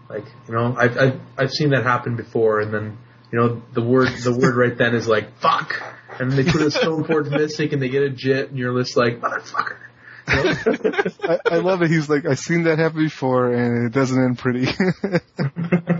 [0.09, 2.97] Like you know, I've I've I've seen that happen before, and then
[3.31, 5.79] you know the word the word right then is like fuck,
[6.19, 9.19] and they put a Stoneforge Mystic and they get a Jit, and you're just like
[9.19, 9.77] motherfucker.
[10.27, 11.89] I, I love it.
[11.89, 14.63] He's like, I've seen that happen before, and it doesn't end pretty.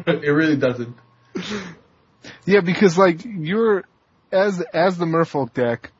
[0.08, 0.96] it really doesn't.
[2.46, 3.84] yeah, because like you're
[4.32, 5.92] as as the Merfolk deck,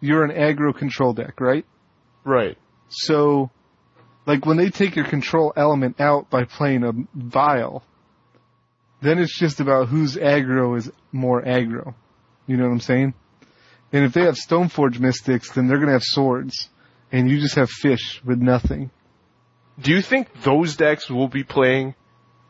[0.00, 1.64] you're an aggro control deck, right?
[2.24, 2.58] Right.
[2.88, 3.50] So,
[4.26, 7.82] like when they take your control element out by playing a vial,
[9.00, 11.94] then it's just about whose aggro is more aggro.
[12.46, 13.14] You know what I'm saying?
[13.92, 16.68] And if they have Stoneforge Mystics, then they're gonna have swords,
[17.10, 18.90] and you just have fish with nothing.
[19.80, 21.94] Do you think those decks will be playing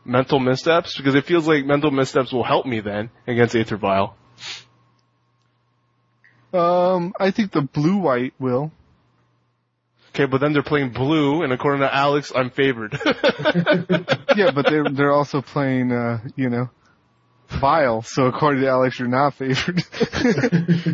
[0.05, 0.97] mental missteps?
[0.97, 4.17] Because it feels like mental missteps will help me then against Aether Vial.
[6.53, 8.73] Um, I think the blue white will.
[10.11, 12.93] Okay, but then they're playing blue, and according to Alex, I'm favored.
[14.37, 16.69] yeah, but they're they're also playing, uh, you know,
[17.51, 18.03] Vial.
[18.03, 19.83] So according to Alex, you're not favored.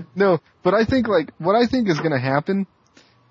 [0.14, 2.66] no, but I think like what I think is going to happen,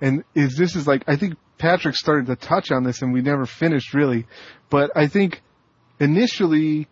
[0.02, 3.22] and is this is like I think Patrick started to touch on this, and we
[3.22, 4.28] never finished really.
[4.70, 5.42] But I think
[6.00, 6.88] initially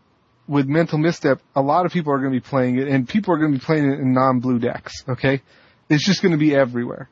[0.47, 3.33] with mental misstep, a lot of people are going to be playing it, and people
[3.33, 4.93] are going to be playing it in non-blue decks.
[5.07, 5.41] Okay,
[5.89, 7.09] it's just going to be everywhere.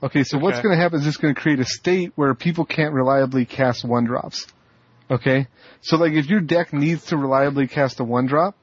[0.00, 2.64] Okay, so what's going to happen is it's going to create a state where people
[2.64, 4.46] can't reliably cast one drops.
[5.10, 5.46] Okay,
[5.80, 8.56] so like if your deck needs to reliably cast a one drop,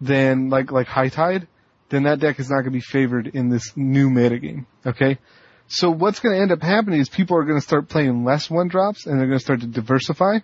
[0.00, 1.48] then like like High Tide,
[1.88, 4.66] then that deck is not going to be favored in this new metagame.
[4.86, 5.18] Okay,
[5.66, 8.48] so what's going to end up happening is people are going to start playing less
[8.48, 10.38] one drops and they're going to start to diversify.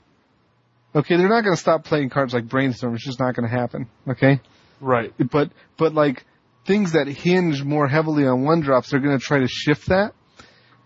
[0.97, 2.95] Okay, they're not going to stop playing cards like Brainstorm.
[2.95, 3.89] It's just not going to happen.
[4.09, 4.41] Okay,
[4.81, 5.12] right.
[5.31, 6.24] but but like
[6.66, 10.12] things that hinge more heavily on one drops, they're going to try to shift that.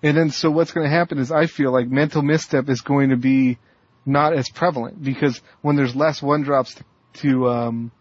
[0.03, 3.11] And then so what's going to happen is I feel like mental misstep is going
[3.11, 3.59] to be
[4.09, 7.93] not as prevalent because when there's less one drops to, to um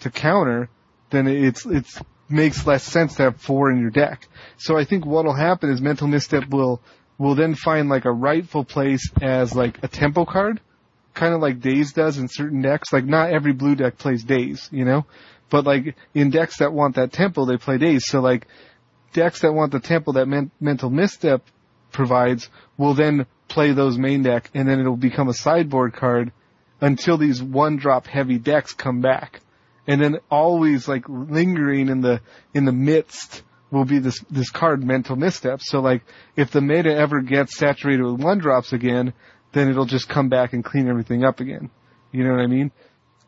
[0.00, 0.70] to counter,
[1.10, 4.28] then it's it's makes less sense to have four in your deck.
[4.56, 6.80] So I think what'll happen is mental misstep will
[7.18, 10.60] will then find like a rightful place as like a tempo card,
[11.12, 12.92] kind of like Daze does in certain decks.
[12.92, 15.04] Like not every blue deck plays Daze, you know,
[15.50, 18.06] but like in decks that want that tempo, they play Daze.
[18.06, 18.46] So like
[19.12, 21.42] decks that want the tempo that men- mental misstep
[21.90, 22.48] provides
[22.78, 26.32] will then play those main deck, and then it'll become a sideboard card
[26.80, 29.40] until these one drop heavy decks come back.
[29.86, 32.20] And then always like lingering in the
[32.54, 35.60] in the midst will be this this card mental misstep.
[35.62, 36.02] So like
[36.36, 39.12] if the meta ever gets saturated with one drops again,
[39.52, 41.70] then it'll just come back and clean everything up again.
[42.12, 42.70] You know what I mean?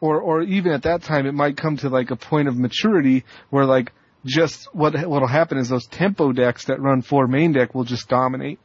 [0.00, 3.24] Or or even at that time it might come to like a point of maturity
[3.50, 3.92] where like
[4.24, 8.08] just what what'll happen is those tempo decks that run four main deck will just
[8.08, 8.60] dominate.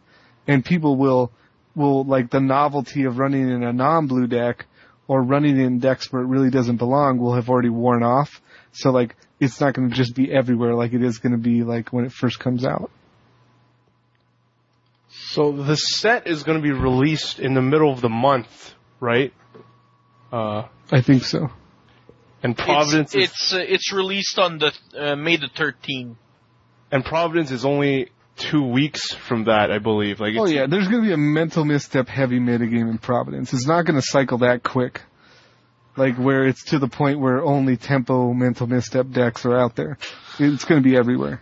[0.48, 1.32] And people will
[1.78, 4.66] will like the novelty of running in a non blue deck
[5.08, 8.42] or running in decks where it really doesn't belong will have already worn off.
[8.74, 11.64] So like it's not going to just be everywhere like it is going to be
[11.64, 12.90] like when it first comes out.
[15.10, 19.34] So the set is going to be released in the middle of the month, right?
[20.32, 21.50] Uh, I think so.
[22.44, 26.16] and Providence It's is, it's, uh, it's released on the uh, May the 13th.
[26.92, 30.20] and Providence is only two weeks from that, I believe.
[30.20, 33.54] Like, Oh yeah, there's going to be a mental misstep heavy metagame in Providence.
[33.54, 35.02] It's not going to cycle that quick.
[35.96, 39.98] Like where it's to the point where only tempo mental misstep decks are out there.
[40.40, 41.42] It's going to be everywhere.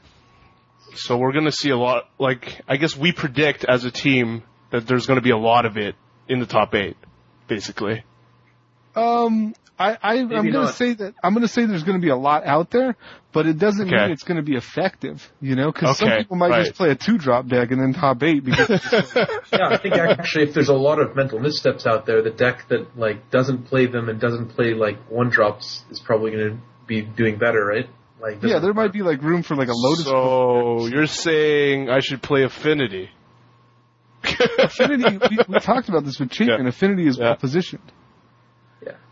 [0.96, 2.10] So we're going to see a lot.
[2.18, 5.66] Like, I guess we predict as a team that there's going to be a lot
[5.66, 5.96] of it
[6.30, 6.96] in the top eight,
[7.48, 8.04] basically.
[8.96, 10.74] Um, I, I I'm gonna not.
[10.76, 12.96] say that I'm gonna say there's gonna be a lot out there,
[13.34, 13.96] but it doesn't Okay.
[14.04, 15.30] mean it's gonna be effective.
[15.42, 16.66] You know, because some people might right.
[16.66, 18.70] just play a two drop deck and then top eight because
[19.52, 22.68] Yeah, I think actually if there's a lot of mental missteps out there, the deck
[22.70, 26.62] that like doesn't play them and doesn't play like one drops is probably going to
[26.88, 27.90] be doing better, right?
[28.22, 30.06] Like yeah, there might be like room for like a lotus.
[30.06, 33.10] So you're saying I should play Affinity?
[34.58, 35.18] Affinity.
[35.30, 36.64] We, we talked about this with Chapin.
[36.64, 36.70] Yeah.
[36.70, 37.26] Affinity is Yeah.
[37.26, 37.92] well positioned.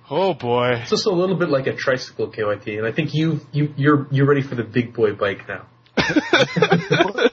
[0.09, 0.79] Oh boy.
[0.81, 4.07] It's just a little bit like a tricycle KYT, and I think you you you're
[4.11, 5.67] you're ready for the big boy bike now.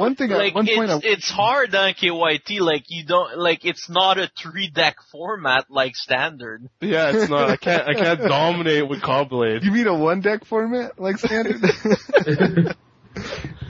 [0.00, 2.60] One thing, like at one point, it's, I, it's hard on KYT.
[2.60, 6.70] Like you don't like it's not a three deck format like standard.
[6.80, 7.50] Yeah, it's not.
[7.50, 7.86] I can't.
[7.86, 9.62] I can't dominate with Cobblade.
[9.62, 11.62] you mean a one deck format like standard?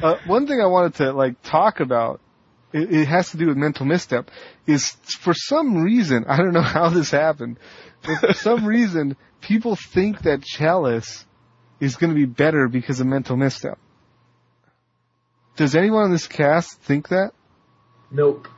[0.02, 2.20] uh, one thing I wanted to like talk about,
[2.72, 4.30] it, it has to do with mental misstep,
[4.68, 9.76] is for some reason I don't know how this happened, but for some reason people
[9.76, 11.24] think that Chalice
[11.80, 13.78] is going to be better because of mental misstep.
[15.56, 17.32] Does anyone on this cast think that?
[18.10, 18.48] Nope.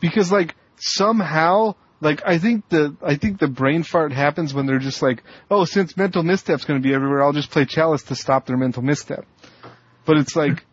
[0.00, 4.78] because like somehow like I think the I think the brain fart happens when they're
[4.78, 8.14] just like, oh, since mental misstep's going to be everywhere, I'll just play Chalice to
[8.14, 9.24] stop their mental misstep.
[10.04, 10.64] But it's like,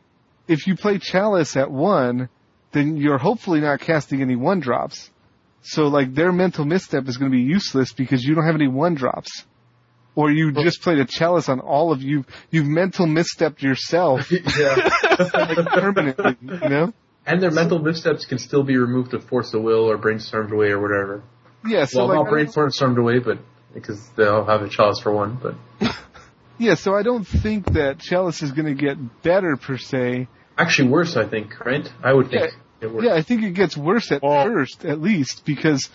[0.47, 2.27] if you play Chalice at one,
[2.73, 5.09] then you're hopefully not casting any one drops.
[5.63, 8.67] So like their mental misstep is going to be useless because you don't have any
[8.67, 9.45] one drops.
[10.13, 12.25] Or you just played a chalice on all of you.
[12.49, 14.29] You've mental misstepped yourself
[14.59, 14.89] yeah.
[15.73, 16.93] permanently, you know?
[17.25, 20.71] and their mental missteps can still be removed with force of will or brainstormed away
[20.71, 21.23] or whatever.
[21.65, 23.37] Yeah, so well, like, not brainstormed away, but
[23.73, 25.39] because they'll have a chalice for one.
[25.41, 25.55] But
[26.61, 30.27] Yeah, so I don't think that Chalice is going to get better per se.
[30.59, 31.59] actually, worse, I think.
[31.59, 31.89] Right?
[32.03, 32.55] I would think works.
[32.81, 35.89] Yeah, I think it gets worse at Well- first, at least, because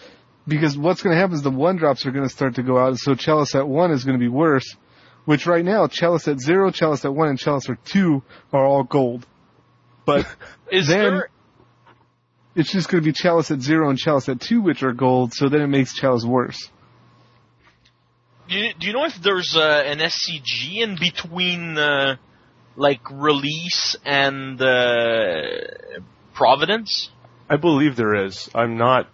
[0.48, 2.78] because what's going to happen is the one drops are going to start to go
[2.78, 4.76] out, so Chalice at one is going to be worse.
[5.24, 8.22] Which right now, Chalice at zero, Chalice at one, and Chalice at two
[8.52, 9.26] are all gold.
[10.04, 10.24] But
[10.70, 11.28] Is Then- there
[12.54, 15.34] it's just going to be Chalice at zero and Chalice at two, which are gold.
[15.34, 16.70] So then it makes Chalice worse.
[18.48, 22.16] do you, do you know if there's uh, an SCG in between uh,
[22.76, 25.40] like release and uh,
[26.36, 27.10] Providence?
[27.48, 28.48] I believe there is.
[28.54, 29.08] I'm not.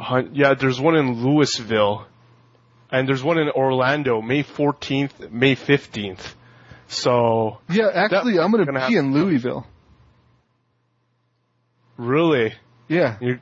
[0.00, 2.06] hun- Yeah, there's one in Louisville,
[2.90, 6.34] and there's one in Orlando, May 14th, May 15th.
[6.88, 9.66] So Yeah, actually, I'm going to gonna be in Louisville.
[11.96, 12.54] really,
[12.88, 13.16] Yeah.
[13.20, 13.40] you're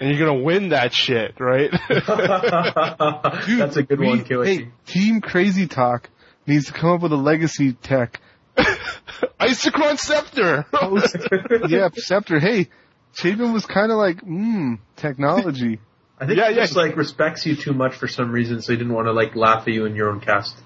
[0.00, 1.70] and you're gonna win that shit, right?
[1.88, 4.46] That's a good we- one, KYT.
[4.46, 6.08] Hey, Team Crazy Talk
[6.46, 8.20] needs to come up with a legacy tech
[9.40, 10.66] Isochron Scepter.
[11.68, 12.38] yeah, Scepter.
[12.40, 12.68] Hey,
[13.14, 15.80] Chapin was kind of like, mmm, technology.
[16.20, 16.62] I think Yeah, he yeah.
[16.62, 19.36] just like respects you too much for some reason, so he didn't want to like
[19.36, 20.56] laugh at you in your own cast.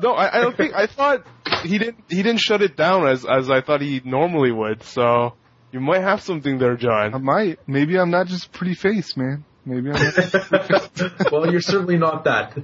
[0.00, 0.74] no, I, I don't think.
[0.74, 1.24] I thought
[1.64, 2.04] he didn't.
[2.08, 4.82] He didn't shut it down as as I thought he normally would.
[4.84, 5.34] So
[5.72, 7.14] you might have something there, John.
[7.14, 7.58] I might.
[7.68, 9.44] Maybe I'm not just pretty face, man.
[9.68, 11.30] Maybe I'm not.
[11.32, 12.56] well, you're certainly not that.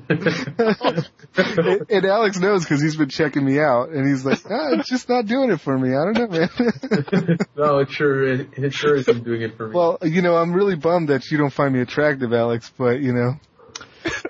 [1.37, 4.89] and, and Alex knows because he's been checking me out, and he's like, ah, it's
[4.89, 5.91] just not doing it for me.
[5.91, 7.39] I don't know, man.
[7.57, 9.75] no, it sure it, it sure isn't doing it for me.
[9.75, 13.13] well, you know, I'm really bummed that you don't find me attractive, Alex, but you
[13.13, 13.35] know,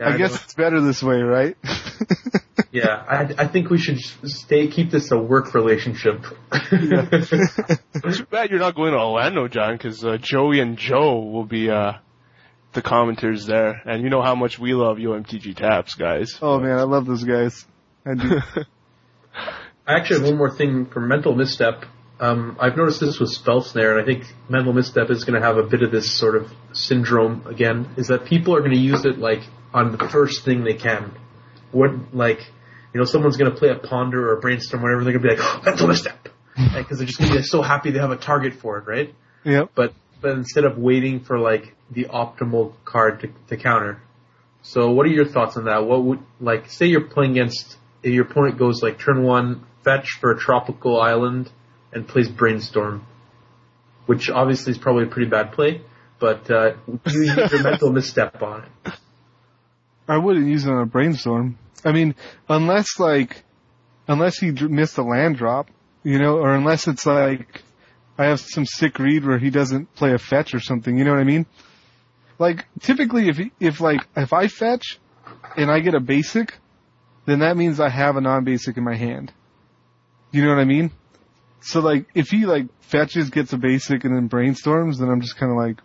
[0.01, 0.41] Yeah, I guess know.
[0.43, 1.57] it's better this way, right?
[2.73, 6.25] Yeah, I, I think we should stay keep this a work relationship.
[6.71, 11.71] Too bad you're not going to Orlando, John, because uh, Joey and Joe will be
[11.71, 11.93] uh,
[12.75, 16.39] the commenters there, and you know how much we love UMTG Taps, guys.
[16.43, 17.65] oh man, I love those guys.
[18.05, 18.41] I do.
[19.87, 21.85] I actually have one more thing for mental misstep.
[22.21, 25.47] Um, I've noticed this with spell snare, and I think mental misstep is going to
[25.47, 27.89] have a bit of this sort of syndrome again.
[27.97, 29.41] Is that people are going to use it like
[29.73, 31.13] on the first thing they can.
[31.73, 32.41] What like
[32.93, 35.05] you know someone's going to play a ponder or a brainstorm, whatever.
[35.05, 36.29] They're going to be like oh, mental misstep
[36.77, 39.15] because they're just going to be so happy they have a target for it, right?
[39.45, 39.71] Yep.
[39.75, 39.93] But
[40.25, 44.01] but instead of waiting for like the optimal card to, to counter.
[44.63, 45.85] So what are your thoughts on that?
[45.85, 50.31] What would like say you're playing against your opponent goes like turn one fetch for
[50.31, 51.53] a tropical island
[51.93, 53.07] and plays brainstorm,
[54.07, 55.83] which obviously is probably a pretty bad play,
[56.19, 56.73] but uh,
[57.07, 58.95] you use a mental misstep on it.
[60.09, 61.59] I wouldn't use it on a brainstorm.
[61.85, 62.15] I mean,
[62.49, 63.45] unless like,
[64.09, 65.69] unless he missed a land drop,
[66.03, 67.63] you know, or unless it's like,
[68.17, 70.97] I have some sick read where he doesn't play a fetch or something.
[70.97, 71.47] You know what I mean?
[72.39, 74.99] Like typically, if he, if like if I fetch
[75.57, 76.55] and I get a basic,
[77.27, 79.33] then that means I have a non-basic in my hand.
[80.31, 80.91] You know what I mean?
[81.61, 85.37] So like, if he like fetches, gets a basic, and then brainstorms, then I'm just
[85.37, 85.81] kind of like,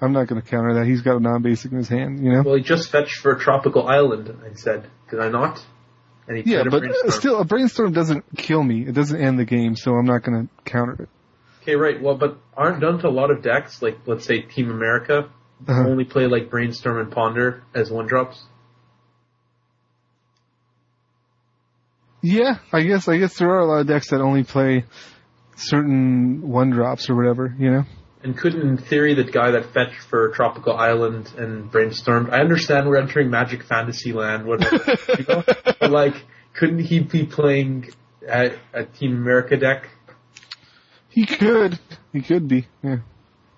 [0.00, 0.86] I'm not going to counter that.
[0.86, 2.42] He's got a non-basic in his hand, you know.
[2.42, 4.36] Well, he just fetched for a tropical island.
[4.44, 5.64] I said, did I not?
[6.26, 8.86] And he yeah, but uh, still, a brainstorm doesn't kill me.
[8.86, 11.08] It doesn't end the game, so I'm not going to counter it.
[11.64, 11.98] Okay, right.
[12.00, 15.30] Well, but aren't done to a lot of decks, like let's say Team America,
[15.66, 15.88] Uh-huh.
[15.88, 18.42] only play like Brainstorm and Ponder as one drops.
[22.20, 24.84] Yeah, I guess I guess there are a lot of decks that only play
[25.56, 27.84] certain one drops or whatever, you know.
[28.22, 32.88] And couldn't, in theory, the guy that fetched for Tropical Island and brainstormed, I understand
[32.88, 35.44] we're entering Magic Fantasy Land, whatever, you know?
[35.80, 36.14] But like,
[36.54, 37.90] couldn't he be playing
[38.26, 39.88] a, a Team America deck?
[41.14, 41.78] He could,
[42.12, 42.66] he could be.
[42.82, 42.98] Yeah.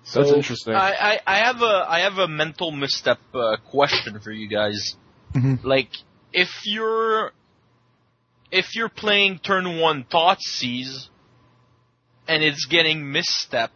[0.03, 0.73] So, That's interesting.
[0.75, 4.95] I, I, I have a I have a mental misstep uh, question for you guys.
[5.33, 5.63] Mhm.
[5.63, 5.89] Like
[6.31, 7.31] if you're
[8.51, 11.07] if you're playing turn one Thoughtseize
[12.27, 13.71] and it's getting misstep,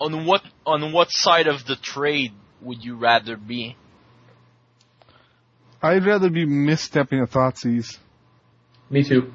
[0.00, 2.32] on what on what side of the trade
[2.62, 3.76] would you rather be?
[5.82, 7.98] I'd rather be misstepping a Thoughtseize.
[8.88, 9.34] Me too.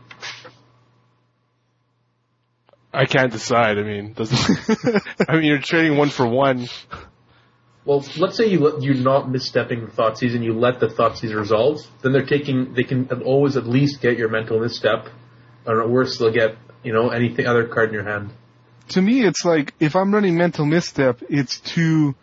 [2.91, 3.78] I can't decide.
[3.78, 5.02] I mean, doesn't.
[5.28, 6.68] I mean, you're trading one for one.
[7.86, 10.44] Well, let's say you let, you're not misstepping the thought season.
[10.44, 14.18] you let the thought season resolve, then they're taking, they can always at least get
[14.18, 15.07] your mental misstep,
[15.66, 18.32] or at worst they'll get, you know, anything other card in your hand.
[18.90, 22.16] to me, it's like if I'm running mental misstep, it's to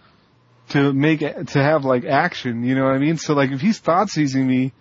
[0.71, 2.65] to make to have like action.
[2.65, 3.19] You know what I mean?
[3.19, 4.73] So like if he's thought seizing me,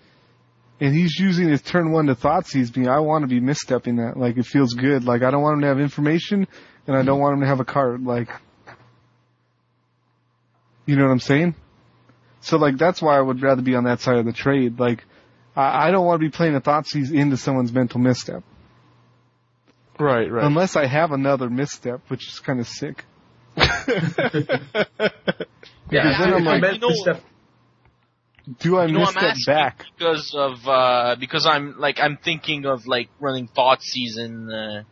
[0.79, 3.97] and he's using his turn one to thought seize me, I want to be misstepping
[3.97, 4.17] that.
[4.19, 5.03] Like it feels good.
[5.05, 6.47] Like I don't want him to have information,
[6.87, 8.03] and I don't want him to have a card.
[8.03, 8.29] Like,
[10.85, 11.55] you know what I'm saying?
[12.41, 14.79] So like that's why I would rather be on that side of the trade.
[14.79, 15.03] Like
[15.55, 18.43] I, I don't want to be playing a thought seize into someone's mental misstep.
[19.99, 20.43] Right, right.
[20.43, 23.05] Unless I have another misstep, which is kind of sick.
[25.91, 27.21] Yeah, then I'm you like- meant You know- misstep,
[28.59, 29.85] Do I You know, I'm misstep back?
[29.97, 34.83] because of uh because I'm like I'm thinking of like running thought season uh,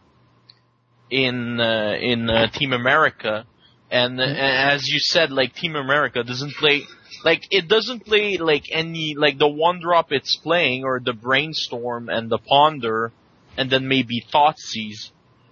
[1.10, 3.46] in uh, in uh, Team America,
[3.92, 6.82] and, uh, as you said, like Team America doesn't play
[7.24, 12.10] like it doesn't play like any like the one drop it's playing or the brainstorm
[12.10, 13.12] and the ponder,
[13.56, 15.12] and then maybe thought seize.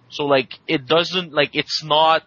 [0.10, 2.24] So like it doesn't like it's not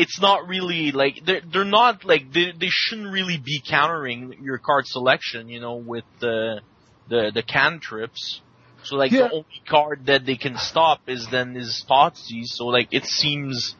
[0.00, 4.56] it's not really like they're they're not like they they shouldn't really be countering your
[4.56, 6.60] card selection, you know, with the
[7.08, 8.40] the the cantrips.
[8.84, 9.28] So like Yeah.
[9.28, 12.46] the only card that they can stop is then is Thoughtseize.
[12.46, 13.76] So like it seems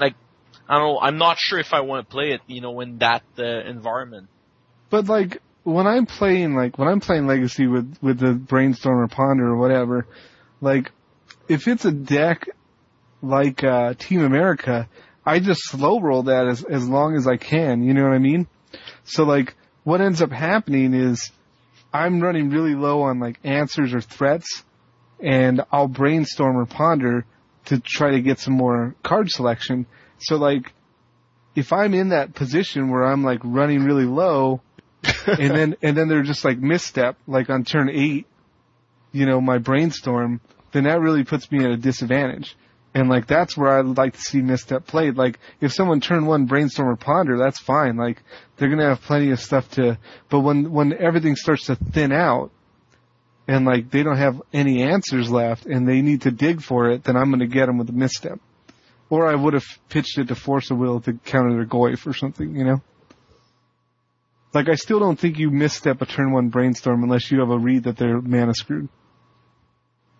[0.00, 0.14] like
[0.68, 1.00] I don't know.
[1.00, 4.26] I'm not sure if I want to play it, you know, in that uh, environment.
[4.90, 9.06] But like when I'm playing like when I'm playing Legacy with with the Brainstorm or
[9.06, 10.06] Ponder or whatever,
[10.60, 10.90] like
[11.48, 12.48] if it's a deck
[13.22, 14.88] like uh Team America,
[15.30, 18.18] I just slow roll that as as long as I can, you know what I
[18.18, 18.48] mean?
[19.04, 19.54] So like
[19.84, 21.30] what ends up happening is
[21.92, 24.64] I'm running really low on like answers or threats
[25.20, 27.26] and I'll brainstorm or ponder
[27.66, 29.86] to try to get some more card selection.
[30.18, 30.72] So like
[31.54, 34.62] if I'm in that position where I'm like running really low
[35.28, 38.26] and then and then they're just like misstep, like on turn eight,
[39.12, 40.40] you know, my brainstorm,
[40.72, 42.56] then that really puts me at a disadvantage.
[42.92, 45.16] And like that's where I'd like to see misstep played.
[45.16, 47.96] Like if someone turn one brainstorm or ponder, that's fine.
[47.96, 48.22] Like
[48.56, 49.98] they're gonna have plenty of stuff to
[50.28, 52.50] but when when everything starts to thin out
[53.46, 57.04] and like they don't have any answers left and they need to dig for it,
[57.04, 58.40] then I'm gonna get them with a misstep.
[59.08, 62.12] Or I would have pitched it to force a will to counter their Goyf or
[62.12, 62.80] something, you know?
[64.52, 67.58] Like I still don't think you misstep a turn one brainstorm unless you have a
[67.58, 68.88] read that they're mana screwed.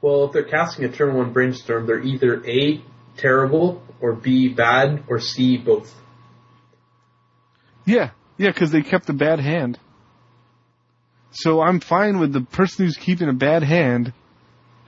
[0.02, 2.82] Well, if they're casting a turn one brainstorm, they're either A,
[3.16, 5.94] terrible, or B, bad, or C, both.
[7.84, 9.78] Yeah, yeah, because they kept a bad hand.
[11.32, 14.12] So I'm fine with the person who's keeping a bad hand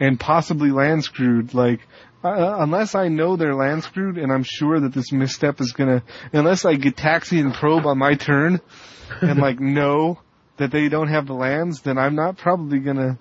[0.01, 1.55] and possibly land screwed.
[1.55, 1.81] Like,
[2.25, 6.03] uh, unless I know they're land screwed and I'm sure that this misstep is gonna,
[6.33, 8.61] unless I Gitaxian Probe on my turn
[9.21, 10.19] and like know
[10.57, 13.19] that they don't have the lands, then I'm not probably gonna.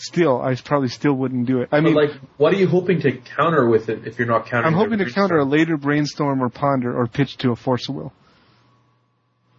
[0.00, 1.70] Still, I probably still wouldn't do it.
[1.72, 4.72] I mean, like, what are you hoping to counter with it if you're not countering?
[4.72, 7.96] I'm hoping to counter a later brainstorm or ponder or pitch to a force of
[7.96, 8.12] will.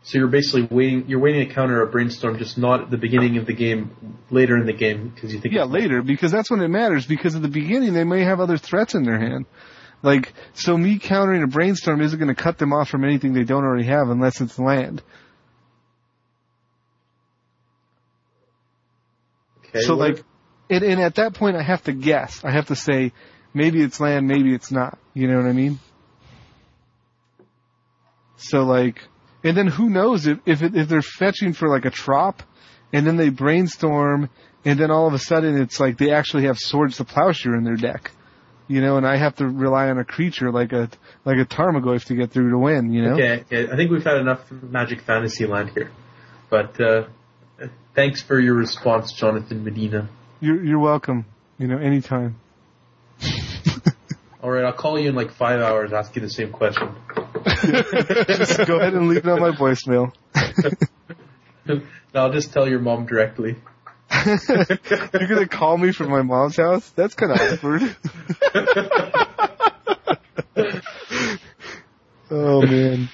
[0.04, 1.10] So you're basically waiting.
[1.10, 4.58] You're waiting to counter a brainstorm, just not at the beginning of the game, later
[4.58, 5.54] in the game, because you think.
[5.54, 8.58] Yeah, later, because that's when it matters, because at the beginning they may have other
[8.58, 9.46] threats in their hand.
[10.02, 13.44] Like, so me countering a brainstorm isn't going to cut them off from anything they
[13.44, 15.04] don't already have unless it's land.
[19.70, 20.24] Okay, so what- like,
[20.70, 22.44] and, and at that point I have to guess.
[22.44, 23.12] I have to say,
[23.54, 25.00] maybe it's land, maybe it's not.
[25.16, 25.80] You know what I mean?
[28.38, 29.02] So like,
[29.44, 32.42] and then who knows if if, it, if they're fetching for like a trop,
[32.94, 34.30] and then they brainstorm,
[34.66, 37.64] and then all of a sudden it's like they actually have swords to plowshare in
[37.64, 38.12] their deck,
[38.68, 40.90] you know, and I have to rely on a creature like a
[41.26, 43.14] like a Tarmogoyf to get through to win, you know.
[43.16, 45.92] Okay, okay, I think we've had enough Magic Fantasy land here,
[46.50, 47.08] but uh,
[47.96, 50.10] thanks for your response, Jonathan Medina.
[50.40, 51.26] You're you're welcome.
[51.58, 52.40] You know, anytime.
[54.42, 56.90] All right, I'll call you in like five hours, ask you the same question.
[57.46, 60.14] Just go ahead and leave it on my voicemail.
[61.66, 61.82] no,
[62.14, 63.58] I'll just tell your mom directly.
[64.26, 66.90] You're gonna call me from my mom's house?
[66.92, 67.96] That's kind of awkward.
[72.32, 73.10] oh man.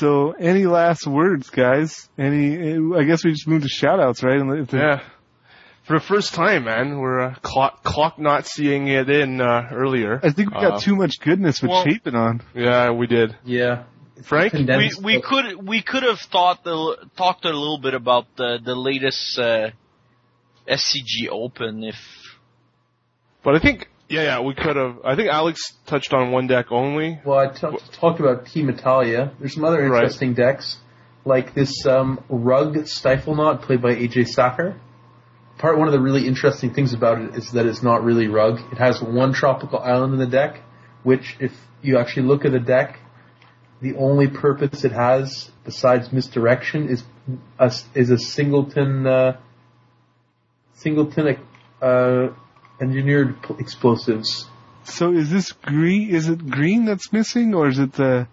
[0.00, 2.08] So, any last words, guys?
[2.16, 2.56] Any?
[2.96, 4.40] I guess we just moved to shoutouts, right?
[4.58, 5.00] If the- Yeah.
[5.82, 10.18] For the first time, man, we're uh, clock clock not seeing it in uh, earlier.
[10.22, 12.40] I think we got Uh, too much goodness with well- Chapin on.
[12.54, 13.36] Yeah, we did.
[13.44, 13.82] Yeah.
[14.22, 18.58] Frank, We we could we could have thought the, talked a little bit about the
[18.64, 19.70] the latest uh,
[20.66, 21.96] SCG Open if
[23.42, 24.98] but I think yeah, yeah, we could have.
[25.04, 27.20] I think Alex touched on one deck only.
[27.24, 29.32] Well, I t- talked about Team Italia.
[29.38, 30.02] There's some other Right.
[30.02, 30.78] interesting decks,
[31.24, 34.78] like this um, Rug Stiflenought played by AJ Sacher.
[35.58, 38.58] Part one of the really interesting things about it is that it's not really Rug.
[38.72, 40.60] It has one tropical island in the deck,
[41.04, 42.98] which, if you actually look at the deck,
[43.80, 47.02] the only purpose it has besides misdirection is
[47.58, 49.36] a, is a singleton uh,
[50.74, 51.36] singleton
[51.80, 52.28] uh,
[52.80, 54.48] engineered explosives.
[54.84, 56.10] So, is this green?
[56.14, 58.26] Is it green that's missing, or is it the?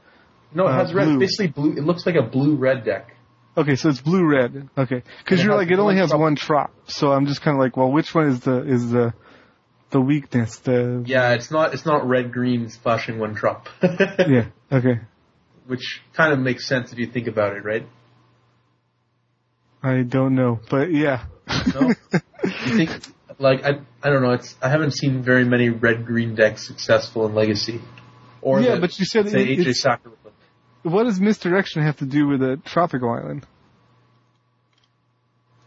[0.53, 1.05] No, it Uh, has red.
[1.05, 1.19] blue.
[1.19, 1.71] Basically, blue.
[1.73, 3.13] It looks like a blue-red deck.
[3.57, 4.69] Okay, so it's blue red.
[4.77, 6.21] Okay, because you're like it only has trop.
[6.21, 6.71] one trop.
[6.87, 9.13] So I'm just kind of like, well, which one is the is the
[9.89, 10.57] the weakness?
[10.59, 11.73] The Yeah, it's not.
[11.73, 13.67] It's not red green splashing one drop.
[13.81, 14.45] yeah.
[14.71, 14.99] Okay,
[15.65, 17.85] Which kind of makes sense if you think about it, right?
[19.83, 21.25] I don't know, but yeah.
[21.73, 21.93] No.
[22.43, 22.91] you think
[23.39, 24.31] like I I don't know.
[24.31, 27.81] It's I haven't seen very many red green decks successful in Legacy.
[28.41, 30.11] Or Yeah, the, but you said say it- AJ Sacher.
[30.83, 33.45] what does misdirection have to do with a tropical island?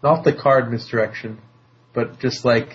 [0.03, 1.39] Not the card misdirection,
[1.93, 2.71] but just like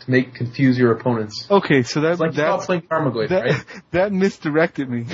[0.00, 1.46] to make confuse your opponents.
[1.48, 3.64] Okay, so that It's like that's playing Tarmogoyf, that right?
[3.92, 5.04] that misdirected me.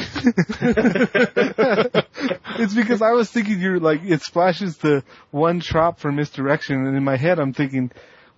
[2.59, 6.97] it's because I was thinking you're like it splashes the one trop for misdirection, and
[6.97, 7.91] in my head I'm thinking,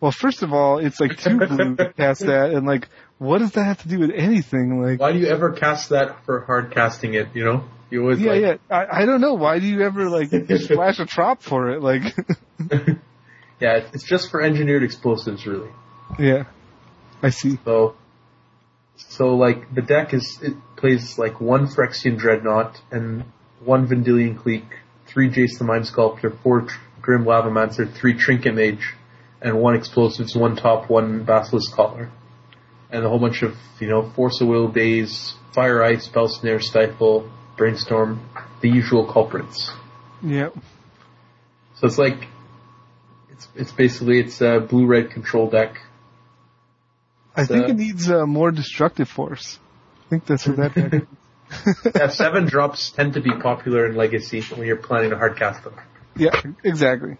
[0.02, 2.88] well, first of all, it's like too blue to cast that, and like,
[3.18, 4.82] what does that have to do with anything?
[4.82, 7.28] Like, Why do you ever cast that for hard casting it?
[7.34, 9.34] You know, you always yeah, like yeah, I, I don't know.
[9.34, 11.82] Why do you ever like splash a trop for it?
[11.82, 12.02] Like,
[13.60, 13.86] yeah.
[13.94, 15.70] It's just for engineered explosives, really.
[16.18, 16.46] yeah,
[17.22, 17.60] I see.
[17.64, 17.94] So,
[18.96, 23.22] so like the deck is it plays like one Phyrexian Dreadnought and
[23.60, 28.94] one Vendilion Clique, three Jace the Mind Sculptor, four Tr- Grim Lavamancer, three Trinket Mage,
[29.42, 32.10] and one Explosives, one Top, one Basilisk Collar,
[32.90, 36.60] and a whole bunch of you know Force of Will, Daze, Fire Ice, Spell Snare,
[36.60, 38.20] Stifle, Brainstorm,
[38.60, 39.70] the usual culprits.
[40.22, 40.50] Yeah,
[41.74, 42.28] So it's like
[43.30, 45.76] it's it's basically it's a blue red control deck.
[47.34, 49.58] I think So- it needs uh, more destructive force.
[50.06, 50.74] I think that's what that.
[50.74, 51.06] deck-
[51.94, 55.64] yeah, seven drops tend to be popular in Legacy when you're planning to hard cast
[55.64, 55.74] them.
[56.16, 57.16] yeah, exactly.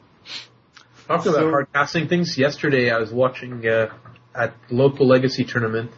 [1.17, 3.93] Talking So- about hard casting things, yesterday I was watching uh,
[4.35, 5.91] at local Legacy tournament,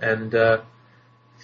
[0.00, 0.58] and uh,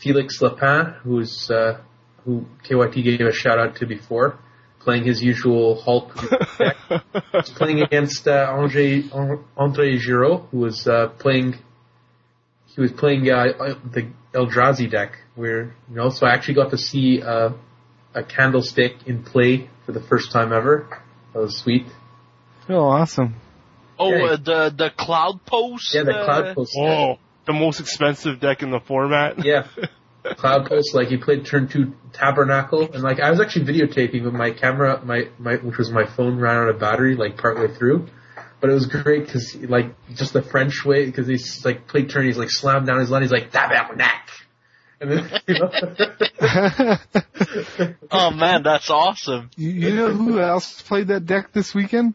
[0.02, 1.78] Felix Lapin, who's uh,
[2.24, 4.38] who KYT gave a shout out to before,
[4.80, 6.12] playing his usual Hulk
[6.58, 6.76] deck,
[7.32, 9.04] was playing against uh, Andre
[9.56, 11.54] Andre Giraud, who was uh, playing.
[12.74, 16.08] He was playing uh, the Eldrazi deck, where you know.
[16.10, 17.50] So I actually got to see uh,
[18.12, 20.88] a candlestick in play for the first time ever.
[21.32, 21.86] That was sweet.
[22.68, 23.34] Oh, awesome.
[23.98, 24.24] oh Yeah.
[24.24, 26.74] uh, the the cloud post Yeah, the uh, cloud post.
[26.78, 29.38] Oh, the most expensive deck in the format.
[29.44, 29.66] Yeah.
[30.36, 30.94] Cloud post.
[30.94, 34.98] like he played turn two Tabernacle, and like I was actually videotaping, but my camera,
[35.04, 38.06] my my which was my phone, ran out of battery like partway through.
[38.58, 42.24] But it was great because like just the French way, because he's like played turn,
[42.24, 43.96] he's like slammed down his line, he's like Tabernacle,
[44.98, 46.96] and then you know.
[48.10, 49.50] Oh man, that's awesome.
[49.56, 52.14] You, you know who else played that deck this weekend?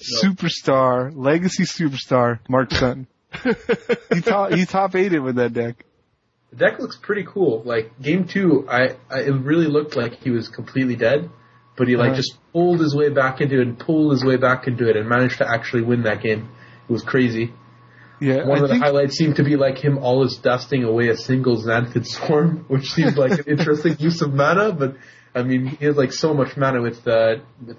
[0.00, 3.06] Superstar, legacy superstar, Mark Sutton.
[4.12, 5.84] he top he top eight it with that deck.
[6.50, 7.62] the deck looks pretty cool.
[7.64, 11.30] Like game two, I, I it really looked like he was completely dead,
[11.76, 12.16] but he like Uh-huh.
[12.16, 15.08] just pulled his way back into it and pulled his way back into it and
[15.08, 16.48] managed to actually win that game.
[16.88, 17.52] It was crazy.
[18.20, 21.08] Yeah, One I of the highlights seemed to be like him all always dusting away
[21.08, 24.96] a single Xanthid Swarm, which seemed like an interesting use of mana, but
[25.34, 27.76] I mean, he has like so much mana with, uh, with,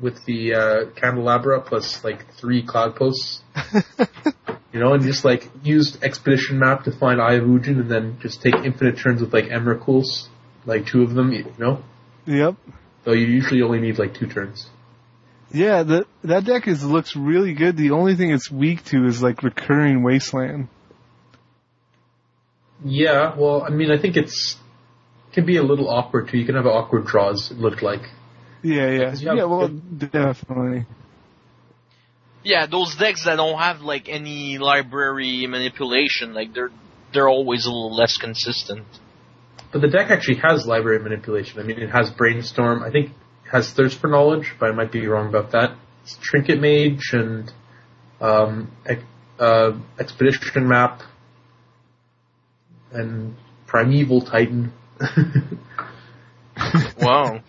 [0.00, 3.42] with the, uh, Candelabra plus like three Cloud Posts.
[4.72, 8.18] You know, and just like used Expedition Map to find Eye of Ugin and then
[8.20, 10.30] just take infinite turns with like Emrakul's,
[10.64, 11.82] like two of them, you know?
[12.24, 12.54] yep.
[13.04, 14.70] Though you usually only need like two turns.
[15.52, 17.76] Yeah, the, that deck is looks really good.
[17.76, 20.68] The only thing it's weak to is like recurring wasteland.
[22.82, 24.56] Yeah, well, I mean, I think it's,
[25.34, 26.38] can be a little awkward too.
[26.38, 28.02] You can have awkward draws, it looked like.
[28.62, 29.44] Yeah, yeah, you have- yeah.
[29.44, 30.86] Well, definitely.
[32.44, 36.70] Yeah, those decks that don't have like any library manipulation, like they're
[37.12, 38.86] they're always a little less consistent.
[39.72, 41.60] But the deck actually has library manipulation.
[41.60, 42.82] I mean, it has Brainstorm.
[42.82, 45.76] I think it has Thirst for Knowledge, but I might be wrong about that.
[46.02, 47.50] It's Trinket Mage and
[48.20, 48.70] um,
[49.38, 51.02] uh, Expedition Map
[52.92, 53.36] and
[53.66, 54.72] Primeval Titan.
[57.00, 57.40] Wow.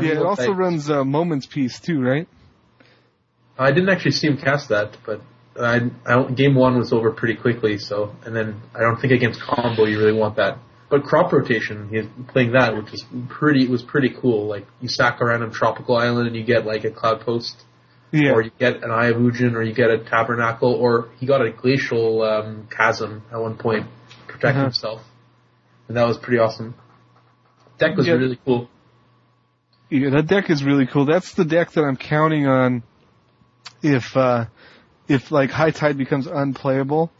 [0.00, 0.56] Primeval Yeah, it also Titan.
[0.56, 2.28] runs uh, Moment's Peace too, right?
[3.58, 5.20] I didn't actually see him cast that, but
[5.60, 7.78] I, I game one was over pretty quickly.
[7.78, 10.58] So, and then I don't think against combo you really want that.
[10.90, 14.46] But crop rotation, he's playing that, which is pretty was pretty cool.
[14.46, 17.56] Like you sack a random tropical island and you get like a cloud post,
[18.10, 18.32] Yeah.
[18.32, 21.40] or you get an Eye of Ugin, or you get a tabernacle, or he got
[21.44, 24.64] a glacial um, chasm at one point to protect Uh-huh.
[24.64, 25.00] himself,
[25.88, 26.74] and that was pretty awesome.
[27.78, 28.14] Deck was Yeah.
[28.14, 28.68] really cool.
[29.92, 31.04] Yeah, that deck is really cool.
[31.04, 32.82] That's the deck that I'm counting on
[33.82, 34.46] if uh
[35.06, 37.10] if like High Tide becomes unplayable,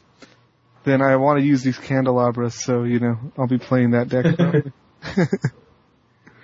[0.85, 4.73] then I want to use these candelabras, so you know, I'll be playing that deck.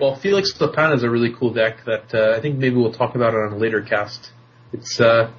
[0.01, 3.17] Well, Felix Lapana is a really cool deck that uh, I think maybe we'll talk
[3.17, 4.31] about it on a later cast.
[4.73, 5.33] It's uh,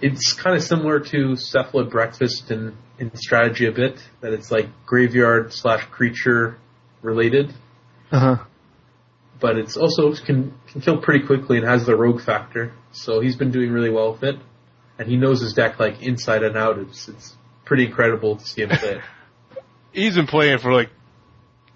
[0.00, 4.66] it's kind of similar to Cephalid Breakfast in, in strategy a bit, that it's like
[4.84, 6.58] graveyard slash creature
[7.02, 7.54] related,
[8.10, 8.44] uh-huh.
[9.40, 12.72] But it's also can can kill pretty quickly and has the rogue factor.
[12.92, 14.36] So he's been doing really well with it,
[14.98, 16.78] and he knows his deck like inside and out.
[16.78, 19.00] It's it's pretty incredible to see him play it.
[19.92, 20.90] He's been playing for like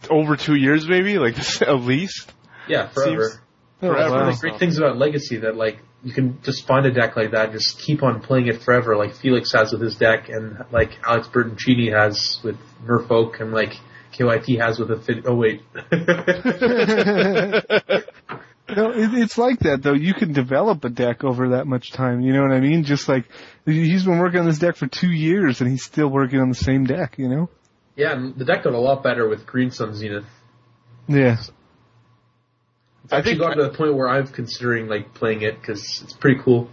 [0.08, 2.32] over two years, maybe like at least.
[2.68, 3.30] Yeah, forever.
[3.30, 3.40] Seems-
[3.80, 4.10] Forever.
[4.10, 4.28] One wow.
[4.30, 7.32] of the great things about Legacy that like you can just find a deck like
[7.32, 10.98] that, just keep on playing it forever, like Felix has with his deck, and like
[11.04, 13.74] Alex Bertoncini has with Merfolk, and like
[14.14, 15.24] KYT has with a fit.
[15.26, 15.62] Oh wait,
[18.66, 19.92] No, it, it's like that though.
[19.92, 22.22] You can develop a deck over that much time.
[22.22, 22.84] You know what I mean?
[22.84, 23.26] Just like
[23.66, 26.54] he's been working on this deck for two years, and he's still working on the
[26.54, 27.18] same deck.
[27.18, 27.50] You know?
[27.94, 30.24] yeah, the deck got a lot better with Green Sun Zenith.
[31.06, 31.36] Yeah.
[33.04, 36.00] It's I actually think- gotten to the point where I'm considering like playing it because
[36.02, 36.70] it's pretty cool.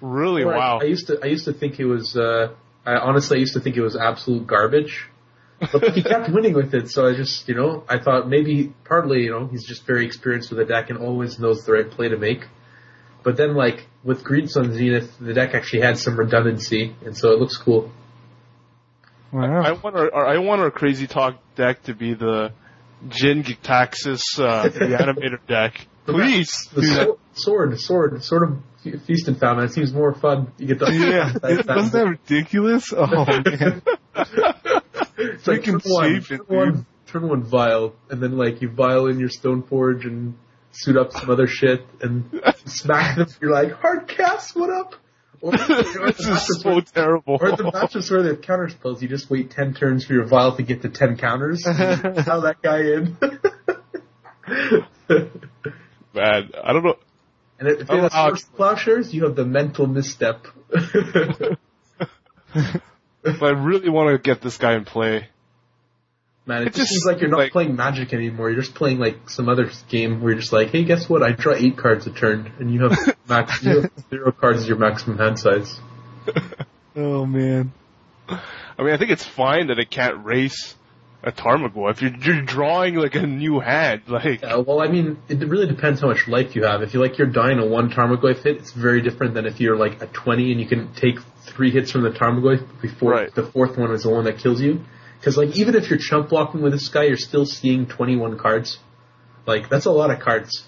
[0.00, 0.42] Really?
[0.42, 0.78] Or I- Wow.
[0.80, 2.54] I, used to I used to think it was uh
[2.86, 5.09] I honestly I used to think it was absolute garbage.
[5.72, 9.24] But he kept winning with it, so I just you know, I thought maybe partly,
[9.24, 12.08] you know, he's just very experienced with the deck and always knows the right play
[12.08, 12.46] to make.
[13.22, 17.32] But then like with Green Sun Zenith, the deck actually had some redundancy and so
[17.32, 17.92] it looks cool.
[19.32, 19.62] Wow.
[19.62, 22.52] I want our, I want our crazy talk deck to be the
[23.08, 25.86] Jin-Gitaxias uh, reanimator deck.
[26.06, 26.68] Please.
[26.72, 29.64] The so- sword, sword, sword of fe- feast and famine.
[29.64, 30.52] It seems more fun.
[30.58, 32.92] You get the yeah, it, wasn't that ridiculous?
[32.96, 33.82] Oh man,
[35.20, 39.18] It's like turn one, turn one, turn one vial, and then like you vial in
[39.18, 40.34] your stone forge and
[40.72, 42.30] suit up some other shit and
[42.64, 43.26] smack them.
[43.40, 44.94] You're like hard cast, what up?
[45.42, 47.38] Or, you this is so terrible.
[47.40, 50.26] or the matches where they have counter spells, you just wait ten turns for your
[50.26, 51.64] vial to get to ten counters.
[51.66, 53.16] How that guy in.
[56.14, 56.96] Man, I don't know.
[57.58, 60.46] and if Oh, you have uh, first plowshares, you have the mental misstep.
[63.22, 65.28] But I really want to get this guy in play.
[66.46, 68.50] Man, it, It just just seems like you're not like- playing Magic anymore.
[68.50, 71.22] You're just playing like some other game where you're just like, hey, guess what?
[71.22, 74.68] I draw eight cards a turn, and you have max you have zero cards as
[74.68, 75.78] your maximum hand size.
[76.96, 77.72] oh man.
[78.28, 80.74] I mean, I think it's fine that it can't race
[81.22, 81.92] a Tarmogoyf.
[81.92, 85.66] If you're, you're drawing like a new hand, like Uh, well, I mean, it really
[85.66, 86.82] depends how much life you have.
[86.82, 89.76] If you like you're dying a one Tarmogoyf hit, it's very different than if you're
[89.76, 91.16] like a 20 and you can take
[91.54, 93.34] three hits from the Tarmogoyf before Right.
[93.34, 94.80] the fourth one is the one that kills you.
[95.18, 98.78] Because like even if you're chump blocking with this guy, you're still seeing 21 cards.
[99.46, 100.64] Like that's a lot of cards.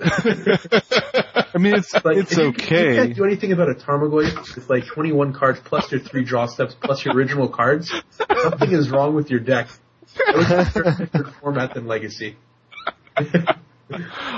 [0.00, 2.96] I mean, it's Like, it's you- You okay.
[2.96, 6.74] can't do anything about a Tarmogoyf with like 21 cards plus your three draw steps
[6.80, 7.92] plus your original cards.
[8.10, 9.68] Something is wrong with your deck.
[10.16, 10.64] That was a
[11.04, 12.36] different format than Legacy.
[13.16, 13.56] I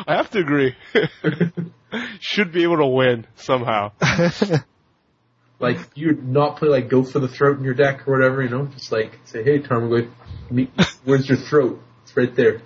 [0.07, 0.75] have to agree.
[2.21, 3.93] Should be able to win somehow.
[5.59, 8.51] Like you not play like go for the throat in your deck or whatever, you
[8.51, 10.11] know, just like say, hey Tarmogoyf,
[11.07, 11.81] where's your throat?
[12.03, 12.61] It's right there.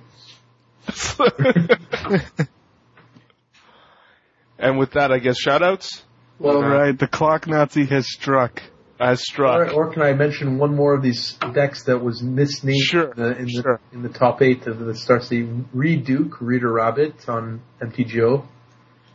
[4.60, 6.02] And with that, I guess shoutouts
[6.42, 8.62] All right, the clock Nazi has struck.
[9.00, 9.72] as struck.
[9.72, 13.22] Or, or can I mention one more of these decks that was misnamed Sure, in,
[13.22, 13.80] the, in, sure.
[13.90, 15.48] the, in the top eight of the Star City?
[15.72, 18.46] Reid Duke, Reader Rabbit on MTGO,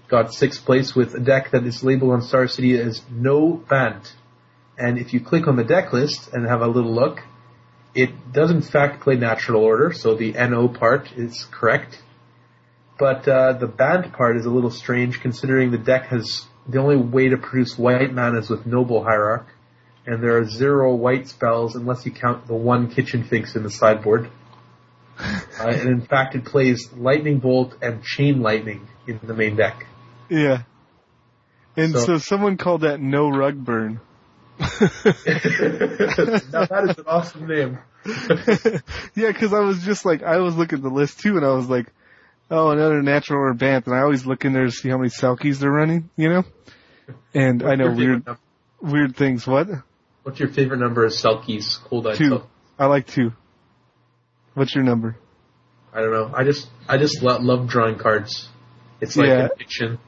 [0.08, 4.14] got sixth place with a deck that is labeled on Star City as NO Bant.
[4.78, 7.22] And if you click on the deck list and have a little look,
[7.94, 12.02] it does in fact play natural order, so the NO part is correct.
[12.98, 16.96] But uh, the Bant part is a little strange considering the deck has the only
[16.96, 19.48] way to produce white mana is with Noble Hierarch,
[20.06, 23.70] and there are zero white spells unless you count the one Kitchen Finks in the
[23.70, 24.30] sideboard.
[25.20, 29.86] uh, and in fact, it plays Lightning Bolt and Chain Lightning in the main deck.
[30.30, 30.64] Yeah.
[31.78, 34.00] And So- so, someone called that no rug burn.
[34.60, 34.86] now that
[36.90, 37.78] is an awesome name.
[39.16, 41.50] yeah, because I was just like, I was looking at the list too, and I
[41.50, 41.88] was like,
[42.52, 45.10] oh, another natural or Bant, and I always look in there to see how many
[45.10, 46.44] Selkies they're running, you know?
[47.34, 48.26] And I know weird, favorite
[48.82, 49.46] num- weird things.
[49.46, 49.68] What?
[50.24, 51.80] What's your favorite number of Selkies?
[51.84, 52.30] Cold Eye Two.
[52.30, 52.46] Selkies?
[52.80, 53.32] I like two.
[54.54, 55.18] What's your number?
[55.94, 56.32] I don't know.
[56.34, 58.50] I just I just lo- love drawing cards.
[59.02, 59.48] It's like Yeah.
[59.54, 60.00] addiction.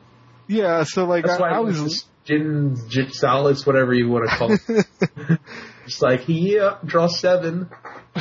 [0.48, 4.36] Yeah, so like, That's I, why I was, was Jin Jitsalis, whatever you want to
[4.36, 5.40] call it.
[5.86, 7.70] Just like, yeah, draw seven.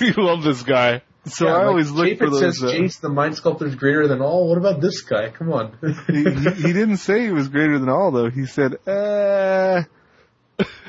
[0.00, 1.02] we love this guy.
[1.24, 3.74] So Yeah, I like, always look Chapin for those, says uh, Jace, the Mind Sculptor's
[3.76, 4.48] greater than all.
[4.48, 5.30] What about this guy?
[5.30, 5.76] Come on.
[6.08, 8.28] he, he, he didn't say he was greater than all though.
[8.30, 9.82] He said, uh,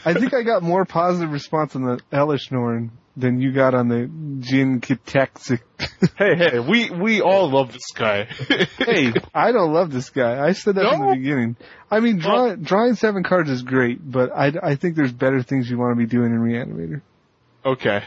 [0.05, 3.87] I think I got more positive response on the Elesh Norn than you got on
[3.89, 5.59] the Jin Kitaxic.
[6.17, 8.25] Hey, hey, we we all love this guy.
[8.77, 10.45] hey, I don't love this guy.
[10.45, 11.09] I said that from No?
[11.09, 11.55] the beginning.
[11.89, 15.69] I mean, draw, drawing seven cards is great, but I, I think there's better things
[15.69, 17.01] you want to be doing in Reanimator.
[17.65, 18.03] okay.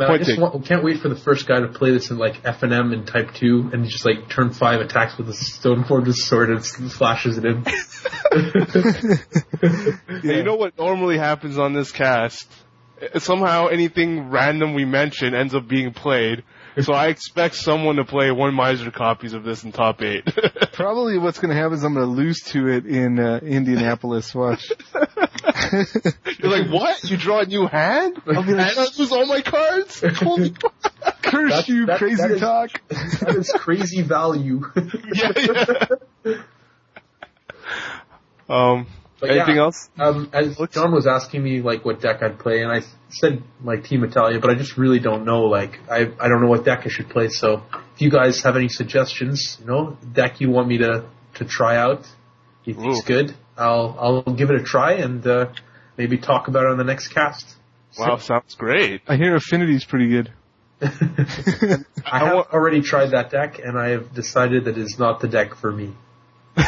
[0.00, 2.40] Man, I just want, can't wait for the first guy to play this in like
[2.44, 5.84] F and M and Type Two, and just like turn five attacks with a stone
[5.84, 7.64] forged sword and s- flashes it in.
[10.22, 12.50] Hey, you know what normally happens on this cast?
[13.00, 16.44] Uh, Somehow anything random we mention ends up being played.
[16.80, 20.24] So I expect someone to play one miser copies of this in top eight.
[20.72, 24.34] Probably what's going to happen is I'm going to lose to it in uh, Indianapolis.
[24.34, 24.70] Watch.
[26.38, 27.02] You're like, what?
[27.04, 28.20] You draw a new hand?
[28.26, 30.02] I'll be like, and I lose all my cards?
[30.16, 30.74] Holy fuck.
[31.22, 32.70] curse That- you, that- crazy that is- talk.
[32.88, 34.62] that is crazy value.
[35.14, 35.32] yeah,
[36.24, 36.42] yeah.
[38.48, 38.86] Um,
[39.20, 39.88] But anything yeah, else?
[39.98, 42.80] Um, as John was asking me like what deck I'd play, and I
[43.10, 45.42] said like Team Italia, but I just really don't know.
[45.44, 47.28] Like I I don't know what deck I should play.
[47.28, 47.62] So
[47.94, 51.04] if you guys have any suggestions, you know, deck you want me to
[51.34, 52.06] to try out,
[52.64, 53.02] you think's Ooh.
[53.06, 55.46] good, I'll I'll give it a try and uh,
[55.96, 57.54] maybe talk about it on the next cast.
[57.98, 59.02] Wow, sounds great.
[59.08, 60.32] I hear Affinity's pretty good.
[60.82, 65.28] I have already tried that deck, and I have decided that it is not the
[65.28, 65.92] deck for me.
[66.56, 66.66] I'm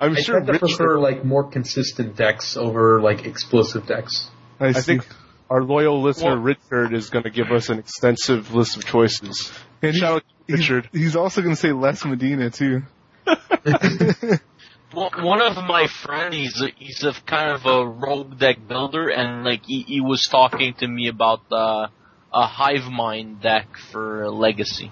[0.00, 4.28] I sure tend to Richard, prefer like more consistent decks over like explosive decks.
[4.58, 5.06] I, I think
[5.50, 9.52] our loyal listener Well- Richard is going to give us an extensive list of choices.
[9.82, 10.88] And he- Shout out to he's, Richard.
[10.92, 12.82] he's also going to say Les Medina too.
[14.94, 19.08] Well, one of my friends, he's a, he's a kind of a rogue deck builder,
[19.08, 21.88] and like he, he was talking to me about uh,
[22.32, 24.90] a hive mind deck for Legacy.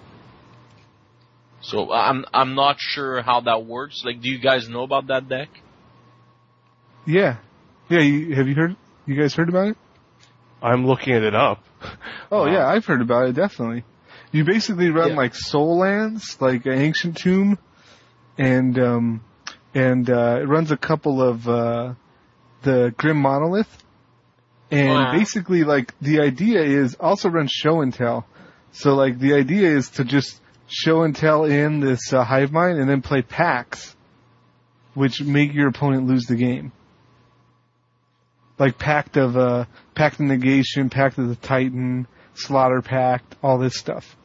[1.61, 4.03] So I'm I'm not sure how that works.
[4.05, 5.49] Like, do you guys know about that deck?
[7.07, 7.39] Yeah,
[7.89, 8.01] yeah.
[8.01, 8.77] You, have you heard?
[9.07, 9.77] You guys heard about it?
[10.63, 11.63] I'm looking it up.
[12.31, 12.53] Oh Wow.
[12.53, 13.85] yeah, I've heard about it definitely.
[14.33, 15.17] You basically run Yeah.
[15.17, 17.59] like Sol lands, like an ancient tomb,
[18.37, 19.21] and um,
[19.79, 21.95] and uh, it runs a couple of uh,
[22.63, 23.73] the grim monolith,
[24.73, 25.13] and Wow.
[25.13, 28.27] basically like the idea is also run show and tell.
[28.73, 32.79] So like the idea is to just show and tell in this uh, hive mind,
[32.79, 33.95] and then play packs,
[34.95, 36.73] which make your opponent lose the game.
[38.59, 43.77] Like pact of uh, pact of negation, pact of the titan, slaughter pact, all this
[43.79, 44.17] stuff.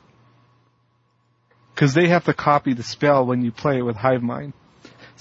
[1.76, 4.54] Because they have to copy the spell when you play it with hive mind.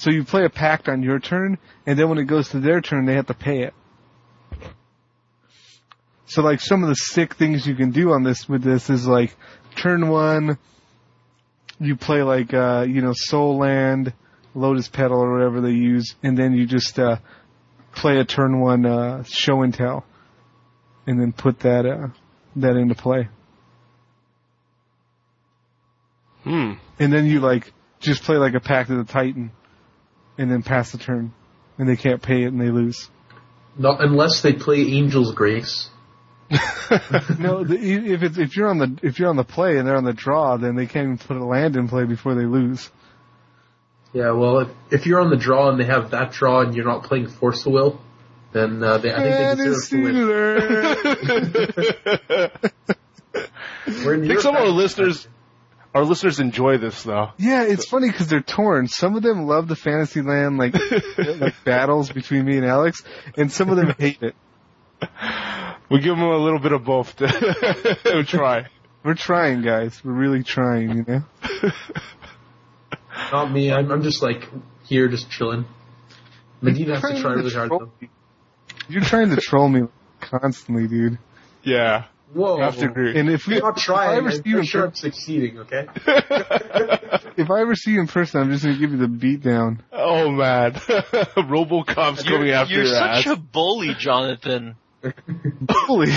[0.03, 2.81] So you play a pact on your turn, and then when it goes to their
[2.81, 3.73] turn, they have to pay it.
[6.27, 9.07] So like some of the sick things you can do on this with this is
[9.07, 9.37] like
[9.77, 10.59] turn one,
[11.79, 14.12] you play like uh, you know Sol Land,
[14.57, 17.19] Lotus Petal or whatever they use, and then you just uh,
[17.95, 20.05] play a turn one uh, show and tell,
[21.07, 22.09] and then put that uh,
[22.57, 23.29] that into play,
[26.43, 26.73] Hmm.
[26.99, 29.53] and then you like just play like a Pact of the Titan,
[30.38, 31.32] and then pass the turn,
[31.78, 33.10] and they can't pay it and they lose.
[33.76, 35.88] Not unless they play Angel's Grace.
[37.38, 39.96] no, the, if it's if you're on the if you're on the play and they're
[39.96, 42.90] on the draw, then they can't even put a land in play before they lose.
[44.12, 46.84] Yeah, well, if, if you're on the draw and they have that draw and you're
[46.84, 47.98] not playing Force of Will,
[48.52, 50.14] then uh, they, I think they deserve to win.
[54.04, 54.74] We're in I think some of our pack.
[54.74, 55.26] listeners,
[55.94, 57.31] our listeners enjoy this though.
[57.39, 58.89] Yeah, it's funny because they're torn.
[58.89, 60.74] Some of them love the Fantasyland like
[61.19, 63.02] like battles between me and Alex,
[63.36, 64.35] and some of them hate it.
[65.90, 68.69] We give them a little bit of both to try.
[69.05, 70.01] We're trying, guys.
[70.05, 71.70] We're really trying, you know.
[73.32, 73.73] Not me.
[73.73, 74.48] I'm, I'm just like
[74.85, 75.66] here, just chilling.
[76.60, 77.90] Medina has to Trying try really hard though.
[78.89, 79.82] You're trying to troll me
[80.20, 81.19] constantly, dude.
[81.64, 82.05] Yeah.
[82.32, 82.60] Whoa!
[82.60, 83.18] I have to agree.
[83.18, 84.16] And if we I'm not if I trying.
[84.18, 85.59] ever I'm see you in sure per- I'm succeeding.
[85.60, 85.86] Okay.
[87.36, 89.82] if I ever see you in person, I'm just gonna give you the beat down.
[89.92, 93.32] Oh man, RoboCop's coming You're, after you're your such ass.
[93.32, 94.76] a bully, Jonathan.
[95.60, 96.12] bully?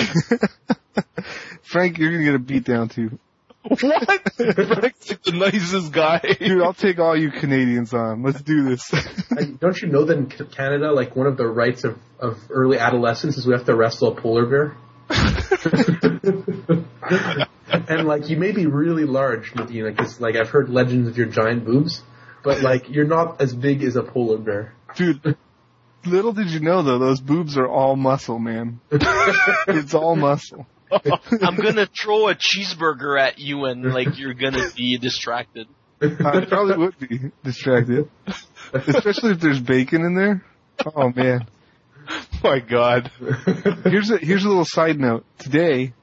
[1.64, 3.20] Frank, you're gonna get a beat down too.
[3.64, 3.80] what?
[3.80, 6.20] Frank's like the nicest guy.
[6.40, 8.22] Dude, I'll take all you Canadians on.
[8.24, 8.94] Let's do this.
[9.32, 12.78] And don't you know that in Canada, like one of the rights of, of early
[12.78, 14.78] adolescence is we have to wrestle a polar bear?
[17.88, 21.28] and like you may be really large, Medina, because like I've heard legends of your
[21.28, 22.02] giant boobs,
[22.44, 24.74] but like you're not as big as a polar bear.
[24.96, 25.38] Dude,
[26.06, 28.80] little did you know though, those boobs are all muscle, man.
[28.92, 30.66] it's all muscle.
[30.92, 35.68] I'm gonna throw a cheeseburger at you and like you're gonna be distracted.
[36.02, 38.10] I probably would be distracted.
[38.74, 40.44] Especially if there's bacon in there.
[40.96, 41.48] Oh man.
[42.44, 43.12] my God.
[43.86, 45.26] Here's a here's a little side note.
[45.40, 45.94] Today,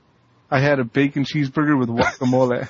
[0.50, 2.68] I had a bacon cheeseburger with guacamole,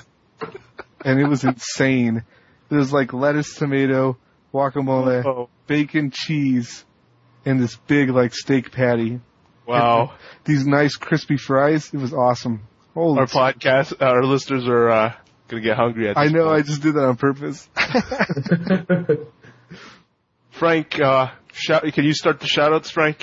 [1.05, 2.23] and it was insane.
[2.69, 4.17] There was like lettuce, tomato,
[4.53, 6.85] guacamole, Oh, bacon, cheese,
[7.45, 9.19] and this big like steak patty.
[9.67, 10.13] wow.
[10.45, 11.89] These nice crispy fries.
[11.93, 12.63] It was awesome.
[12.93, 15.13] Holy Our podcast, our listeners are uh,
[15.47, 16.49] gonna get hungry at I this know.
[16.49, 17.67] I just did that on purpose.
[20.63, 23.17] Frank, uh, shout, can you start the shoutouts, Frank?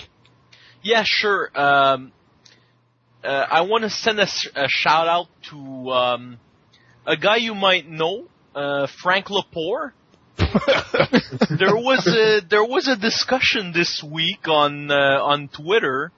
[0.83, 1.49] Yeah, sure.
[1.59, 2.13] Um,
[3.25, 4.27] uh, I want to send a
[4.69, 5.57] shout out to
[5.91, 6.39] um,
[7.07, 9.93] a guy you might know, uh, Frank Lepore.
[10.37, 16.13] there was a there was a discussion this week on uh, on Twitter,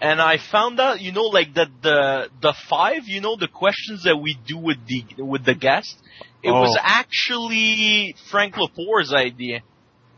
[0.00, 4.02] and I found out you know like that the the five you know the questions
[4.02, 5.96] that we do with the with the guest.
[6.42, 6.82] It was Oh.
[6.82, 9.60] actually Frank Lepore's idea,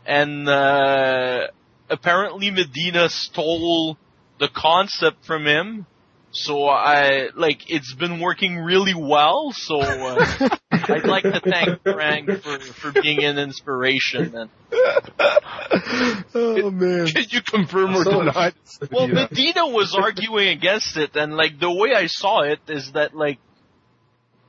[0.09, 1.47] and uh,
[1.89, 3.95] apparently Medina stole
[4.39, 5.85] the concept from him.
[6.31, 9.51] So I like it's been working really well.
[9.53, 14.35] So uh, I'd like to thank Frank for for being an inspiration.
[14.35, 14.49] And
[16.35, 17.07] oh man.
[17.07, 18.51] Can you confirm or So- deny?
[18.91, 23.15] well, Medina was arguing against it, and like the way I saw it is that
[23.15, 23.39] like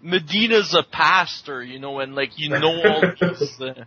[0.03, 3.61] Medina's a pastor, you know, and like you know all these.
[3.61, 3.85] Uh,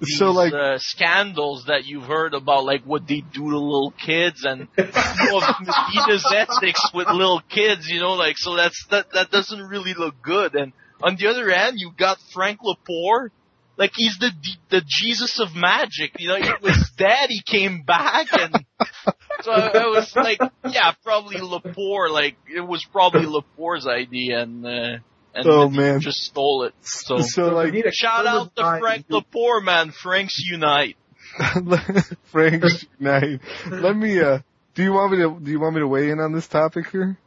[0.00, 3.92] these So like, uh, scandals that you've heard about, like what they do to little
[4.04, 9.12] kids, and you know, Medina's ethics with little kids, you know, like so that's that
[9.12, 10.54] that doesn't really look good.
[10.54, 10.72] And
[11.02, 13.30] on the other hand, you got Frank Lepore,
[13.76, 14.30] like he's the
[14.70, 18.54] the Jesus of magic, you know, he was dead, he came back, and
[19.42, 24.66] so I, I was like, yeah, probably Lepore, like it was probably Lepore's idea, and
[24.66, 24.98] uh,
[25.34, 26.00] and Oh, Medina man.
[26.00, 26.74] just stole it.
[26.82, 27.18] So.
[27.20, 29.90] so like, Medina, Shout out to Frank the poor man.
[29.92, 30.96] Franks unite.
[32.32, 33.40] Frank's Unite.
[33.70, 34.20] Let me.
[34.20, 34.38] uh
[34.74, 35.38] Do you want me to?
[35.40, 37.18] Do you want me to weigh in on this topic here?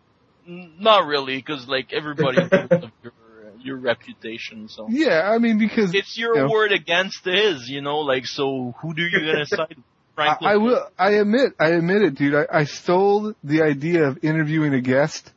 [0.45, 3.13] Not really, because like everybody knows of your
[3.61, 4.67] your reputation.
[4.67, 7.99] So Yeah, I mean because it's your you know, word against his, you know.
[7.99, 9.69] Like so, who do you gonna side?
[9.69, 9.77] with?
[10.15, 10.85] Frank I, I will.
[10.99, 11.53] I admit.
[11.59, 12.35] I admit it, dude.
[12.35, 15.31] I, I stole the idea of interviewing a guest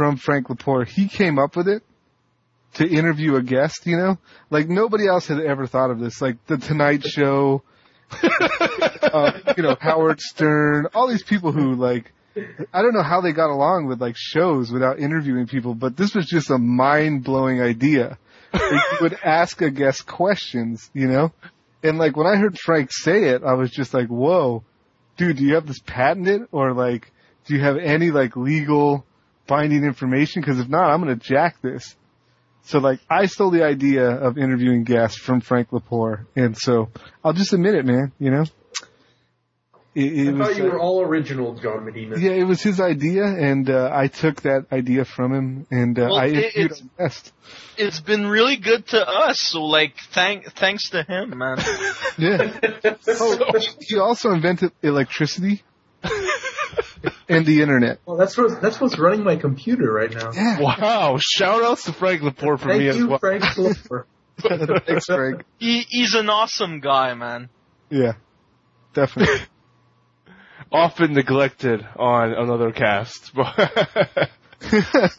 [0.00, 0.88] from Frank Lepore.
[0.88, 1.82] He came up with it
[2.72, 3.84] to interview a guest.
[3.84, 4.18] You know,
[4.48, 6.22] like nobody else had ever thought of this.
[6.22, 7.62] Like the Tonight Show.
[8.22, 12.14] uh, you know, Howard Stern, all these people who like,
[12.72, 16.14] I don't know how they got along with like shows without interviewing people, but this
[16.14, 18.16] was just a mind blowing idea.
[18.54, 21.30] Like, you would ask a guest questions, you know?
[21.82, 24.64] And like when I heard Frank say it, I was just like, whoa,
[25.18, 27.12] dude, do you have this patented or like,
[27.44, 29.04] do you have any like legal
[29.50, 30.42] binding information?
[30.42, 31.96] Cause if not, I'm going to jack this.
[32.62, 36.26] So like I stole the idea of interviewing guests from Frank Lepore.
[36.36, 36.88] And so
[37.24, 38.44] I'll just admit it, man, you know?
[39.94, 42.16] it, it I was thought you uh, were all original, John Medina.
[42.18, 46.02] yeah, it was his idea, and uh, I took that idea from him, and uh,
[46.10, 47.32] Well, I it- interviewed it's- him best.
[47.76, 51.56] It's been really good to us, so like thank thanks to him, man.
[52.18, 52.60] Yeah.
[53.08, 55.62] Oh, he also invented electricity
[57.28, 58.00] and the internet.
[58.04, 60.32] Well, that's what that's what's running my computer right now.
[60.32, 60.60] Yeah.
[60.60, 61.18] Wow!
[61.20, 63.18] Shout outs to Frank Laporte for Thank me as you, well.
[63.18, 63.44] Frank.
[63.44, 64.06] Sloper.
[64.86, 65.44] Thanks, Frank.
[65.58, 67.48] he he's an awesome guy, man.
[67.90, 68.12] Yeah.
[68.94, 69.40] Definitely.
[70.72, 73.32] Often neglected on another cast.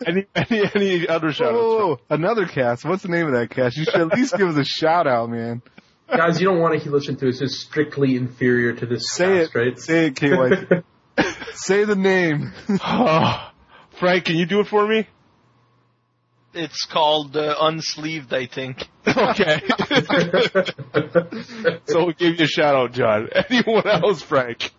[0.05, 1.73] any any any other shout Whoa, outs?
[1.75, 1.99] whoa, whoa.
[2.09, 2.85] Another cast.
[2.85, 3.75] What's the name of that cast?
[3.75, 5.61] You should at least give us a shout out, man.
[6.07, 7.41] Guys, you don't want to listen to this.
[7.41, 9.59] It's strictly inferior to this Say cast, it.
[9.59, 9.79] right?
[9.79, 10.83] Say it, KY.
[11.53, 12.53] Say the name.
[13.99, 15.07] Frank, can you do it for me?
[16.53, 18.87] It's called uh, unsleeved, I think.
[19.07, 19.61] Okay.
[21.87, 23.29] so we'll give you a shout out, John.
[23.49, 24.71] Anyone else, Frank?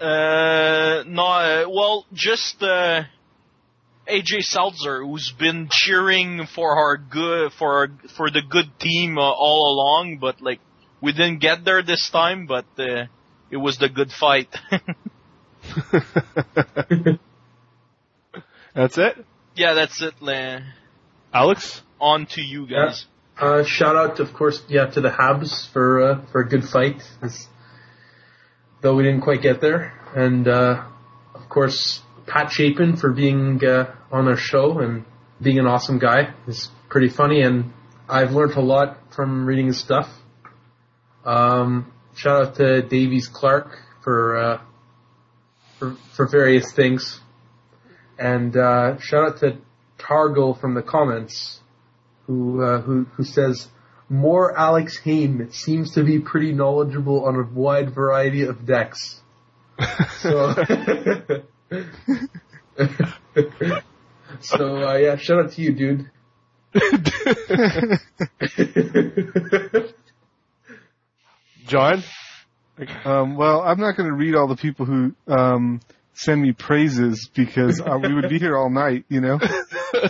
[0.00, 3.04] Uh, no, uh, well, just uh,
[4.08, 9.20] AJ Seltzer, who's been cheering for our good for our, for the good team uh,
[9.20, 10.60] all along, but like
[11.00, 13.04] we didn't get there this time, but uh,
[13.52, 14.48] it was the good fight.
[18.74, 19.24] That's it?
[19.54, 20.14] yeah, that's it.
[20.22, 20.60] Uh,
[21.32, 21.82] Alex?
[22.00, 23.06] on to you guys.
[23.38, 26.96] Uh, shout out, of course, yeah, to the Habs for uh, for a good fight.
[27.22, 27.48] It's-
[28.80, 30.82] though we didn't quite get there, and uh,
[31.34, 35.04] of course Pat Chapin for being uh, on our show and
[35.40, 36.34] being an awesome guy.
[36.46, 37.72] He's pretty funny, and
[38.08, 40.08] I've learned a lot from reading his stuff.
[41.24, 44.60] Um, shout out to Davies Clark for uh,
[45.78, 47.20] for for various things,
[48.18, 49.58] and uh, shout out to
[49.98, 51.60] Targle from the comments
[52.26, 53.68] who uh, who who says
[54.08, 59.20] more Alex Hain seems to be pretty knowledgeable on a wide variety of decks.
[60.20, 60.54] So,
[64.40, 66.10] so uh, yeah, shout out to you, dude.
[71.66, 72.02] John?
[73.04, 75.80] Um, well, I'm not going to read all the people who um,
[76.14, 79.38] send me praises because uh, we would be here all night, you know.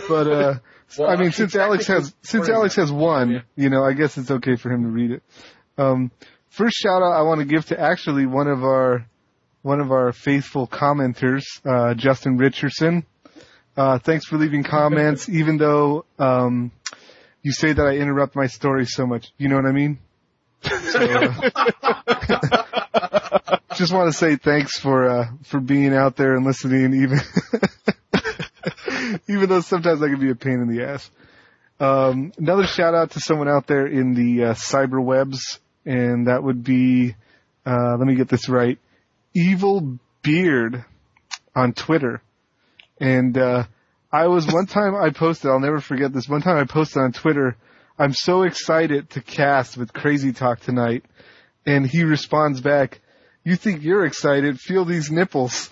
[0.07, 0.53] But uh,
[0.97, 2.47] Well, I mean, since Alex has since.
[2.47, 5.23] Alex has one, you know, I guess it's okay for him to read it.
[5.77, 6.09] Um,
[6.49, 9.05] first shout out I want to give to actually one of our
[9.61, 13.05] one of our faithful commenters, uh, Justin Richardson.
[13.75, 16.71] Uh, thanks for leaving comments, even though um,
[17.41, 19.33] you say that I interrupt my story so much.
[19.37, 19.99] You know what I mean?
[20.63, 21.49] So, uh,
[23.75, 27.19] just want to say thanks for uh, for being out there and listening, even
[29.27, 31.09] even though sometimes I can be a pain in the ass.
[31.79, 36.43] Um, another shout out to someone out there in the uh, cyber webs, and that
[36.43, 37.15] would be
[37.65, 38.77] uh, let me get this right,
[39.33, 40.85] Evil Beard
[41.55, 42.21] on Twitter.
[42.99, 43.65] And uh,
[44.11, 46.27] I was one time I posted, I'll never forget this.
[46.27, 47.55] One time I posted on Twitter,
[47.97, 51.05] I'm so excited to cast with Crazy Talk tonight,
[51.65, 53.01] and he responds back,
[53.43, 54.59] "You think you're excited?
[54.59, 55.53] Feel these nipples."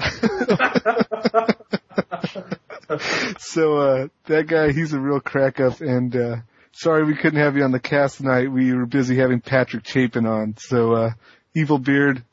[3.40, 6.36] so uh that guy, he's a real crack up, and uh
[6.74, 8.52] sorry we couldn't have you on the cast tonight.
[8.52, 10.58] We were busy having Patrick Chapin on.
[10.58, 11.14] So uh
[11.56, 12.24] Evil Beard,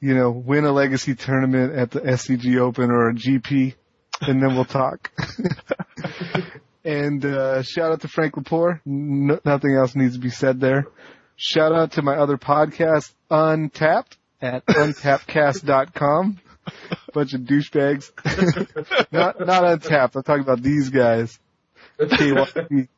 [0.00, 3.74] you know, win a legacy tournament at the SCG Open or a GP,
[4.20, 5.10] and then we'll talk.
[6.84, 8.80] and uh shout out to Frank Lepore.
[8.84, 10.86] No, nothing else needs to be said there.
[11.36, 16.40] Shout out to my other podcast, Untapped, at untappedcast.com.
[17.12, 18.10] Bunch of douchebags.
[19.12, 20.16] not not untapped.
[20.16, 21.38] I'm talking about these guys.
[21.98, 22.88] KYT.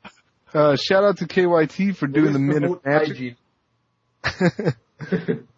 [0.54, 3.36] Uh, shout out to KYT for doing the Men of Magic.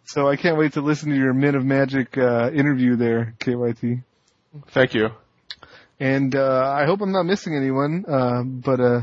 [0.03, 4.03] So I can't wait to listen to your Men of Magic uh, interview there, KYT.
[4.69, 5.11] Thank you.
[5.99, 8.05] And uh, I hope I'm not missing anyone.
[8.07, 9.01] Uh, but uh,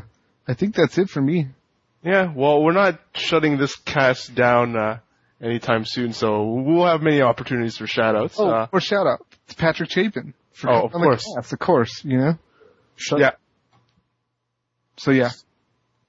[0.48, 1.48] I think that's it for me.
[2.02, 4.98] Yeah, well, we're not shutting this cast down uh,
[5.43, 8.36] anytime soon, so we'll have many opportunities for shoutouts.
[8.39, 10.32] Oh, Uh, or shout out to Patrick Chapin.
[10.52, 11.24] For Oh, of course.
[11.36, 12.02] cast, of course.
[12.05, 12.39] You know.
[12.97, 13.31] Shut- yeah.
[14.97, 15.31] So yeah.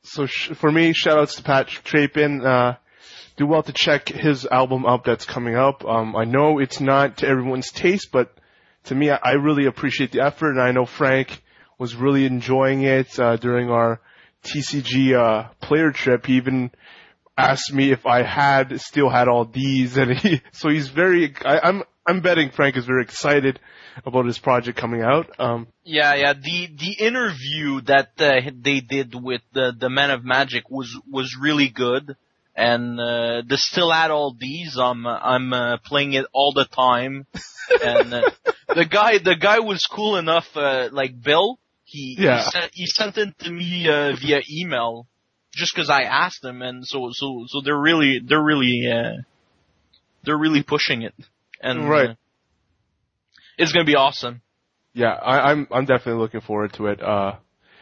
[0.03, 2.45] So sh- for me, shoutouts to Pat Chapin.
[2.45, 2.75] Uh,
[3.35, 5.83] do well to check his album out that's coming up.
[5.85, 8.31] Um, I know it's not to everyone's taste, but
[8.87, 11.41] to me, I, I really appreciate the effort, and I know Frank
[11.77, 14.01] was really enjoying it uh, during our
[14.43, 16.25] TCG uh, player trip.
[16.25, 16.71] He even
[17.37, 21.33] asked me if I had still had all these, and he so he's very.
[21.45, 23.59] I, I'm I'm betting Frank is very excited
[24.05, 25.29] about his project coming out.
[25.39, 26.33] Um, Yeah, yeah.
[26.33, 31.37] The the interview that uh, they did with the the Men of Magic was was
[31.39, 32.15] really good,
[32.57, 34.77] and uh, the still at all these.
[34.77, 37.27] I'm I'm uh, playing it all the time,
[37.83, 38.29] and uh,
[38.75, 40.47] the guy the guy was cool enough.
[40.55, 42.43] Uh, like Bill, he Yeah.
[42.43, 45.07] he, sent, he sent it to me uh, via email
[45.53, 49.21] just because I asked him, and so so so they're really they're really uh,
[50.23, 51.13] they're really pushing it,
[51.61, 52.09] and Right.
[52.09, 52.15] uh,
[53.59, 54.41] it's gonna be awesome.
[54.93, 57.03] Yeah, I, I'm I'm definitely looking forward to it.
[57.03, 57.35] Uh,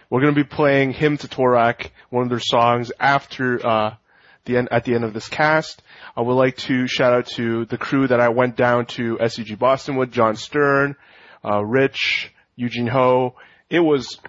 [0.09, 3.95] we're gonna be playing Hymn to Tourach," one of their songs, after uh,
[4.45, 5.81] the end at the end of this cast.
[6.15, 9.57] I would like to shout out to the crew that I went down to SCG
[9.57, 10.95] Boston with: John Stern,
[11.43, 13.35] uh, Rich, Eugene Ho.
[13.69, 14.19] It was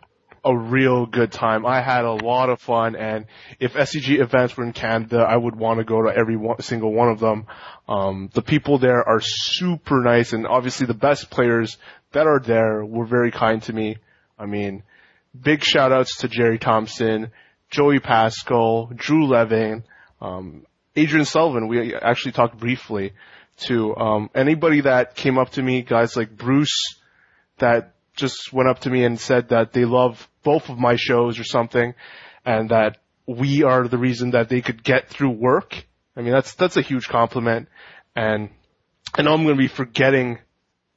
[0.46, 1.66] a real good time.
[1.66, 3.26] I had a lot of fun, and
[3.58, 6.92] if SCG events were in Canada, I would want to go to every one, single
[6.92, 7.46] one of them.
[7.88, 11.78] Um, the people there are super nice, and obviously the best players
[12.12, 13.96] that are there were very kind to me.
[14.38, 14.84] I mean,
[15.38, 17.32] big shout outs to Gerry Thompson,
[17.68, 19.82] Joey Pascal, Drew Levin,
[20.20, 21.68] um, Adrian Sullivan.
[21.68, 23.12] We actually talked briefly
[23.58, 26.96] to um, anybody that came up to me, guys like Bruce,
[27.58, 31.38] that just went up to me and said that they love both of my shows
[31.38, 31.94] or something,
[32.44, 35.86] and that we are the reason that they could get through work.
[36.16, 37.68] I mean, that's that's a huge compliment,
[38.14, 38.50] and
[39.14, 40.38] I know I'm going to be forgetting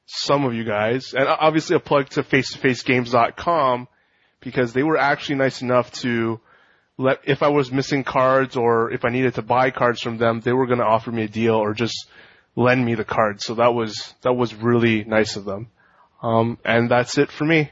[0.06, 3.86] some of you guys, and obviously a plug to face-to-facegames.com
[4.40, 6.40] because they were actually nice enough to
[7.00, 10.40] let if I was missing cards or if I needed to buy cards from them,
[10.40, 12.06] they were going to offer me a deal or just
[12.54, 13.44] lend me the cards.
[13.44, 15.68] So that was that was really nice of them.
[16.22, 17.70] Um, and that's it for me.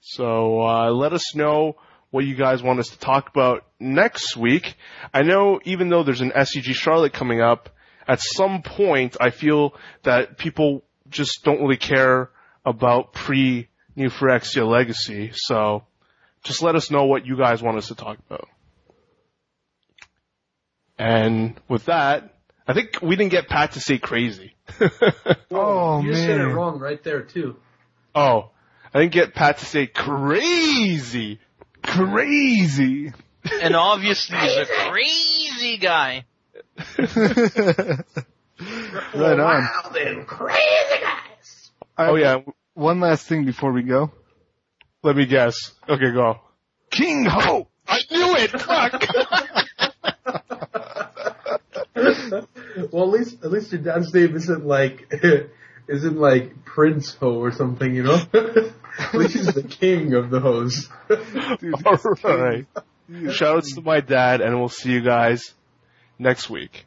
[0.00, 1.76] So uh, let us know
[2.10, 4.76] what you guys want us to talk about next week.
[5.12, 7.68] I know even though there's an SCG Charlotte coming up,
[8.08, 9.74] at some point I feel
[10.04, 12.30] that people just don't really care
[12.64, 15.32] about pre New Phyrexia Legacy.
[15.34, 15.84] So
[16.44, 18.48] just let us know what you guys want us to talk about.
[20.98, 22.34] And with that,
[22.66, 24.54] I think we didn't get Pat to say crazy.
[25.50, 27.56] Oh, you said it wrong right there too.
[28.14, 28.50] oh,
[28.92, 31.38] I didn't get Pat to say crazy.
[31.82, 33.12] Crazy.
[33.62, 36.24] And obviously he's a crazy guy.
[39.14, 39.62] right on.
[39.62, 41.20] I-
[41.96, 42.38] Oh yeah,
[42.74, 44.10] One last thing before we go.
[45.04, 45.54] let me guess.
[45.88, 46.40] Okay, go.
[46.90, 47.68] King Ho!
[47.86, 48.50] I knew it!
[48.50, 49.04] Fuck!
[52.92, 55.12] well, at least at least your dad's name isn't like
[55.88, 58.14] isn't like Prince Ho or something, you know.
[58.98, 60.88] at least he's the king of the hose.
[62.24, 62.66] Alright.
[63.10, 65.52] Shoutouts to my dad, and we'll see you guys
[66.18, 66.86] next week.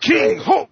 [0.00, 0.68] King Ho!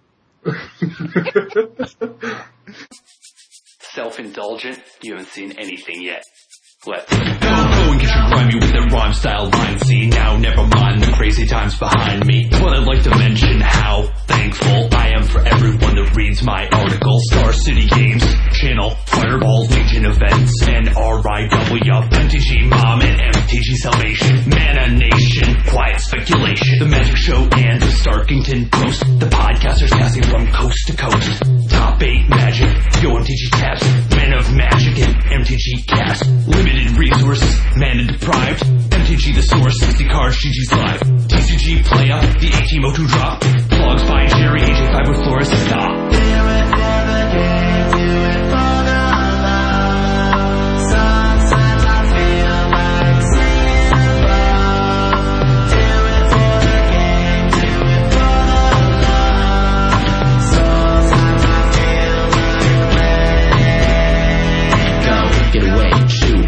[3.79, 4.79] Self-indulgent?
[5.01, 6.23] You haven't seen anything yet.
[6.85, 9.79] Let's Go and get your grimy with that rhyme style line.
[9.79, 12.47] See now, never mind the crazy times behind me.
[12.51, 17.23] But I'd like to mention how thankful I am for everyone that reads my articles.
[17.31, 18.23] Star City Games,
[18.53, 26.79] Channel, Fireball, Legion Events, and RIW, MTG Mom and MTG Salvation, Mana Nation, Quiet Speculation,
[26.79, 29.01] The Magic Show, and the Starkington Post.
[29.19, 31.43] The podcasters casting from coast to coast.
[31.69, 32.69] Top 8 Magic,
[33.01, 33.83] Yo MTG Taps,
[34.15, 36.25] Men of Magic, and MTG Cast.
[36.47, 38.63] Limited resources, mana deprived.
[38.91, 40.99] MTG the source, 60 cards, GG's live.
[41.27, 43.64] TCG Playa, the ATMO2 drop.
[43.75, 46.04] Blogs by Jerry, AJ5 with Flores, stop.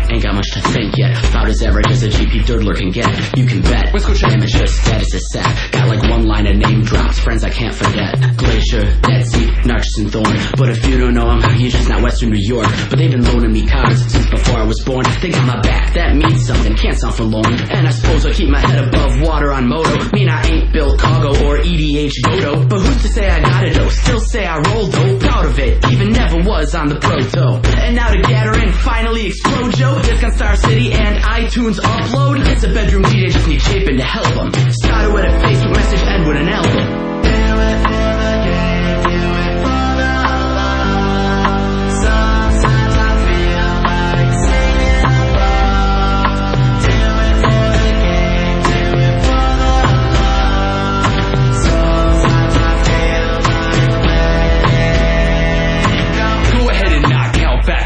[0.09, 1.17] Ain't got much to think yet.
[1.29, 3.07] About as average as a GP dirdler can get.
[3.37, 4.31] You can bet, Let's go check.
[4.31, 5.45] amateur status is set.
[5.71, 8.15] Got like one line of name drops, friends I can't forget.
[8.37, 10.37] Glacier, Dead Sea, Narcissus and Thorn.
[10.57, 12.67] But if you don't know them, you're just not Western New York.
[12.89, 15.05] But they've been loaning me cards since before I was born.
[15.21, 17.53] They got my back, that means something, can't sound forlorn.
[17.69, 20.11] And I suppose I keep my head above water on MODO.
[20.13, 22.67] Mean I ain't Bill Cargo or EDH Godo.
[22.69, 23.89] But who's to say I got it though?
[23.89, 25.19] Still say I rolled though.
[25.19, 27.59] Proud of it, even never was on the proto.
[27.77, 29.96] And now to gather and finally explode, Joe.
[30.03, 32.45] Disc on Star City and iTunes upload.
[32.47, 34.71] It's a bedroom DJ, just need Chapin to help him.
[34.71, 37.86] Started with a Facebook message, end with an album.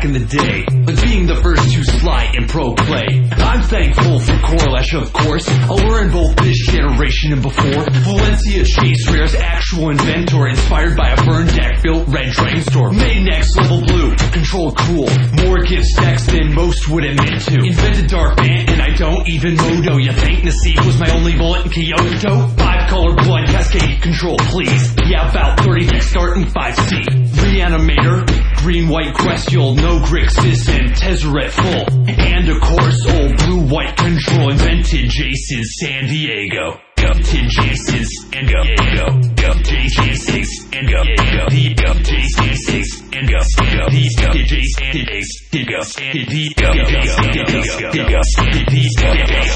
[0.02, 0.66] Back in the day.
[0.82, 3.22] But being the first to fight in pro play.
[3.38, 5.48] I'm thankful for Corlash, of course.
[5.48, 7.86] I learned both this generation and before.
[7.86, 12.92] Valencia Chase, Rare's actual inventor, inspired by a burn deck built red drain store.
[12.92, 15.10] Made next level blue, control cool.
[15.46, 17.62] More gift stacks than most would admit to.
[17.62, 19.98] Invented Dark Band, and I don't even MODO.
[19.98, 22.48] You think Nassif was my only bullet in Kyoto?
[22.58, 24.96] Five color blood, cascade control, please.
[25.06, 27.22] Yeah, about 30 starting 5C.
[27.38, 32.10] Reanimator, green white Questial, no Grixis, and Tezzeret full.
[32.10, 38.48] And of course, old blue white control invented Jason San Diego go, ten chances, and
[38.48, 38.62] go,
[38.94, 39.06] go,
[39.42, 44.30] go, J chances, and go, go, D go, J chances, and go, go, D go,
[44.34, 48.22] J and Ace, D go, and D go, D go, D go, D go,
[48.62, 49.50] D go, D go,